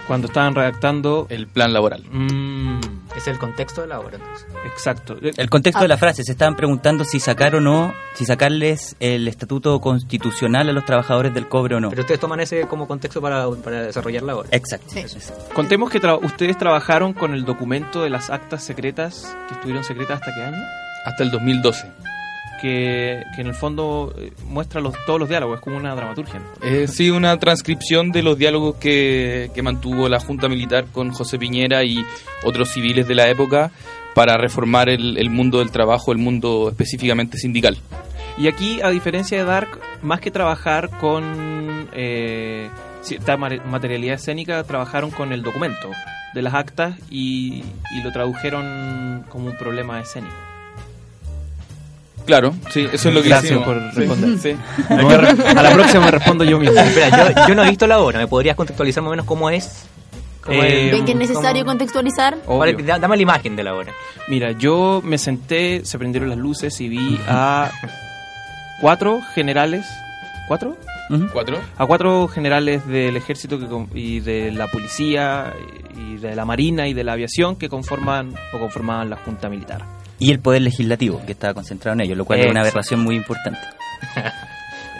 Cuando 0.07 0.27
estaban 0.27 0.53
redactando. 0.55 1.25
el 1.29 1.47
plan 1.47 1.71
laboral. 1.71 2.03
Mm, 2.11 2.79
es 3.15 3.27
el 3.27 3.37
contexto 3.37 3.81
de 3.81 3.87
la 3.87 3.99
obra, 3.99 4.17
entonces. 4.17 4.47
exacto. 4.65 5.15
El 5.21 5.49
contexto 5.49 5.81
de 5.81 5.87
la 5.87 5.97
frase, 5.97 6.23
se 6.23 6.31
estaban 6.31 6.55
preguntando 6.55 7.03
si 7.05 7.19
sacar 7.19 7.55
o 7.55 7.61
no, 7.61 7.93
si 8.15 8.25
sacarles 8.25 8.95
el 8.99 9.27
estatuto 9.27 9.79
constitucional 9.79 10.69
a 10.69 10.73
los 10.73 10.85
trabajadores 10.85 11.33
del 11.33 11.47
cobre 11.47 11.75
o 11.75 11.79
no. 11.79 11.89
Pero 11.89 12.01
ustedes 12.01 12.19
toman 12.19 12.39
ese 12.39 12.67
como 12.67 12.87
contexto 12.87 13.21
para, 13.21 13.47
para 13.63 13.81
desarrollar 13.83 14.23
la 14.23 14.35
obra. 14.37 14.49
Exacto. 14.51 14.87
Sí. 14.89 15.03
Contemos 15.53 15.89
que 15.89 16.01
tra- 16.01 16.19
ustedes 16.23 16.57
trabajaron 16.57 17.13
con 17.13 17.33
el 17.33 17.45
documento 17.45 18.01
de 18.03 18.09
las 18.09 18.29
actas 18.29 18.63
secretas 18.63 19.35
que 19.47 19.53
estuvieron 19.55 19.83
secretas 19.83 20.19
hasta 20.21 20.33
qué 20.33 20.41
año. 20.43 20.63
Hasta 21.05 21.23
el 21.23 21.31
2012. 21.31 21.91
Que, 22.63 23.21
que 23.35 23.41
en 23.41 23.47
el 23.47 23.53
fondo 23.55 24.15
eh, 24.17 24.31
muestra 24.47 24.79
los, 24.79 24.93
todos 25.05 25.19
los 25.19 25.27
diálogos, 25.27 25.57
es 25.57 25.61
como 25.61 25.75
una 25.75 25.93
dramaturgia. 25.95 26.39
Eh, 26.61 26.87
sí, 26.87 27.09
una 27.11 27.37
transcripción 27.37 28.13
de 28.13 28.23
los 28.23 28.37
diálogos 28.37 28.75
que, 28.77 29.51
que 29.53 29.61
mantuvo 29.61 30.07
la 30.07 30.21
Junta 30.21 30.47
Militar 30.47 30.85
con 30.93 31.11
José 31.11 31.37
Piñera 31.37 31.83
y 31.83 32.05
otros 32.45 32.69
civiles 32.69 33.05
de 33.05 33.15
la 33.15 33.27
época 33.27 33.71
para 34.15 34.37
reformar 34.37 34.87
el, 34.87 35.17
el 35.17 35.29
mundo 35.29 35.59
del 35.59 35.71
trabajo, 35.71 36.13
el 36.13 36.19
mundo 36.19 36.69
específicamente 36.69 37.37
sindical. 37.37 37.75
Y 38.37 38.47
aquí, 38.47 38.79
a 38.81 38.89
diferencia 38.91 39.37
de 39.37 39.43
Dark, 39.43 39.81
más 40.01 40.21
que 40.21 40.31
trabajar 40.31 40.89
con 41.01 41.89
eh, 41.93 42.69
cierta 43.01 43.35
ma- 43.35 43.49
materialidad 43.65 44.15
escénica, 44.15 44.63
trabajaron 44.63 45.11
con 45.11 45.33
el 45.33 45.41
documento 45.43 45.89
de 46.33 46.41
las 46.41 46.53
actas 46.53 46.95
y, 47.11 47.61
y 47.91 48.03
lo 48.03 48.11
tradujeron 48.13 49.25
como 49.27 49.47
un 49.47 49.57
problema 49.57 49.99
escénico. 49.99 50.33
Claro, 52.25 52.53
sí, 52.71 52.87
eso 52.91 53.09
es 53.09 53.15
lo 53.15 53.21
que 53.21 53.29
Gracias 53.29 53.51
hicimos. 53.51 53.65
por 53.65 53.77
responder. 53.95 54.39
sí. 54.39 54.55
A 54.89 54.95
re- 54.95 55.59
a 55.59 55.61
la 55.63 55.71
próxima 55.73 56.05
me 56.05 56.11
respondo 56.11 56.43
yo 56.43 56.57
mismo. 56.59 56.79
Espera, 56.79 57.33
yo, 57.33 57.47
yo 57.49 57.55
no 57.55 57.63
he 57.65 57.69
visto 57.69 57.85
la 57.87 57.99
obra. 57.99 58.19
¿Me 58.19 58.27
podrías 58.27 58.55
contextualizar 58.55 59.03
más 59.03 59.09
o 59.09 59.11
menos 59.11 59.25
cómo 59.25 59.49
es? 59.49 59.85
¿Cómo 60.41 60.61
Eh, 60.63 60.87
es? 60.87 60.91
¿Ven 60.93 61.05
que 61.05 61.11
es 61.13 61.17
necesario 61.17 61.61
¿Cómo- 61.63 61.71
contextualizar? 61.71 62.37
Vale, 62.47 62.73
da- 62.83 62.99
Dame 62.99 63.15
la 63.17 63.21
imagen 63.23 63.55
de 63.55 63.63
la 63.63 63.73
obra. 63.75 63.91
Mira, 64.27 64.51
yo 64.51 65.01
me 65.03 65.17
senté, 65.17 65.83
se 65.85 65.97
prendieron 65.97 66.29
las 66.29 66.37
luces 66.37 66.79
y 66.81 66.89
vi 66.89 67.19
a 67.27 67.69
cuatro 68.81 69.21
generales. 69.33 69.85
¿Cuatro? 70.47 70.77
¿Cuatro? 71.31 71.57
A 71.77 71.85
cuatro 71.85 72.27
generales 72.27 72.87
del 72.87 73.15
ejército 73.17 73.59
que 73.59 73.67
con- 73.67 73.89
y 73.93 74.19
de 74.21 74.51
la 74.51 74.67
policía 74.67 75.53
y 75.95 76.15
de 76.17 76.35
la 76.35 76.45
marina 76.45 76.87
y 76.87 76.93
de 76.93 77.03
la 77.03 77.13
aviación 77.13 77.55
que 77.55 77.69
conforman 77.69 78.33
o 78.53 78.59
conformaban 78.59 79.09
la 79.09 79.17
junta 79.17 79.49
militar. 79.49 79.81
Y 80.23 80.31
el 80.31 80.39
poder 80.39 80.61
legislativo, 80.61 81.21
que 81.25 81.33
estaba 81.33 81.53
concentrado 81.53 81.93
en 81.95 82.01
ellos, 82.01 82.17
lo 82.17 82.25
cual 82.25 82.39
es 82.39 82.49
una 82.49 82.61
aberración 82.61 82.99
muy 83.01 83.15
importante. 83.15 83.59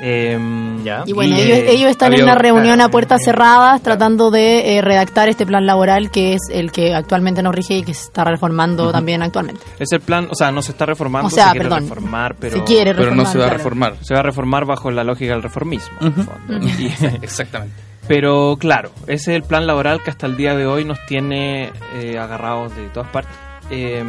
Em, 0.01 0.83
Ya. 0.83 1.03
Y 1.05 1.13
bueno, 1.13 1.37
Y, 1.37 1.41
ellos, 1.41 1.57
eh, 1.59 1.65
ellos 1.71 1.89
están 1.91 2.13
en 2.13 2.23
una 2.23 2.33
un- 2.33 2.39
reunión 2.39 2.81
a 2.81 2.89
puertas 2.89 3.21
cerradas 3.23 3.81
tratando 3.81 4.31
de 4.31 4.75
eh, 4.77 4.81
redactar 4.81 5.29
este 5.29 5.45
plan 5.45 5.65
laboral 5.65 6.11
que 6.11 6.33
es 6.33 6.41
el 6.51 6.71
que 6.73 6.93
actualmente 6.93 7.41
nos 7.41 7.55
rige 7.55 7.77
y 7.77 7.83
que 7.83 7.93
se 7.93 8.05
está 8.07 8.25
reformando 8.25 8.91
también 8.91 9.21
actualmente. 9.23 9.61
Es 9.79 9.91
el 9.93 10.01
plan, 10.01 10.27
o 10.29 10.35
sea, 10.35 10.51
no 10.51 10.61
se 10.61 10.71
está 10.73 10.85
reformando, 10.85 11.27
O 11.27 11.29
sea, 11.29 11.45
se 11.45 11.51
quiere 11.51 11.69
perdón, 11.69 11.83
reformar, 11.89 12.35
pero 12.37 12.57
se 12.57 12.63
quiere 12.65 12.93
Pero 12.93 13.15
no 13.15 13.25
se 13.25 13.37
va 13.37 13.45
a 13.45 13.49
reformar. 13.51 13.95
se 14.01 14.13
va 14.13 14.19
a 14.19 14.23
reformar 14.23 14.65
bajo 14.65 14.91
la 14.91 15.03
lógica 15.05 15.31
del 15.33 15.43
reformismo. 15.43 15.97
en 16.01 16.07
el 16.07 16.13
Ujú. 16.19 16.23
fondo. 16.23 16.67
Y- 16.67 16.87
Exactamente. 17.21 17.75
Pero 18.05 18.57
claro, 18.59 18.91
ese 19.07 19.31
es 19.31 19.37
el 19.37 19.43
plan 19.43 19.65
laboral 19.65 20.03
que 20.03 20.09
hasta 20.09 20.25
el 20.25 20.35
día 20.35 20.53
de 20.55 20.65
hoy 20.65 20.83
nos 20.83 20.97
tiene 21.05 21.71
eh, 21.95 22.17
agarrados 22.19 22.75
de 22.75 22.87
todas 22.89 23.09
partes. 23.09 23.33
Eh, 23.69 24.03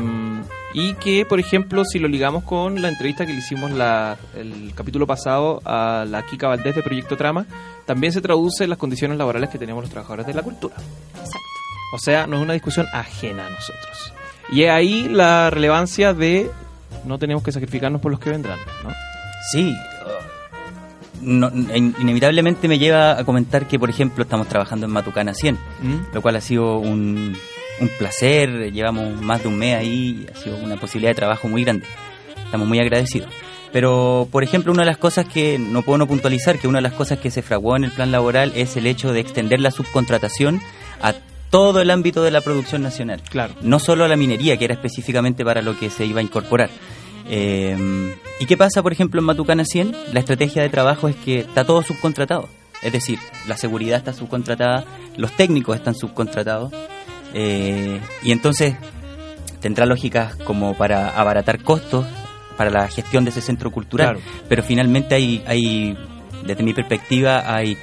y 0.75 0.95
que, 0.95 1.25
por 1.25 1.39
ejemplo, 1.41 1.85
si 1.85 1.99
lo 2.01 2.09
ligamos 2.09 2.43
con 2.45 2.83
la 2.83 2.89
entrevista 2.89 3.25
que 3.25 3.33
le 3.33 3.39
hicimos 3.39 3.71
la, 3.71 4.17
el 4.37 4.73
capítulo 4.75 5.07
pasado 5.07 5.63
a 5.65 6.05
la 6.07 6.27
Kika 6.27 6.49
Valdés 6.49 6.75
de 6.75 6.83
Proyecto 6.83 7.17
Trama, 7.17 7.47
también 7.87 8.13
se 8.13 8.21
traduce 8.21 8.65
en 8.65 8.71
las 8.71 8.79
condiciones 8.79 9.17
laborales 9.17 9.49
que 9.51 9.59
tenemos 9.59 9.83
los 9.85 9.91
trabajadores 9.91 10.27
de 10.27 10.35
la 10.35 10.43
cultura. 10.43 10.75
O 11.95 11.99
sea, 11.99 12.27
no 12.27 12.37
es 12.37 12.43
una 12.43 12.55
discusión 12.55 12.87
ajena 12.93 13.47
a 13.47 13.51
nosotros. 13.51 14.13
Y 14.51 14.65
es 14.65 14.71
ahí 14.71 15.09
la 15.09 15.49
relevancia 15.51 16.13
de 16.13 16.51
no 17.05 17.19
tenemos 17.19 17.43
que 17.45 17.53
sacrificarnos 17.53 18.01
por 18.01 18.11
los 18.11 18.19
que 18.21 18.31
vendrán, 18.31 18.59
¿no? 18.83 18.91
Sí, 19.53 19.73
no- 21.23 21.51
in- 21.75 21.95
inevitablemente 22.01 22.69
me 22.69 22.79
lleva 22.79 23.19
a 23.19 23.25
comentar 23.25 23.67
que, 23.67 23.79
por 23.79 23.91
ejemplo, 23.91 24.25
estamos 24.25 24.49
trabajando 24.49 24.87
en 24.87 24.93
Matucana 24.93 25.35
100, 25.35 25.55
¿Mm? 25.83 25.97
lo 26.15 26.23
cual 26.23 26.37
ha 26.37 26.41
sido 26.41 26.79
un, 26.79 27.37
un 27.81 27.89
placer, 27.89 28.73
llevamos 28.73 29.21
más 29.21 29.43
de 29.43 29.49
un 29.49 29.57
mes 29.57 29.77
ahí, 29.77 30.27
ha 30.33 30.37
sido 30.37 30.57
una 30.59 30.77
posibilidad 30.77 31.11
de 31.11 31.17
trabajo 31.17 31.49
muy 31.49 31.65
grande, 31.65 31.87
estamos 32.45 32.69
muy 32.69 32.79
agradecidos. 32.79 33.31
Pero, 33.73 34.29
por 34.31 34.45
ejemplo, 34.45 34.73
una 34.73 34.83
de 34.83 34.87
las 34.87 34.99
cosas 34.99 35.27
que 35.27 35.59
no 35.59 35.83
puedo 35.83 35.99
no 35.99 36.07
puntualizar, 36.07 36.59
que 36.59 36.69
una 36.69 36.79
de 36.79 36.83
las 36.83 36.93
cosas 36.93 37.19
que 37.19 37.33
se 37.33 37.43
fraguó 37.43 37.77
en 37.77 37.83
el 37.83 37.91
plan 37.91 38.13
laboral 38.13 38.53
es 38.55 38.77
el 38.77 38.87
hecho 38.87 39.13
de 39.13 39.19
extender 39.19 39.61
la 39.61 39.73
subcontratación 39.73 40.61
a 41.03 41.15
todo 41.51 41.81
el 41.81 41.91
ámbito 41.91 42.23
de 42.23 42.31
la 42.31 42.41
producción 42.41 42.83
nacional. 42.83 43.21
Claro. 43.29 43.55
No 43.63 43.81
solo 43.81 44.07
la 44.07 44.17
minería, 44.17 44.57
que 44.57 44.67
era 44.67 44.75
específicamente 44.75 45.45
para 45.45 45.61
lo 45.61 45.77
que 45.77 45.91
se 45.91 46.07
iba 46.07 46.21
a 46.21 46.23
incorporar. 46.23 46.71
Eh, 47.29 48.15
¿Y 48.39 48.47
qué 48.47 48.57
pasa, 48.57 48.83
por 48.83 48.93
ejemplo, 48.93 49.21
en 49.21 49.27
Matucana 49.27 49.65
100? 49.65 49.93
La 50.13 50.21
estrategia 50.21 50.63
de 50.63 50.69
trabajo 50.69 51.09
es 51.09 51.17
que 51.17 51.41
está 51.41 51.65
todo 51.65 51.83
subcontratado. 51.83 52.49
Es 52.83 52.93
decir, 52.93 53.19
la 53.49 53.57
seguridad 53.57 53.99
está 53.99 54.13
subcontratada, 54.13 54.85
los 55.17 55.33
técnicos 55.33 55.77
están 55.77 55.95
subcontratados. 55.95 56.73
Eh, 57.35 58.01
y 58.23 58.33
entonces 58.33 58.75
tendrá 59.61 59.87
lógicas 59.87 60.37
como 60.37 60.75
para 60.75 61.11
abaratar 61.11 61.63
costos 61.63 62.07
para 62.57 62.71
la 62.71 62.89
gestión 62.89 63.25
de 63.25 63.31
ese 63.31 63.41
centro 63.41 63.71
cultural. 63.71 64.17
Claro. 64.17 64.43
Pero 64.49 64.63
finalmente 64.63 65.15
hay, 65.15 65.43
hay, 65.47 65.99
desde 66.47 66.63
mi 66.63 66.73
perspectiva, 66.73 67.53
hay 67.53 67.77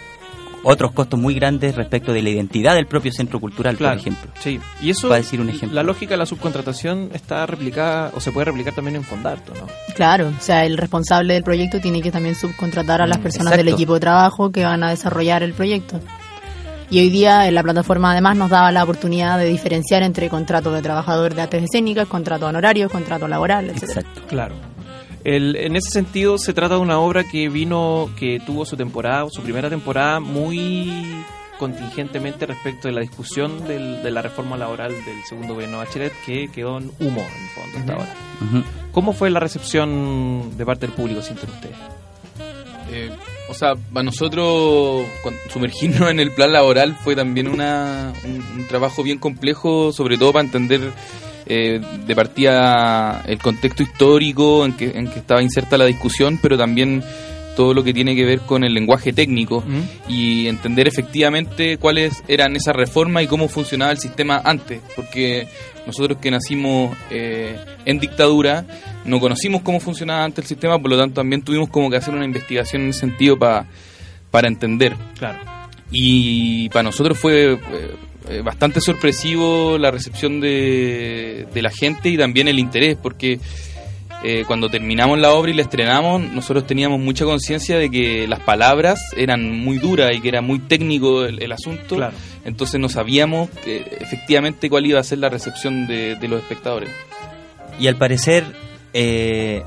otros 0.64 0.92
costos 0.92 1.20
muy 1.20 1.34
grandes 1.34 1.76
respecto 1.76 2.14
de 2.14 2.22
la 2.22 2.30
identidad 2.30 2.76
del 2.76 2.86
propio 2.86 3.12
centro 3.12 3.40
cultural, 3.40 3.76
Claro, 3.78 3.96
por 3.96 4.02
ejemplo. 4.02 4.32
Sí, 4.40 4.60
y 4.80 4.92
eso, 4.92 5.10
Para 5.10 5.20
decir 5.22 5.42
un 5.42 5.50
ejemplo. 5.50 5.76
la 5.76 5.84
lógica 5.84 6.12
de 6.14 6.18
la 6.20 6.26
subcontratación 6.26 7.10
está 7.14 7.46
replicada 7.48 8.12
o 8.16 8.20
se 8.22 8.32
puede 8.32 8.46
replicar 8.46 8.74
también 8.76 8.96
en 8.98 9.04
Fondarto, 9.04 9.54
¿no? 9.56 9.68
Claro, 9.96 10.28
o 10.28 10.42
sea, 10.42 10.64
el 10.66 10.78
responsable 10.78 11.34
del 11.34 11.44
proyecto 11.44 11.80
tiene 11.80 12.02
que 12.02 12.12
también 12.12 12.36
subcontratar 12.36 13.02
a 13.02 13.08
las 13.08 13.18
Mm, 13.18 13.24
personas 13.24 13.58
del 13.58 13.70
equipo 13.70 13.96
de 13.96 14.02
trabajo 14.02 14.52
que 14.52 14.64
van 14.64 14.84
a 14.84 14.92
desarrollar 14.92 15.42
el 15.44 15.54
proyecto. 15.54 16.00
Y 16.92 17.00
hoy 17.00 17.10
día 17.10 17.48
en 17.48 17.56
la 17.56 17.64
plataforma 17.64 18.12
además 18.12 18.36
nos 18.38 18.50
daba 18.50 18.72
la 18.72 18.84
oportunidad 18.84 19.40
de 19.40 19.46
diferenciar 19.46 20.04
entre 20.04 20.30
contrato 20.30 20.72
de 20.74 20.82
trabajador 20.82 21.34
de 21.34 21.42
artes 21.42 21.64
escénicas, 21.64 22.08
contrato 22.08 22.46
honorario, 22.48 22.90
contrato 22.90 23.28
laboral, 23.30 23.70
etcétera. 23.70 24.02
Exacto. 24.02 24.22
Claro. 24.28 24.56
El- 25.24 25.56
en 25.56 25.76
ese 25.78 25.90
sentido 25.92 26.38
se 26.38 26.54
trata 26.54 26.76
de 26.76 26.82
una 26.82 27.00
obra 27.00 27.24
que 27.24 27.48
vino, 27.48 28.10
que 28.20 28.42
tuvo 28.46 28.66
su 28.66 28.76
temporada, 28.76 29.26
su 29.32 29.42
primera 29.42 29.70
temporada 29.70 30.20
muy 30.20 31.24
contingentemente 31.58 32.46
respecto 32.48 32.88
de 32.88 32.96
la 32.96 33.02
discusión 33.02 33.66
del- 33.68 34.02
de 34.04 34.12
la 34.12 34.22
reforma 34.24 34.58
laboral 34.58 34.92
del 34.92 35.24
segundo 35.30 35.54
gobierno 35.54 35.80
de 35.80 35.86
Bachelet 35.86 36.14
que 36.26 36.50
quedó 36.52 36.80
en 36.80 36.92
humo 37.00 37.22
en 37.22 37.44
el 37.44 37.50
fondo 37.56 37.78
hasta 37.80 37.94
ahora. 37.94 38.14
¿Cómo 38.92 39.14
fue 39.14 39.30
la 39.30 39.40
recepción 39.40 40.58
de 40.58 40.66
parte 40.66 40.88
del 40.88 40.96
público, 40.96 41.22
sienten 41.22 41.50
ustedes? 41.52 41.76
Eh, 42.92 43.12
o 43.52 43.54
sea, 43.54 43.76
para 43.76 44.04
nosotros 44.04 45.06
sumergirnos 45.50 46.10
en 46.10 46.22
el 46.22 46.32
plan 46.32 46.54
laboral 46.54 46.96
fue 46.96 47.16
también 47.16 47.50
una, 47.50 48.14
un, 48.24 48.62
un 48.62 48.68
trabajo 48.68 49.04
bien 49.04 49.20
complejo, 49.20 49.92
sobre 49.92 50.18
todo 50.18 50.32
para 50.32 50.46
entender 50.46 50.94
eh, 51.46 51.82
de 52.06 52.16
partida 52.16 53.24
el 53.28 53.38
contexto 53.40 53.84
histórico 53.84 54.66
en 54.66 54.72
que, 54.74 54.98
en 54.98 55.10
que 55.10 55.20
estaba 55.20 55.42
inserta 55.44 55.78
la 55.78 55.84
discusión, 55.84 56.40
pero 56.42 56.58
también 56.58 57.04
todo 57.56 57.74
lo 57.74 57.84
que 57.84 57.94
tiene 57.94 58.16
que 58.16 58.24
ver 58.26 58.40
con 58.40 58.64
el 58.64 58.74
lenguaje 58.74 59.12
técnico 59.14 59.64
y 60.08 60.48
entender 60.48 60.88
efectivamente 60.88 61.78
cuáles 61.78 62.24
eran 62.28 62.56
esas 62.56 62.76
reformas 62.76 63.24
y 63.24 63.28
cómo 63.28 63.48
funcionaba 63.48 63.92
el 63.92 63.98
sistema 63.98 64.42
antes, 64.44 64.82
porque 64.96 65.48
nosotros 65.86 66.20
que 66.22 66.32
nacimos 66.32 66.96
eh, 67.10 67.58
en 67.86 68.00
dictadura 68.00 68.66
no 69.06 69.20
conocimos 69.20 69.62
cómo 69.64 69.80
funcionaba 69.80 70.24
antes 70.24 70.46
el 70.46 70.50
sistema, 70.50 70.80
por 70.80 70.92
lo 70.92 70.98
tanto 70.98 71.16
también 71.16 71.42
tuvimos 71.42 71.70
como 71.70 71.90
que 71.90 71.98
hacer 71.98 72.14
una 72.14 72.26
investigación 72.26 72.84
en 72.84 72.90
ese 72.90 73.00
sentido 73.02 73.38
pa- 73.38 73.66
para 74.30 74.48
entender. 74.48 74.96
Claro. 75.18 75.40
Y 75.92 76.70
para 76.70 76.84
nosotros 76.84 77.18
fue 77.18 77.54
eh, 77.54 77.58
eh, 78.30 78.42
bastante 78.44 78.80
sorpresivo 78.80 79.78
la 79.78 79.92
recepción 79.92 80.40
de, 80.40 81.48
de 81.54 81.62
la 81.62 81.70
gente 81.72 82.08
y 82.10 82.18
también 82.18 82.48
el 82.48 82.60
interés, 82.60 82.96
porque 83.02 83.40
eh, 84.24 84.44
cuando 84.46 84.70
terminamos 84.70 85.20
la 85.20 85.32
obra 85.34 85.52
y 85.52 85.54
la 85.56 85.64
estrenamos, 85.64 86.22
nosotros 86.22 86.68
teníamos 86.68 87.00
mucha 87.00 87.26
conciencia 87.26 87.78
de 87.78 87.90
que 87.90 88.28
las 88.28 88.40
palabras 88.40 89.00
eran 89.16 89.52
muy 89.52 89.78
duras 89.78 90.12
y 90.14 90.22
que 90.22 90.30
era 90.30 90.42
muy 90.42 90.60
técnico 90.60 91.26
el, 91.26 91.42
el 91.42 91.52
asunto. 91.52 91.96
Claro. 91.96 92.14
Entonces 92.46 92.80
no 92.80 92.90
sabíamos 92.90 93.50
que, 93.50 93.98
efectivamente 94.00 94.70
cuál 94.70 94.86
iba 94.86 95.00
a 95.00 95.04
ser 95.04 95.20
la 95.20 95.30
recepción 95.30 95.88
de, 95.88 96.16
de 96.16 96.28
los 96.28 96.42
espectadores. 96.42 96.90
Y 97.80 97.88
al 97.88 97.96
parecer, 97.96 98.46
eh, 98.94 99.64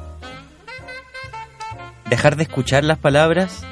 dejar 2.09 2.37
de 2.37 2.45
escuchar 2.45 2.85
las 2.85 2.99
palabras, 2.99 3.65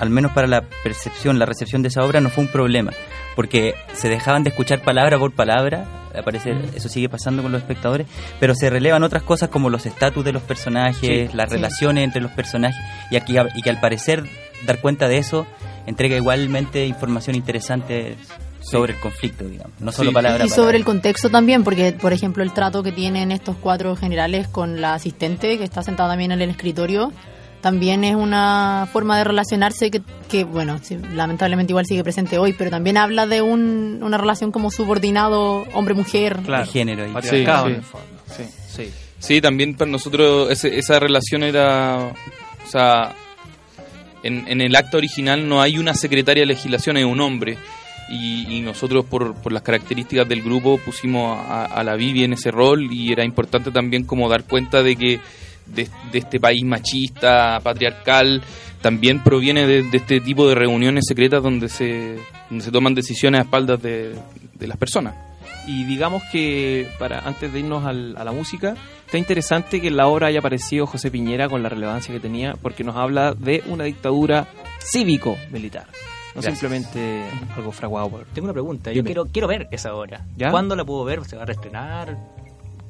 al 0.00 0.10
menos 0.10 0.32
para 0.32 0.46
la 0.48 0.62
percepción, 0.82 1.38
la 1.38 1.46
recepción 1.46 1.82
de 1.82 1.88
esa 1.88 2.02
obra, 2.02 2.20
no 2.20 2.30
fue 2.30 2.44
un 2.44 2.50
problema. 2.50 2.90
Porque 3.36 3.74
se 3.94 4.08
dejaban 4.08 4.42
de 4.42 4.50
escuchar 4.50 4.82
palabra 4.82 5.18
por 5.18 5.32
palabra, 5.32 5.84
al 6.14 6.24
parecer 6.24 6.56
eso 6.74 6.88
sigue 6.88 7.08
pasando 7.08 7.42
con 7.42 7.52
los 7.52 7.60
espectadores, 7.60 8.06
pero 8.40 8.54
se 8.54 8.68
relevan 8.70 9.02
otras 9.04 9.22
cosas 9.22 9.48
como 9.50 9.70
los 9.70 9.86
estatus 9.86 10.24
de 10.24 10.32
los 10.32 10.42
personajes, 10.42 11.30
Sí, 11.30 11.36
las 11.36 11.48
sí. 11.50 11.56
relaciones 11.56 12.02
entre 12.04 12.20
los 12.20 12.32
personajes, 12.32 12.76
y, 13.10 13.16
aquí, 13.16 13.36
y 13.54 13.62
que 13.62 13.70
al 13.70 13.78
parecer 13.80 14.24
dar 14.66 14.80
cuenta 14.80 15.06
de 15.06 15.18
eso 15.18 15.46
entrega 15.86 16.16
igualmente 16.16 16.84
información 16.86 17.36
interesante 17.36 18.16
sobre 18.60 18.92
el 18.94 19.00
conflicto, 19.00 19.44
digamos. 19.44 19.72
No 19.80 19.90
solo 19.92 20.10
Sí. 20.10 20.14
palabra 20.14 20.44
Y 20.44 20.48
sobre 20.50 20.76
el 20.76 20.84
contexto 20.84 21.30
también, 21.30 21.64
porque 21.64 21.92
por 21.92 22.12
ejemplo 22.12 22.42
el 22.42 22.52
trato 22.52 22.82
que 22.82 22.92
tienen 22.92 23.32
estos 23.32 23.56
cuatro 23.56 23.96
generales 23.96 24.48
con 24.48 24.80
la 24.80 24.94
asistente 24.94 25.56
que 25.56 25.64
está 25.64 25.82
sentada 25.82 26.10
también 26.10 26.32
en 26.32 26.42
el 26.42 26.50
escritorio, 26.50 27.12
también 27.60 28.04
es 28.04 28.14
una 28.16 28.88
forma 28.92 29.18
de 29.18 29.24
relacionarse 29.24 29.90
que, 29.90 30.00
que, 30.28 30.44
bueno, 30.44 30.78
sí, 30.82 30.96
lamentablemente 31.14 31.72
igual 31.72 31.86
sigue 31.86 32.02
presente 32.02 32.38
hoy, 32.38 32.54
pero 32.54 32.70
también 32.70 32.96
habla 32.96 33.26
de 33.26 33.42
un- 33.42 34.00
una 34.02 34.16
relación 34.18 34.50
como 34.52 34.70
subordinado 34.70 35.64
hombre-mujer. 35.74 36.38
Claro. 36.44 36.64
De 36.64 36.70
género. 36.72 37.12
Patriarcado, 37.12 37.66
Sí, 37.66 37.72
en 37.72 37.74
sí. 37.74 37.78
el 37.78 37.84
fondo. 37.84 38.06
Sí. 38.36 38.42
sí. 38.84 38.90
Sí, 39.18 39.40
también 39.42 39.74
para 39.76 39.90
nosotros 39.90 40.50
ese- 40.50 40.78
esa 40.78 40.98
relación 40.98 41.42
era, 41.42 41.98
o 41.98 42.70
sea, 42.70 43.14
en, 44.22 44.46
en 44.48 44.60
el 44.60 44.74
acto 44.76 44.96
original 44.96 45.48
no 45.48 45.60
hay 45.60 45.78
una 45.78 45.94
secretaria 45.94 46.42
de 46.42 46.46
legislación, 46.46 46.96
es 46.96 47.04
un 47.04 47.20
hombre. 47.20 47.58
Y, 48.12 48.56
y 48.56 48.60
nosotros 48.62 49.04
por, 49.04 49.34
por 49.36 49.52
las 49.52 49.62
características 49.62 50.28
del 50.28 50.42
grupo 50.42 50.78
pusimos 50.78 51.38
a, 51.38 51.64
a 51.66 51.84
la 51.84 51.94
Vivi 51.94 52.24
en 52.24 52.32
ese 52.32 52.50
rol 52.50 52.92
y 52.92 53.12
era 53.12 53.24
importante 53.24 53.70
también 53.70 54.04
como 54.04 54.28
dar 54.28 54.42
cuenta 54.44 54.82
de 54.82 54.96
que 54.96 55.20
de, 55.66 55.88
de 56.12 56.18
este 56.18 56.40
país 56.40 56.64
machista, 56.64 57.60
patriarcal, 57.60 58.42
también 58.80 59.22
proviene 59.22 59.66
de, 59.66 59.82
de 59.82 59.96
este 59.96 60.20
tipo 60.20 60.48
de 60.48 60.54
reuniones 60.54 61.04
secretas 61.06 61.42
donde 61.42 61.68
se, 61.68 62.16
donde 62.48 62.64
se 62.64 62.70
toman 62.72 62.94
decisiones 62.94 63.40
a 63.40 63.42
espaldas 63.44 63.80
de, 63.82 64.14
de 64.54 64.66
las 64.66 64.76
personas. 64.78 65.14
Y 65.66 65.84
digamos 65.84 66.22
que, 66.32 66.88
para 66.98 67.20
antes 67.20 67.52
de 67.52 67.60
irnos 67.60 67.84
al- 67.84 68.16
a 68.16 68.24
la 68.24 68.32
música, 68.32 68.74
está 69.04 69.18
interesante 69.18 69.80
que 69.80 69.88
en 69.88 69.96
la 69.96 70.06
obra 70.08 70.28
haya 70.28 70.38
aparecido 70.38 70.86
José 70.86 71.10
Piñera 71.10 71.48
con 71.48 71.62
la 71.62 71.68
relevancia 71.68 72.12
que 72.14 72.20
tenía, 72.20 72.54
porque 72.60 72.82
nos 72.82 72.96
habla 72.96 73.34
de 73.34 73.62
una 73.68 73.84
dictadura 73.84 74.46
cívico-militar. 74.80 75.86
No 76.34 76.40
Gracias. 76.42 76.58
simplemente 76.60 77.24
algo 77.56 77.72
fraguado 77.72 78.08
por... 78.08 78.24
Tengo 78.26 78.46
una 78.46 78.52
pregunta. 78.52 78.90
Yo 78.90 78.94
Dime. 79.02 79.06
quiero 79.06 79.24
quiero 79.26 79.48
ver 79.48 79.68
esa 79.72 79.92
obra. 79.94 80.24
¿Ya? 80.36 80.50
¿Cuándo 80.50 80.74
la 80.76 80.84
puedo 80.84 81.04
ver? 81.04 81.24
¿Se 81.24 81.36
va 81.36 81.42
a 81.42 81.46
reestrenar? 81.46 82.16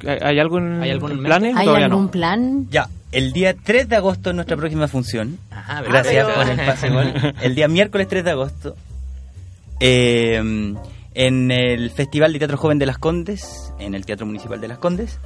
¿Hay, 0.06 0.38
en, 0.38 0.82
¿Hay 0.82 0.90
algún 0.90 1.22
planes? 1.22 1.56
¿Hay 1.56 1.68
algún 1.68 2.04
no. 2.06 2.10
plan? 2.10 2.66
Ya, 2.70 2.88
el 3.12 3.32
día 3.32 3.54
3 3.54 3.88
de 3.88 3.96
agosto 3.96 4.30
es 4.30 4.36
nuestra 4.36 4.56
próxima 4.56 4.88
función. 4.88 5.38
Ajá, 5.50 5.82
Gracias 5.82 6.24
pero- 6.26 6.34
por 6.38 6.48
el 6.50 6.66
pase 6.66 6.88
gol. 6.90 7.12
El 7.42 7.54
día 7.54 7.68
miércoles 7.68 8.08
3 8.08 8.24
de 8.24 8.30
agosto, 8.30 8.76
eh, 9.80 10.74
en 11.14 11.50
el 11.50 11.90
Festival 11.90 12.32
de 12.32 12.38
Teatro 12.38 12.56
Joven 12.56 12.78
de 12.78 12.86
Las 12.86 12.98
Condes, 12.98 13.72
en 13.78 13.94
el 13.94 14.06
Teatro 14.06 14.26
Municipal 14.26 14.60
de 14.60 14.68
Las 14.68 14.78
Condes, 14.78 15.18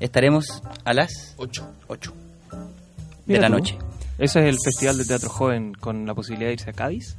estaremos 0.00 0.62
a 0.84 0.92
las 0.92 1.34
8. 1.38 1.66
8 1.88 2.12
de 2.50 2.56
Mira 3.26 3.40
la 3.42 3.46
tú. 3.48 3.52
noche. 3.54 3.78
Ese 4.18 4.40
es 4.40 4.46
el 4.46 4.58
Festival 4.62 4.98
de 4.98 5.04
Teatro 5.06 5.30
Joven 5.30 5.72
con 5.72 6.06
la 6.06 6.14
posibilidad 6.14 6.48
de 6.48 6.54
irse 6.54 6.70
a 6.70 6.72
Cádiz. 6.74 7.16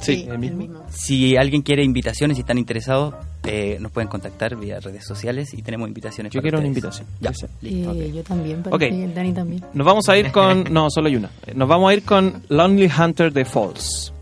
Sí, 0.00 0.22
el 0.26 0.32
el 0.32 0.38
mismo. 0.38 0.58
mismo. 0.58 0.82
Si 0.90 1.36
alguien 1.36 1.62
quiere 1.62 1.82
invitaciones 1.84 2.36
y 2.36 2.40
están 2.40 2.58
interesados, 2.58 3.14
eh, 3.44 3.78
nos 3.80 3.90
pueden 3.92 4.08
contactar 4.08 4.56
vía 4.56 4.80
redes 4.80 5.04
sociales 5.04 5.52
y 5.54 5.62
tenemos 5.62 5.88
invitaciones. 5.88 6.32
Yo 6.32 6.38
para 6.40 6.42
quiero 6.42 6.58
una 6.58 6.68
invitación. 6.68 7.06
Ya, 7.20 7.32
Sí, 7.32 7.46
sí. 7.60 7.68
listo. 7.68 7.94
Yo 7.94 8.22
también, 8.22 8.60
Ok. 8.60 8.70
parece, 8.70 8.96
y 8.96 9.02
el 9.02 9.14
Dani 9.14 9.32
también. 9.32 9.64
Nos 9.74 9.86
vamos 9.86 10.08
a 10.08 10.16
ir 10.16 10.30
con... 10.32 10.64
No, 10.72 10.88
solo 10.90 11.08
hay 11.08 11.16
una. 11.16 11.30
Nos 11.54 11.68
vamos 11.68 11.90
a 11.90 11.94
ir 11.94 12.02
con 12.04 12.42
Lonely 12.48 12.90
Hunter 12.98 13.32
de 13.32 13.44
Falls. 13.44 14.12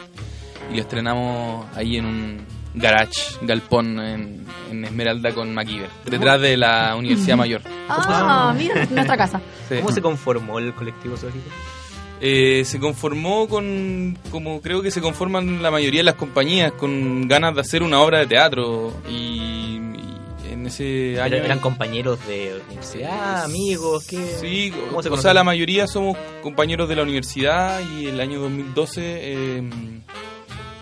y 0.71 0.75
la 0.75 0.81
estrenamos 0.81 1.65
ahí 1.75 1.97
en 1.97 2.05
un 2.05 2.45
garage, 2.75 3.35
galpón 3.41 3.99
en, 3.99 4.45
en 4.71 4.85
Esmeralda 4.85 5.33
con 5.33 5.53
MacGyver, 5.53 5.89
detrás 6.05 6.41
de 6.41 6.57
la 6.57 6.95
Universidad 6.95 7.37
Mayor. 7.37 7.61
Ah, 7.89 8.53
mira, 8.57 8.85
nuestra 8.89 9.17
casa. 9.17 9.41
Sí. 9.69 9.75
¿Cómo 9.77 9.91
se 9.91 10.01
conformó 10.01 10.59
el 10.59 10.73
Colectivo 10.73 11.17
Zoológico? 11.17 11.49
Eh, 12.25 12.63
se 12.65 12.79
conformó 12.79 13.49
con, 13.49 14.17
como 14.31 14.61
creo 14.61 14.81
que 14.81 14.91
se 14.91 15.01
conforman 15.01 15.61
la 15.61 15.71
mayoría 15.71 15.99
de 15.99 16.05
las 16.05 16.15
compañías, 16.15 16.71
con 16.71 17.27
ganas 17.27 17.53
de 17.53 17.61
hacer 17.61 17.83
una 17.83 17.99
obra 17.99 18.19
de 18.19 18.27
teatro 18.27 18.93
y, 19.09 19.77
y 19.77 19.79
en 20.63 20.67
ese 20.67 21.21
año... 21.21 21.35
¿Eran, 21.35 21.45
eran 21.45 21.59
compañeros 21.59 22.19
de 22.27 22.59
universidad, 22.69 23.43
amigos? 23.43 24.05
¿qué? 24.07 24.17
Sí, 24.39 24.71
¿Cómo 24.71 25.01
se 25.01 25.09
o 25.09 25.11
conocen? 25.11 25.21
sea, 25.21 25.33
la 25.33 25.43
mayoría 25.43 25.87
somos 25.87 26.17
compañeros 26.41 26.87
de 26.89 26.95
la 26.95 27.03
universidad 27.03 27.81
y 27.97 28.07
el 28.07 28.19
año 28.19 28.39
2012 28.41 29.01
eh, 29.03 29.63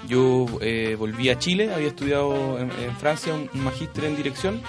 yo 0.07 0.45
eh, 0.61 0.95
volví 0.97 1.29
a 1.29 1.39
Chile, 1.39 1.73
había 1.73 1.87
estudiado 1.87 2.59
en, 2.59 2.69
en 2.71 2.95
Francia 2.97 3.33
un, 3.33 3.49
un 3.53 3.63
magíster 3.63 4.05
en 4.05 4.15
dirección 4.17 4.61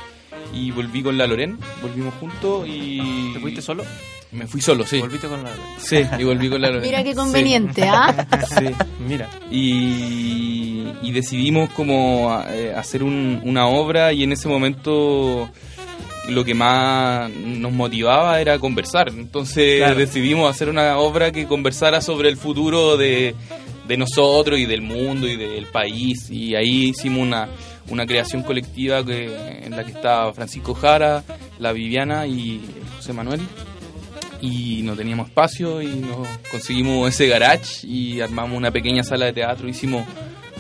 y 0.52 0.70
volví 0.70 1.02
con 1.02 1.16
la 1.18 1.26
Loren, 1.26 1.58
volvimos 1.82 2.14
juntos 2.14 2.66
y... 2.68 3.32
¿Te 3.34 3.40
fuiste 3.40 3.62
solo? 3.62 3.84
Me 4.32 4.46
fui 4.46 4.62
solo, 4.62 4.86
sí. 4.86 4.98
¿Volviste 4.98 5.28
con 5.28 5.42
la.? 5.42 5.50
Sí, 5.78 6.02
y 6.18 6.24
volví 6.24 6.48
con 6.48 6.62
la 6.62 6.68
Loren. 6.68 6.82
Mira 6.88 7.02
qué 7.04 7.10
Sí. 7.10 7.16
conveniente, 7.16 7.82
¿ah? 7.86 8.26
Sí, 8.58 8.66
mira. 9.06 9.28
y, 9.50 10.51
y 11.02 11.12
decidimos 11.12 11.70
como 11.70 12.42
eh, 12.50 12.72
hacer 12.76 13.02
un- 13.02 13.40
una 13.44 13.66
obra 13.68 14.12
y 14.12 14.22
en 14.24 14.32
ese 14.32 14.48
momento 14.48 15.48
lo 16.28 16.44
que 16.44 16.54
más 16.54 17.30
nos 17.30 17.72
motivaba 17.72 18.40
era 18.40 18.58
conversar. 18.58 19.08
Entonces 19.10 19.78
Claro. 19.78 19.96
decidimos 19.96 20.50
hacer 20.50 20.68
una 20.68 20.96
obra 20.98 21.32
que 21.32 21.46
conversara 21.46 22.00
sobre 22.00 22.28
el 22.28 22.36
futuro 22.36 22.96
de, 22.96 23.34
de 23.88 23.96
nosotros 23.96 24.58
y 24.58 24.66
del 24.66 24.82
mundo 24.82 25.26
y 25.26 25.36
del 25.36 25.66
país. 25.66 26.30
Y 26.30 26.54
ahí 26.54 26.90
hicimos 26.90 27.22
una, 27.22 27.48
una 27.88 28.06
creación 28.06 28.42
colectiva 28.44 29.04
que, 29.04 29.34
en 29.64 29.72
la 29.74 29.84
que 29.84 29.90
estaba 29.92 30.32
Francisco 30.32 30.74
Jara, 30.74 31.24
la 31.58 31.72
Viviana 31.72 32.26
y 32.26 32.60
José 32.96 33.12
Manuel 33.12 33.40
y 34.40 34.80
no 34.82 34.94
teníamos 34.96 35.28
espacio 35.28 35.80
y 35.82 35.86
nos 35.86 36.26
conseguimos 36.50 37.08
ese 37.08 37.28
garage 37.28 37.86
y 37.86 38.20
armamos 38.20 38.56
una 38.58 38.70
pequeña 38.72 39.04
sala 39.04 39.26
de 39.26 39.32
teatro. 39.32 39.68
Hicimos 39.68 40.04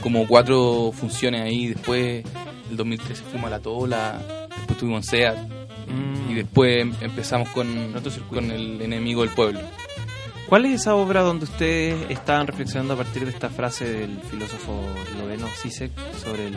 como 0.02 0.26
cuatro 0.26 0.92
funciones 0.92 1.40
ahí. 1.42 1.68
Después, 1.68 2.24
el 2.70 2.76
2013 2.76 3.22
fuimos 3.30 3.46
a 3.48 3.50
La 3.50 3.60
Tola, 3.60 4.20
después 4.56 4.78
tuvimos 4.78 5.04
en 5.06 5.10
SEAT 5.10 5.38
Mm. 5.88 6.30
y 6.30 6.34
después 6.34 6.80
em- 6.82 6.94
empezamos 7.00 7.48
con, 7.48 7.66
con 8.30 8.50
el 8.50 8.80
enemigo 8.80 9.22
del 9.22 9.30
pueblo. 9.34 9.60
¿Cuál 10.48 10.66
es 10.66 10.80
esa 10.82 10.94
obra 10.94 11.22
donde 11.22 11.44
ustedes 11.44 11.96
estaban 12.10 12.46
reflexionando 12.46 12.94
a 12.94 12.96
partir 12.98 13.24
de 13.24 13.30
esta 13.30 13.48
frase 13.48 13.90
del 13.90 14.18
filósofo 14.30 14.80
esloveno 15.10 15.46
Zizek 15.48 15.90
sobre 16.22 16.48
el 16.48 16.54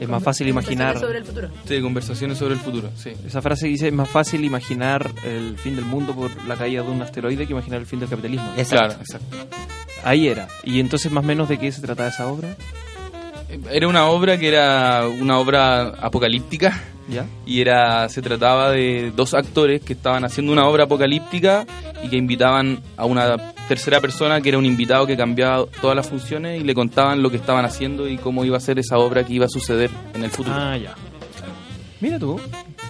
es 0.00 0.08
más 0.08 0.22
fácil 0.22 0.46
imaginar 0.48 0.98
Sobre 0.98 1.18
el 1.18 1.24
futuro. 1.24 1.48
Sí, 1.66 1.80
conversaciones 1.80 2.38
sobre 2.38 2.54
el 2.54 2.60
futuro, 2.60 2.90
sí. 2.96 3.10
esa 3.26 3.40
frase 3.42 3.66
dice 3.68 3.88
es 3.88 3.94
más 3.94 4.08
fácil 4.08 4.44
imaginar 4.44 5.10
el 5.24 5.56
fin 5.58 5.74
del 5.76 5.84
mundo 5.84 6.14
por 6.14 6.30
la 6.46 6.56
caída 6.56 6.82
de 6.82 6.90
un 6.90 7.00
asteroide 7.02 7.46
que 7.46 7.52
imaginar 7.52 7.80
el 7.80 7.86
fin 7.86 8.00
del 8.00 8.08
capitalismo. 8.08 8.48
Exacto. 8.56 8.96
Claro, 8.96 9.00
exacto. 9.00 9.36
Ahí 10.04 10.28
era. 10.28 10.48
Y 10.64 10.80
entonces 10.80 11.10
más 11.12 11.24
o 11.24 11.26
menos 11.26 11.48
de 11.48 11.58
qué 11.58 11.70
se 11.72 11.80
trataba 11.80 12.08
esa 12.08 12.26
obra, 12.26 12.56
Era 13.70 13.88
una 13.88 14.06
obra 14.08 14.38
que 14.38 14.48
era 14.48 15.06
una 15.08 15.38
obra 15.38 15.88
apocalíptica. 16.00 16.80
¿ya? 17.08 17.24
y 17.46 17.60
era 17.62 18.08
se 18.08 18.20
trataba 18.20 18.70
de 18.70 19.12
dos 19.16 19.34
actores 19.34 19.80
que 19.80 19.94
estaban 19.94 20.24
haciendo 20.24 20.52
una 20.52 20.66
obra 20.68 20.84
apocalíptica 20.84 21.66
y 22.02 22.08
que 22.08 22.16
invitaban 22.16 22.82
a 22.96 23.06
una 23.06 23.54
tercera 23.66 24.00
persona 24.00 24.40
que 24.40 24.50
era 24.50 24.58
un 24.58 24.66
invitado 24.66 25.06
que 25.06 25.16
cambiaba 25.16 25.64
todas 25.80 25.96
las 25.96 26.06
funciones 26.06 26.60
y 26.60 26.64
le 26.64 26.74
contaban 26.74 27.22
lo 27.22 27.30
que 27.30 27.36
estaban 27.36 27.64
haciendo 27.64 28.08
y 28.08 28.18
cómo 28.18 28.44
iba 28.44 28.56
a 28.56 28.60
ser 28.60 28.78
esa 28.78 28.98
obra 28.98 29.24
que 29.24 29.32
iba 29.32 29.46
a 29.46 29.48
suceder 29.48 29.90
en 30.14 30.24
el 30.24 30.30
futuro. 30.30 30.54
Ah, 30.54 30.76
ya. 30.76 30.94
Mira 32.00 32.18
tú, 32.18 32.40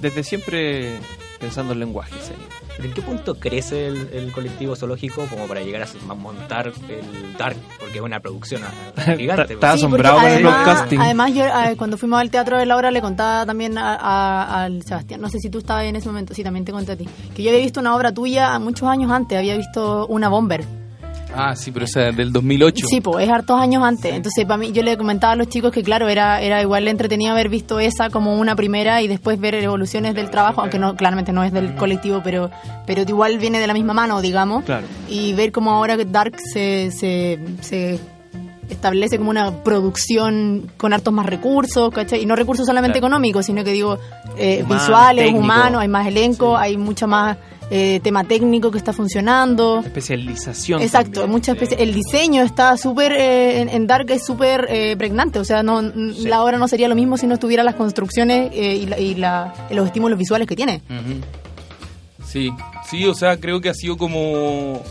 desde 0.02 0.22
siempre 0.22 0.98
pensando 1.40 1.72
en 1.72 1.80
lenguaje, 1.80 2.12
serio. 2.20 2.57
¿En 2.82 2.92
qué 2.94 3.02
punto 3.02 3.34
crece 3.34 3.88
el, 3.88 4.08
el 4.12 4.30
colectivo 4.32 4.76
zoológico 4.76 5.26
como 5.26 5.46
para 5.48 5.60
llegar 5.62 5.82
a 5.82 6.14
montar 6.14 6.68
el 6.88 7.36
Dark? 7.36 7.56
Porque 7.80 7.98
es 7.98 8.00
una 8.04 8.20
producción 8.20 8.62
ah, 8.64 9.02
gigante. 9.16 9.54
Está 9.54 9.76
Sí, 9.76 9.84
porque 9.86 10.06
asombrado 10.06 10.16
con 10.16 10.24
el 10.26 10.32
además, 10.34 10.62
broadcasting. 10.64 11.00
Además, 11.00 11.34
yo 11.34 11.44
eh, 11.44 11.74
cuando 11.76 11.98
fuimos 11.98 12.20
al 12.20 12.30
Teatro 12.30 12.56
de 12.58 12.66
la 12.66 12.76
Hora 12.76 12.90
le 12.92 13.00
contaba 13.00 13.44
también 13.44 13.76
a- 13.78 13.94
a- 13.96 14.62
al 14.64 14.82
Sebastián, 14.84 15.20
no 15.20 15.28
sé 15.28 15.38
si 15.40 15.50
tú 15.50 15.58
estabas 15.58 15.84
en 15.86 15.96
ese 15.96 16.06
momento, 16.08 16.34
sí, 16.34 16.44
también 16.44 16.64
te 16.64 16.70
conté 16.72 16.92
a 16.92 16.96
ti, 16.96 17.08
que 17.34 17.42
yo 17.42 17.50
había 17.50 17.62
visto 17.62 17.80
una 17.80 17.96
obra 17.96 18.12
tuya 18.14 18.58
muchos 18.60 18.88
años 18.88 19.10
antes, 19.10 19.36
había 19.38 19.56
visto 19.56 20.06
una 20.06 20.28
Bomber. 20.28 20.64
Ah, 21.34 21.54
sí, 21.54 21.70
pero 21.70 21.84
esa 21.84 22.08
es 22.08 22.16
del 22.16 22.32
2008. 22.32 22.86
Sí, 22.88 23.00
pues 23.00 23.26
es 23.26 23.30
hartos 23.32 23.60
años 23.60 23.82
antes. 23.84 24.14
Entonces, 24.14 24.44
para 24.46 24.56
mí, 24.56 24.72
yo 24.72 24.82
le 24.82 24.96
comentaba 24.96 25.34
a 25.34 25.36
los 25.36 25.48
chicos 25.48 25.72
que, 25.72 25.82
claro, 25.82 26.08
era, 26.08 26.40
era 26.40 26.62
igual 26.62 26.88
entretenido 26.88 27.32
haber 27.32 27.48
visto 27.48 27.80
esa 27.80 28.08
como 28.10 28.36
una 28.38 28.56
primera 28.56 29.02
y 29.02 29.08
después 29.08 29.38
ver 29.38 29.54
evoluciones 29.56 30.14
del 30.14 30.30
trabajo, 30.30 30.62
aunque 30.62 30.78
no 30.78 30.96
claramente 30.96 31.32
no 31.32 31.44
es 31.44 31.52
del 31.52 31.74
colectivo, 31.74 32.20
pero, 32.24 32.50
pero 32.86 33.02
igual 33.02 33.38
viene 33.38 33.58
de 33.60 33.66
la 33.66 33.74
misma 33.74 33.92
mano, 33.92 34.20
digamos. 34.22 34.64
Claro. 34.64 34.86
Y 35.08 35.34
ver 35.34 35.52
cómo 35.52 35.72
ahora 35.72 35.96
Dark 35.98 36.36
se, 36.40 36.90
se, 36.90 37.38
se 37.60 38.00
establece 38.70 39.18
como 39.18 39.30
una 39.30 39.62
producción 39.62 40.70
con 40.76 40.92
hartos 40.92 41.12
más 41.12 41.26
recursos, 41.26 41.90
¿cachai? 41.92 42.22
Y 42.22 42.26
no 42.26 42.36
recursos 42.36 42.66
solamente 42.66 42.98
Claro. 42.98 43.06
económicos, 43.08 43.46
sino 43.46 43.64
que 43.64 43.72
digo 43.72 43.98
eh, 44.36 44.62
Humanos, 44.64 44.86
visuales, 44.86 45.34
humanos, 45.34 45.80
hay 45.82 45.88
más 45.88 46.06
elenco, 46.06 46.56
hay 46.56 46.76
mucho 46.76 47.06
más 47.06 47.36
eh, 47.70 48.00
tema 48.02 48.24
técnico 48.24 48.70
que 48.70 48.78
está 48.78 48.92
funcionando. 48.92 49.80
Especialización. 49.84 50.80
Exacto, 50.82 51.20
también. 51.20 51.30
mucha 51.32 51.52
especia- 51.52 51.76
el 51.78 51.92
diseño 51.94 52.42
está 52.42 52.76
súper, 52.76 53.12
eh, 53.12 53.60
en, 53.60 53.68
en 53.68 53.86
Dark 53.86 54.10
es 54.10 54.24
súper 54.24 54.66
eh, 54.70 54.96
pregnante, 54.96 55.38
o 55.38 55.44
sea, 55.44 55.62
no 55.62 55.82
la 55.82 56.42
obra 56.42 56.56
no 56.58 56.66
sería 56.68 56.88
lo 56.88 56.94
mismo 56.94 57.16
si 57.18 57.26
no 57.26 57.34
estuviera 57.34 57.62
las 57.62 57.74
construcciones 57.74 58.50
eh, 58.54 58.76
y, 58.76 58.86
la- 58.86 58.98
y 58.98 59.14
la- 59.16 59.52
los 59.70 59.86
estímulos 59.86 60.18
visuales 60.18 60.48
que 60.48 60.56
tiene. 60.56 60.80
Sí, 62.26 62.50
sí, 62.88 63.04
o 63.06 63.14
sea, 63.14 63.36
creo 63.38 63.60
que 63.60 63.68
ha 63.70 63.74
sido 63.74 63.96
como, 63.96 64.82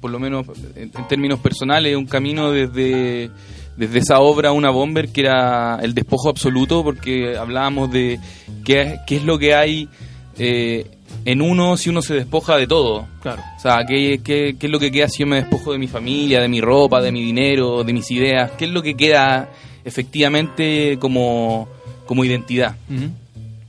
por 0.00 0.10
lo 0.10 0.18
menos 0.18 0.46
en, 0.76 0.90
en 0.96 1.08
términos 1.08 1.38
personales, 1.40 1.96
un 1.96 2.06
camino 2.06 2.50
desde, 2.50 3.30
desde 3.76 3.98
esa 3.98 4.18
obra 4.20 4.52
Una 4.52 4.70
Bomber, 4.70 5.08
que 5.10 5.20
era 5.22 5.78
el 5.82 5.94
despojo 5.94 6.28
absoluto, 6.28 6.82
porque 6.82 7.36
hablábamos 7.36 7.90
de 7.92 8.18
qué, 8.64 8.98
qué 9.06 9.16
es 9.16 9.24
lo 9.24 9.38
que 9.38 9.54
hay 9.54 9.88
eh, 10.38 10.86
en 11.24 11.42
uno 11.42 11.76
si 11.76 11.90
uno 11.90 12.02
se 12.02 12.14
despoja 12.14 12.56
de 12.56 12.66
todo. 12.66 13.06
Claro. 13.22 13.42
O 13.56 13.60
sea, 13.60 13.84
¿qué, 13.86 14.20
qué, 14.24 14.56
qué 14.58 14.66
es 14.66 14.72
lo 14.72 14.78
que 14.78 14.90
queda 14.90 15.08
si 15.08 15.20
yo 15.20 15.26
me 15.26 15.36
despojo 15.36 15.72
de 15.72 15.78
mi 15.78 15.86
familia, 15.88 16.40
de 16.40 16.48
mi 16.48 16.60
ropa, 16.60 17.00
de 17.00 17.12
mi 17.12 17.22
dinero, 17.22 17.84
de 17.84 17.92
mis 17.92 18.10
ideas? 18.10 18.52
¿Qué 18.58 18.64
es 18.66 18.70
lo 18.70 18.82
que 18.82 18.94
queda 18.94 19.50
efectivamente 19.84 20.96
como, 21.00 21.68
como 22.06 22.24
identidad? 22.24 22.76
Ujú. 22.88 23.10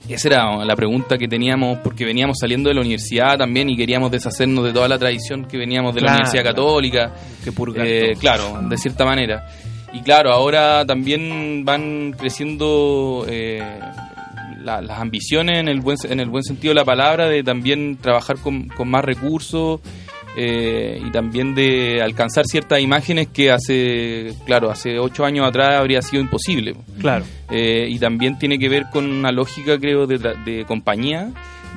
Esa 0.10 0.28
era 0.28 0.66
la 0.66 0.76
pregunta 0.76 1.18
que 1.18 1.28
teníamos 1.28 1.78
porque 1.80 2.04
veníamos 2.04 2.38
saliendo 2.40 2.70
de 2.70 2.76
la 2.76 2.82
universidad 2.82 3.38
también 3.38 3.70
y 3.70 3.78
queríamos 3.78 4.12
deshacernos 4.12 4.66
de 4.66 4.74
toda 4.74 4.88
la 4.88 4.98
tradición 4.98 5.46
que 5.46 5.58
veníamos 5.58 5.94
de 5.96 6.02
la 6.02 6.12
Universidad 6.12 6.42
claro. 6.42 6.56
Católica. 6.56 7.14
Que 7.44 7.52
Eh, 7.86 8.16
claro, 8.20 8.60
de 8.68 8.78
cierta 8.78 9.06
manera. 9.06 9.48
Y 9.94 10.02
claro, 10.02 10.32
ahora 10.32 10.86
también 10.86 11.64
van 11.64 12.14
creciendo 12.18 13.26
eh, 13.30 13.62
la- 14.64 14.82
las 14.82 15.00
ambiciones 15.00 15.60
en 15.60 15.68
el, 15.68 15.82
buen, 15.82 15.98
en 16.10 16.20
el 16.20 16.30
buen 16.30 16.44
sentido 16.44 16.72
de 16.72 16.76
la 16.80 16.86
palabra, 16.86 17.28
de 17.28 17.44
también 17.44 17.98
trabajar 17.98 18.38
con, 18.38 18.68
con 18.70 18.90
más 18.90 19.04
recursos 19.04 19.80
eh, 20.38 21.02
y 21.06 21.12
también 21.12 21.54
de 21.56 22.02
alcanzar 22.02 22.46
ciertas 22.46 22.80
imágenes 22.80 23.28
que 23.28 23.52
hace, 23.52 24.34
claro, 24.46 24.72
hace 24.72 24.98
ocho 24.98 25.26
años 25.26 25.46
atrás 25.48 25.76
habría 25.76 26.02
sido 26.02 26.22
imposible. 26.22 26.74
Claro. 27.00 27.26
Eh, 27.50 27.88
y 27.90 28.00
también 28.00 28.38
tiene 28.40 28.58
que 28.58 28.70
ver 28.70 28.86
con 28.92 29.12
una 29.12 29.32
lógica, 29.32 29.78
creo, 29.78 30.08
de, 30.08 30.18
de 30.46 30.64
compañía, 30.66 31.32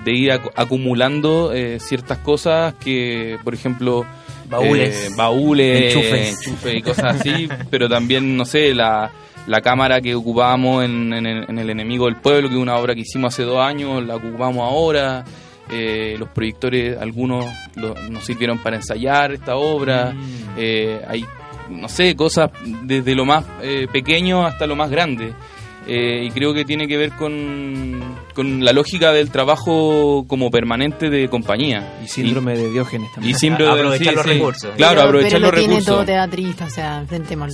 de 0.05 0.13
ir 0.13 0.31
acu- 0.31 0.53
acumulando 0.55 1.53
eh, 1.53 1.79
ciertas 1.81 2.19
cosas 2.19 2.75
que, 2.75 3.39
por 3.43 3.55
ejemplo, 3.55 4.05
Baúles. 4.49 5.07
eh, 5.11 5.15
baúles, 5.17 5.95
Enchufes. 5.95 6.37
enchufes 6.39 6.75
y 6.77 6.83
cosas 6.83 7.21
así, 7.21 7.49
pero 7.71 7.89
también, 7.89 8.37
no 8.37 8.45
sé, 8.45 8.73
la, 8.75 9.11
la 9.47 9.61
cámara 9.61 10.01
que 10.01 10.15
ocupábamos 10.15 10.85
en, 10.85 11.13
en 11.13 11.27
el, 11.27 11.45
en 11.51 11.59
El 11.59 11.71
Enemigo 11.71 12.07
del 12.07 12.17
Pueblo, 12.17 12.49
que 12.49 12.55
es 12.55 12.61
una 12.61 12.77
obra 12.77 12.95
que 12.95 13.01
hicimos 13.03 13.35
hace 13.35 13.43
dos 13.45 13.59
años, 13.59 14.03
la 14.05 14.17
ocupamos 14.17 14.63
ahora. 14.69 15.25
Eh, 15.71 16.17
los 16.19 16.29
proyectores, 16.29 16.99
algunos 16.99 17.47
lo- 17.77 17.95
nos 18.11 18.25
sirvieron 18.25 18.59
para 18.63 18.77
ensayar 18.77 19.33
esta 19.33 19.57
obra. 19.57 20.13
Mm. 20.13 20.27
Eh, 20.59 21.01
hay, 21.09 21.25
no 21.71 21.89
sé, 21.89 22.15
cosas 22.15 22.51
desde 22.83 23.15
lo 23.15 23.25
más 23.25 23.45
eh, 23.63 23.87
pequeño 23.91 24.45
hasta 24.47 24.67
lo 24.67 24.77
más 24.77 24.91
grande. 24.91 25.33
Eh, 25.87 26.25
y 26.27 26.31
creo 26.31 26.53
que 26.55 26.65
tiene 26.65 26.87
que 26.87 26.97
ver 26.97 27.13
con, 27.13 28.01
con 28.35 28.65
la 28.65 28.73
lógica 28.73 29.13
del 29.13 29.31
trabajo 29.31 30.25
como 30.29 30.51
permanente 30.51 31.09
de 31.11 31.29
compañía. 31.29 31.99
Y 32.05 32.09
síndrome 32.09 32.57
de 32.57 32.71
Diógenes 32.71 33.09
Y, 33.11 33.15
también. 33.15 33.37
y 33.37 33.39
síndrome- 33.39 33.73
Aprovechar 33.79 34.15
los 34.15 34.27
recursos. 34.27 34.71
Claro, 34.77 34.95
pero, 34.97 35.09
aprovechar 35.09 35.31
pero 35.33 35.41
los 35.41 35.51
lo 35.53 35.59
tiene 35.59 35.75
recursos. 35.75 35.95
todo 35.95 36.05
teatrista, 36.05 36.65
o 36.67 36.71
sea. 36.71 37.05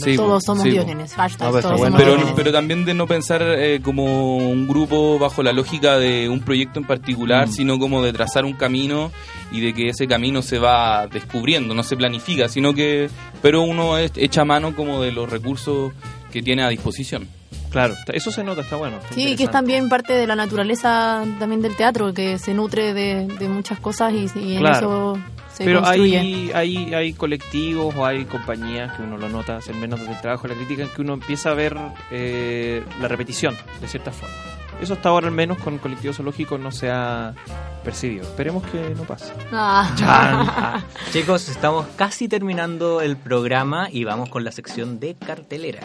Sí, 0.05 0.17
todos 0.17 0.43
somos 0.45 0.63
sí, 0.65 0.71
diógenes. 0.71 1.15
Hashtag, 1.15 1.47
No, 1.47 1.53
pero 1.53 1.59
está 1.59 1.69
todos 1.69 1.79
bueno. 1.81 1.97
somos 1.97 2.01
pero, 2.01 2.11
diógenes. 2.17 2.35
pero 2.37 2.53
también 2.53 2.85
de 2.85 2.95
no 2.95 3.07
pensar 3.07 3.43
eh, 3.43 3.81
como 3.83 4.37
un 4.39 4.67
grupo 4.67 5.19
bajo 5.19 5.43
la 5.43 5.53
lógica 5.53 5.99
de 5.99 6.29
un 6.29 6.41
proyecto 6.41 6.81
en 6.81 6.87
particular, 6.87 7.49
Mm. 7.49 7.53
sino 7.53 7.79
como 7.79 8.03
de 8.03 8.13
trazar 8.13 8.45
un 8.45 8.55
camino 8.55 9.13
y 9.53 9.61
de 9.61 9.75
que 9.75 9.89
ese 9.89 10.07
camino 10.07 10.43
se 10.43 10.59
va 10.59 11.07
descubriendo, 11.09 11.75
no 11.75 11.83
se 11.83 11.97
planifica, 11.97 12.49
sino 12.49 12.73
que 12.75 13.09
pero 13.43 13.63
uno 13.63 13.99
echa 13.99 14.45
mano 14.45 14.75
como 14.75 15.03
de 15.03 15.13
los 15.13 15.29
recursos 15.29 15.93
que 16.33 16.43
tiene 16.43 16.63
a 16.63 16.69
disposición. 16.69 17.29
Claro, 17.71 17.95
eso 18.13 18.31
se 18.33 18.43
nota, 18.43 18.63
está 18.63 18.77
bueno. 18.77 18.99
está 18.99 19.15
Sí, 19.15 19.37
que 19.37 19.45
es 19.45 19.51
también 19.51 19.89
parte 19.89 20.13
de 20.13 20.27
la 20.27 20.35
naturaleza 20.37 21.25
también 21.39 21.63
del 21.63 21.77
teatro, 21.77 22.13
que 22.13 22.39
se 22.39 22.53
nutre 22.55 22.95
de, 22.95 23.27
de 23.27 23.49
muchas 23.49 23.79
cosas 23.79 24.13
y, 24.13 24.27
y 24.39 24.55
en 24.57 24.61
Claro. 24.61 25.15
eso 25.15 25.19
se 25.55 25.65
Pero 25.65 25.81
construye. 25.83 26.19
hay, 26.19 26.51
hay, 26.55 26.95
hay 26.95 27.13
colectivos 27.13 27.95
o 27.97 28.05
hay 28.07 28.25
compañías 28.25 28.97
que 28.97 29.03
uno 29.03 29.19
lo 29.19 29.29
nota 29.29 29.57
hacer 29.57 29.75
menos 29.77 30.01
desde 30.01 30.15
el 30.15 30.21
trabajo 30.21 30.49
de 30.49 30.55
la 30.55 30.61
crítica 30.61 30.83
en 30.83 30.89
que 30.89 31.03
uno 31.03 31.15
empieza 31.15 31.51
a 31.51 31.55
ver 31.55 31.77
eh, 32.11 32.83
la 33.01 33.09
repetición 33.09 33.57
de 33.81 33.87
cierta 33.89 34.11
forma. 34.11 34.35
Eso 34.81 34.95
hasta 34.95 35.11
ahora 35.11 35.27
al 35.29 35.35
menos 35.35 35.59
con 35.59 35.75
el 35.75 35.81
colectivo 35.81 36.15
zoológico 36.15 36.57
no 36.57 36.73
se 36.73 36.91
ha 36.91 37.35
percibido. 37.85 38.23
Esperemos 38.23 38.65
que 38.65 38.95
no 38.97 39.03
pase. 39.05 39.31
Ah. 39.53 40.81
Chicos, 41.13 41.49
estamos 41.51 41.87
casi 41.97 42.29
terminando 42.29 43.01
el 43.03 43.17
programa 43.19 43.89
y 43.91 44.05
vamos 44.05 44.31
con 44.31 44.43
la 44.43 44.53
sección 44.53 44.99
de 44.99 45.15
cartelera. 45.17 45.81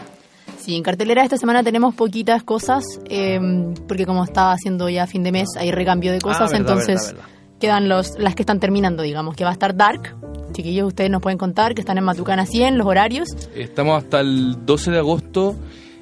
Sí, 0.66 0.74
en 0.74 0.82
cartelera 0.82 1.22
esta 1.22 1.36
semana 1.36 1.62
tenemos 1.62 1.94
poquitas 1.94 2.42
cosas, 2.42 2.82
eh, 3.08 3.38
porque 3.86 4.04
como 4.04 4.24
está 4.24 4.50
haciendo 4.50 4.88
ya 4.88 5.06
fin 5.06 5.22
de 5.22 5.30
mes, 5.30 5.46
hay 5.56 5.70
recambio 5.70 6.10
de 6.10 6.20
cosas, 6.20 6.40
Ah, 6.40 6.44
verdad, 6.46 6.58
entonces 6.58 6.96
verdad, 7.06 7.12
verdad. 7.12 7.28
quedan 7.60 7.88
los, 7.88 8.18
las 8.18 8.34
que 8.34 8.42
están 8.42 8.58
terminando, 8.58 9.04
digamos, 9.04 9.36
que 9.36 9.44
va 9.44 9.50
a 9.50 9.52
estar 9.52 9.76
Dark. 9.76 10.16
Chiquillos, 10.54 10.88
ustedes 10.88 11.08
nos 11.08 11.22
pueden 11.22 11.38
contar 11.38 11.72
que 11.76 11.82
están 11.82 11.98
en 11.98 12.02
Matucana 12.04 12.46
100, 12.46 12.78
los 12.78 12.86
horarios. 12.88 13.28
Estamos 13.54 14.02
hasta 14.02 14.18
el 14.18 14.66
12 14.66 14.90
de 14.90 14.98
agosto, 14.98 15.54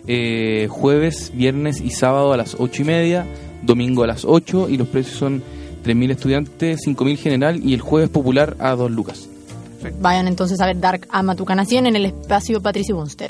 eh, 0.07 0.67
jueves, 0.71 1.31
viernes 1.35 1.83
y 1.83 1.91
sábado 1.91 2.33
a 2.33 2.39
las 2.39 2.57
8 2.59 2.81
y 2.81 2.85
media, 2.87 3.27
domingo 3.65 4.03
a 4.03 4.07
las 4.07 4.25
8 4.25 4.71
y 4.71 4.79
los 4.79 4.89
precios 4.89 5.19
son 5.19 5.43
3.000 5.85 6.11
estudiantes, 6.13 6.81
5.000 6.87 7.19
general 7.19 7.61
y 7.63 7.75
el 7.75 7.83
jueves 7.83 8.09
popular 8.09 8.57
a 8.61 8.71
2 8.77 8.91
lucas. 8.91 9.29
Vayan 10.01 10.27
entonces 10.27 10.59
a 10.63 10.67
ver 10.67 10.81
Dark 10.81 11.07
a 11.11 11.23
Matucana 11.23 11.67
100 11.67 11.85
en 11.85 11.97
el 11.97 12.07
espacio 12.07 12.63
Patricio 12.63 12.97
Bunster. 12.97 13.29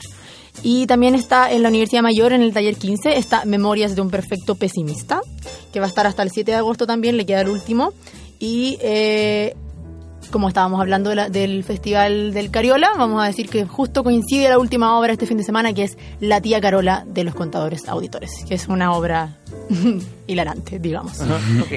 Y 0.63 0.87
también 0.87 1.15
está 1.15 1.51
en 1.53 1.63
la 1.63 1.69
Universidad 1.69 2.03
Mayor, 2.03 2.33
en 2.33 2.41
el 2.43 2.53
taller 2.55 2.77
15, 2.77 3.19
está 3.19 3.45
Memorias 3.45 3.95
de 3.95 4.01
un 4.01 4.11
Perfecto 4.11 4.55
Pesimista, 4.55 5.21
que 5.73 5.81
va 5.81 5.87
a 5.87 5.89
estar 5.89 6.07
hasta 6.07 6.23
el 6.23 6.31
7 6.31 6.53
de 6.53 6.57
agosto 6.57 6.87
también, 6.87 7.17
le 7.17 7.27
queda 7.27 7.43
el 7.43 7.49
último. 7.51 7.93
Y 8.39 8.79
eh, 8.81 9.55
como 10.31 10.49
estábamos 10.49 10.81
hablando 10.81 11.11
de 11.11 11.17
la- 11.17 11.29
del 11.29 11.65
Festival 11.65 12.33
del 12.33 12.51
Cariola, 12.51 12.89
vamos 12.97 13.23
a 13.23 13.27
decir 13.27 13.49
que 13.49 13.65
justo 13.67 14.03
coincide 14.03 14.49
la 14.49 14.59
última 14.59 14.99
obra 14.99 15.13
este 15.13 15.27
fin 15.27 15.37
de 15.37 15.45
semana, 15.45 15.73
que 15.75 15.83
es 15.85 15.99
La 16.21 16.41
tía 16.41 16.61
Carola 16.61 17.05
de 17.07 17.25
los 17.25 17.35
contadores 17.35 17.87
auditores, 17.89 18.31
que 18.49 18.55
es 18.55 18.67
una 18.69 18.93
obra 18.95 19.37
hilarante, 20.27 20.79
digamos. 20.79 21.21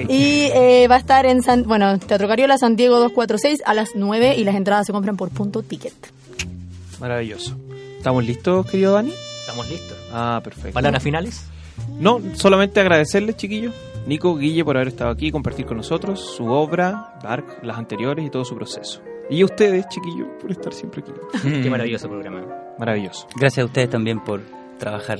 Y 0.08 0.44
eh, 0.54 0.86
va 0.90 0.94
a 0.96 0.98
estar 0.98 1.26
en 1.26 1.42
San, 1.42 1.64
bueno, 1.64 1.98
Teatro 1.98 2.26
Cariola, 2.26 2.56
San 2.58 2.74
Diego 2.76 2.96
246 3.00 3.62
a 3.66 3.74
las 3.74 3.90
9 3.94 4.36
y 4.38 4.44
las 4.44 4.54
entradas 4.56 4.86
se 4.86 4.92
compran 4.92 5.16
por 5.16 5.28
punto 5.30 5.62
ticket. 5.62 5.92
Maravilloso. 7.00 7.54
¿Estamos 8.08 8.24
listos, 8.24 8.64
querido 8.70 8.94
Dani? 8.94 9.12
Estamos 9.12 9.68
listos. 9.68 9.98
Ah, 10.10 10.40
perfecto. 10.42 10.72
¿Palabras 10.72 11.02
finales? 11.02 11.44
No, 12.00 12.22
solamente 12.36 12.80
agradecerles, 12.80 13.36
chiquillos. 13.36 13.74
Nico, 14.06 14.34
Guille, 14.34 14.64
por 14.64 14.78
haber 14.78 14.88
estado 14.88 15.10
aquí 15.10 15.26
y 15.26 15.30
compartir 15.30 15.66
con 15.66 15.76
nosotros 15.76 16.18
su 16.18 16.46
obra, 16.46 17.18
Dark, 17.22 17.58
las 17.62 17.76
anteriores 17.76 18.24
y 18.24 18.30
todo 18.30 18.46
su 18.46 18.54
proceso. 18.54 19.02
Y 19.28 19.42
a 19.42 19.44
ustedes, 19.44 19.86
chiquillos, 19.90 20.26
por 20.40 20.50
estar 20.50 20.72
siempre 20.72 21.02
aquí. 21.02 21.12
Qué 21.62 21.68
maravilloso 21.68 22.08
programa. 22.08 22.46
Maravilloso. 22.78 23.26
Gracias 23.36 23.62
a 23.62 23.66
ustedes 23.66 23.90
también 23.90 24.24
por 24.24 24.40
trabajar. 24.78 25.18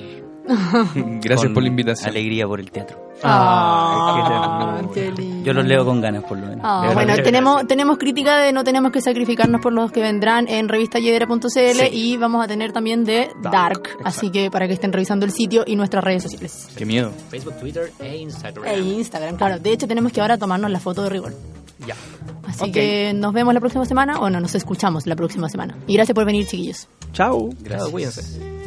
Gracias 0.95 1.45
con 1.47 1.55
por 1.55 1.63
la 1.63 1.69
invitación. 1.69 2.11
Alegría 2.11 2.47
por 2.47 2.61
el 2.61 2.71
teatro. 2.71 3.09
Ah, 3.23 4.81
qué 4.95 5.11
lindo. 5.11 5.45
Yo 5.45 5.53
los 5.53 5.67
leo 5.67 5.85
con 5.85 6.01
ganas, 6.01 6.25
por 6.25 6.39
lo 6.39 6.47
menos. 6.47 6.61
Ah, 6.65 6.91
bueno, 6.95 7.15
tenemos, 7.17 7.55
gracias. 7.55 7.69
tenemos 7.69 7.99
crítica 7.99 8.39
de 8.39 8.53
no 8.53 8.65
tenemos 8.65 8.93
que 8.93 9.01
sacrificarnos 9.01 9.61
por 9.61 9.73
los 9.73 9.93
que 9.93 10.01
vendrán 10.01 10.49
en 10.49 10.69
revistayedera.cl 10.69 11.93
y 11.93 12.17
vamos 12.17 12.45
a 12.45 12.49
tener 12.49 12.73
también 12.73 13.05
de 13.05 13.31
Dark, 13.43 13.83
así 14.05 14.31
que 14.31 14.51
para 14.51 14.67
que 14.67 14.75
estén 14.75 14.93
revisando 14.93 15.27
el 15.27 15.33
sitio 15.33 15.65
y 15.67 15.77
nuestras 15.77 16.03
redes 16.03 16.23
sociales. 16.23 16.69
Qué 16.77 16.87
miedo. 16.87 17.13
Facebook, 17.29 17.59
Twitter 17.61 17.93
e 17.99 18.17
Instagram. 18.17 18.67
E 18.67 18.79
Instagram, 18.79 19.37
claro. 19.37 19.59
De 19.59 19.73
hecho, 19.73 19.87
tenemos 19.87 20.13
que 20.13 20.21
ahora 20.21 20.39
tomarnos 20.39 20.71
la 20.71 20.81
foto 20.81 21.03
de 21.03 21.11
rigor. 21.11 21.35
Ya. 21.87 21.95
Así 22.47 22.73
que 22.73 23.13
nos 23.15 23.33
vemos 23.33 23.53
la 23.53 23.61
próxima 23.61 23.85
semana, 23.85 24.21
o 24.21 24.31
no, 24.31 24.41
nos 24.41 24.55
escuchamos 24.55 25.07
la 25.07 25.17
próxima 25.17 25.49
semana. 25.49 25.77
Y 25.87 25.95
gracias 25.95 26.15
por 26.15 26.25
venir, 26.25 26.47
chiquillos. 26.47 26.89
Chao. 27.13 27.51
Chao, 27.69 27.91
cuídense. 27.91 28.58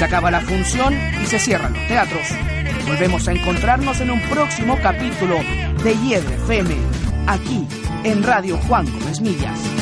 Se 0.00 0.06
acaba 0.06 0.30
la 0.30 0.40
función 0.40 0.94
y 1.22 1.26
se 1.26 1.38
cierran 1.38 1.74
los 1.74 1.86
teatros. 1.86 2.26
Volvemos 2.86 3.28
a 3.28 3.32
encontrarnos 3.32 4.00
en 4.00 4.10
un 4.10 4.20
próximo 4.30 4.78
capítulo 4.82 5.36
de 5.84 5.94
Hiedra 5.94 6.36
FM, 6.36 6.74
aquí 7.26 7.68
en 8.04 8.22
Radio 8.22 8.56
Juan 8.66 8.86
Gómez 8.90 9.20
Millas. 9.20 9.79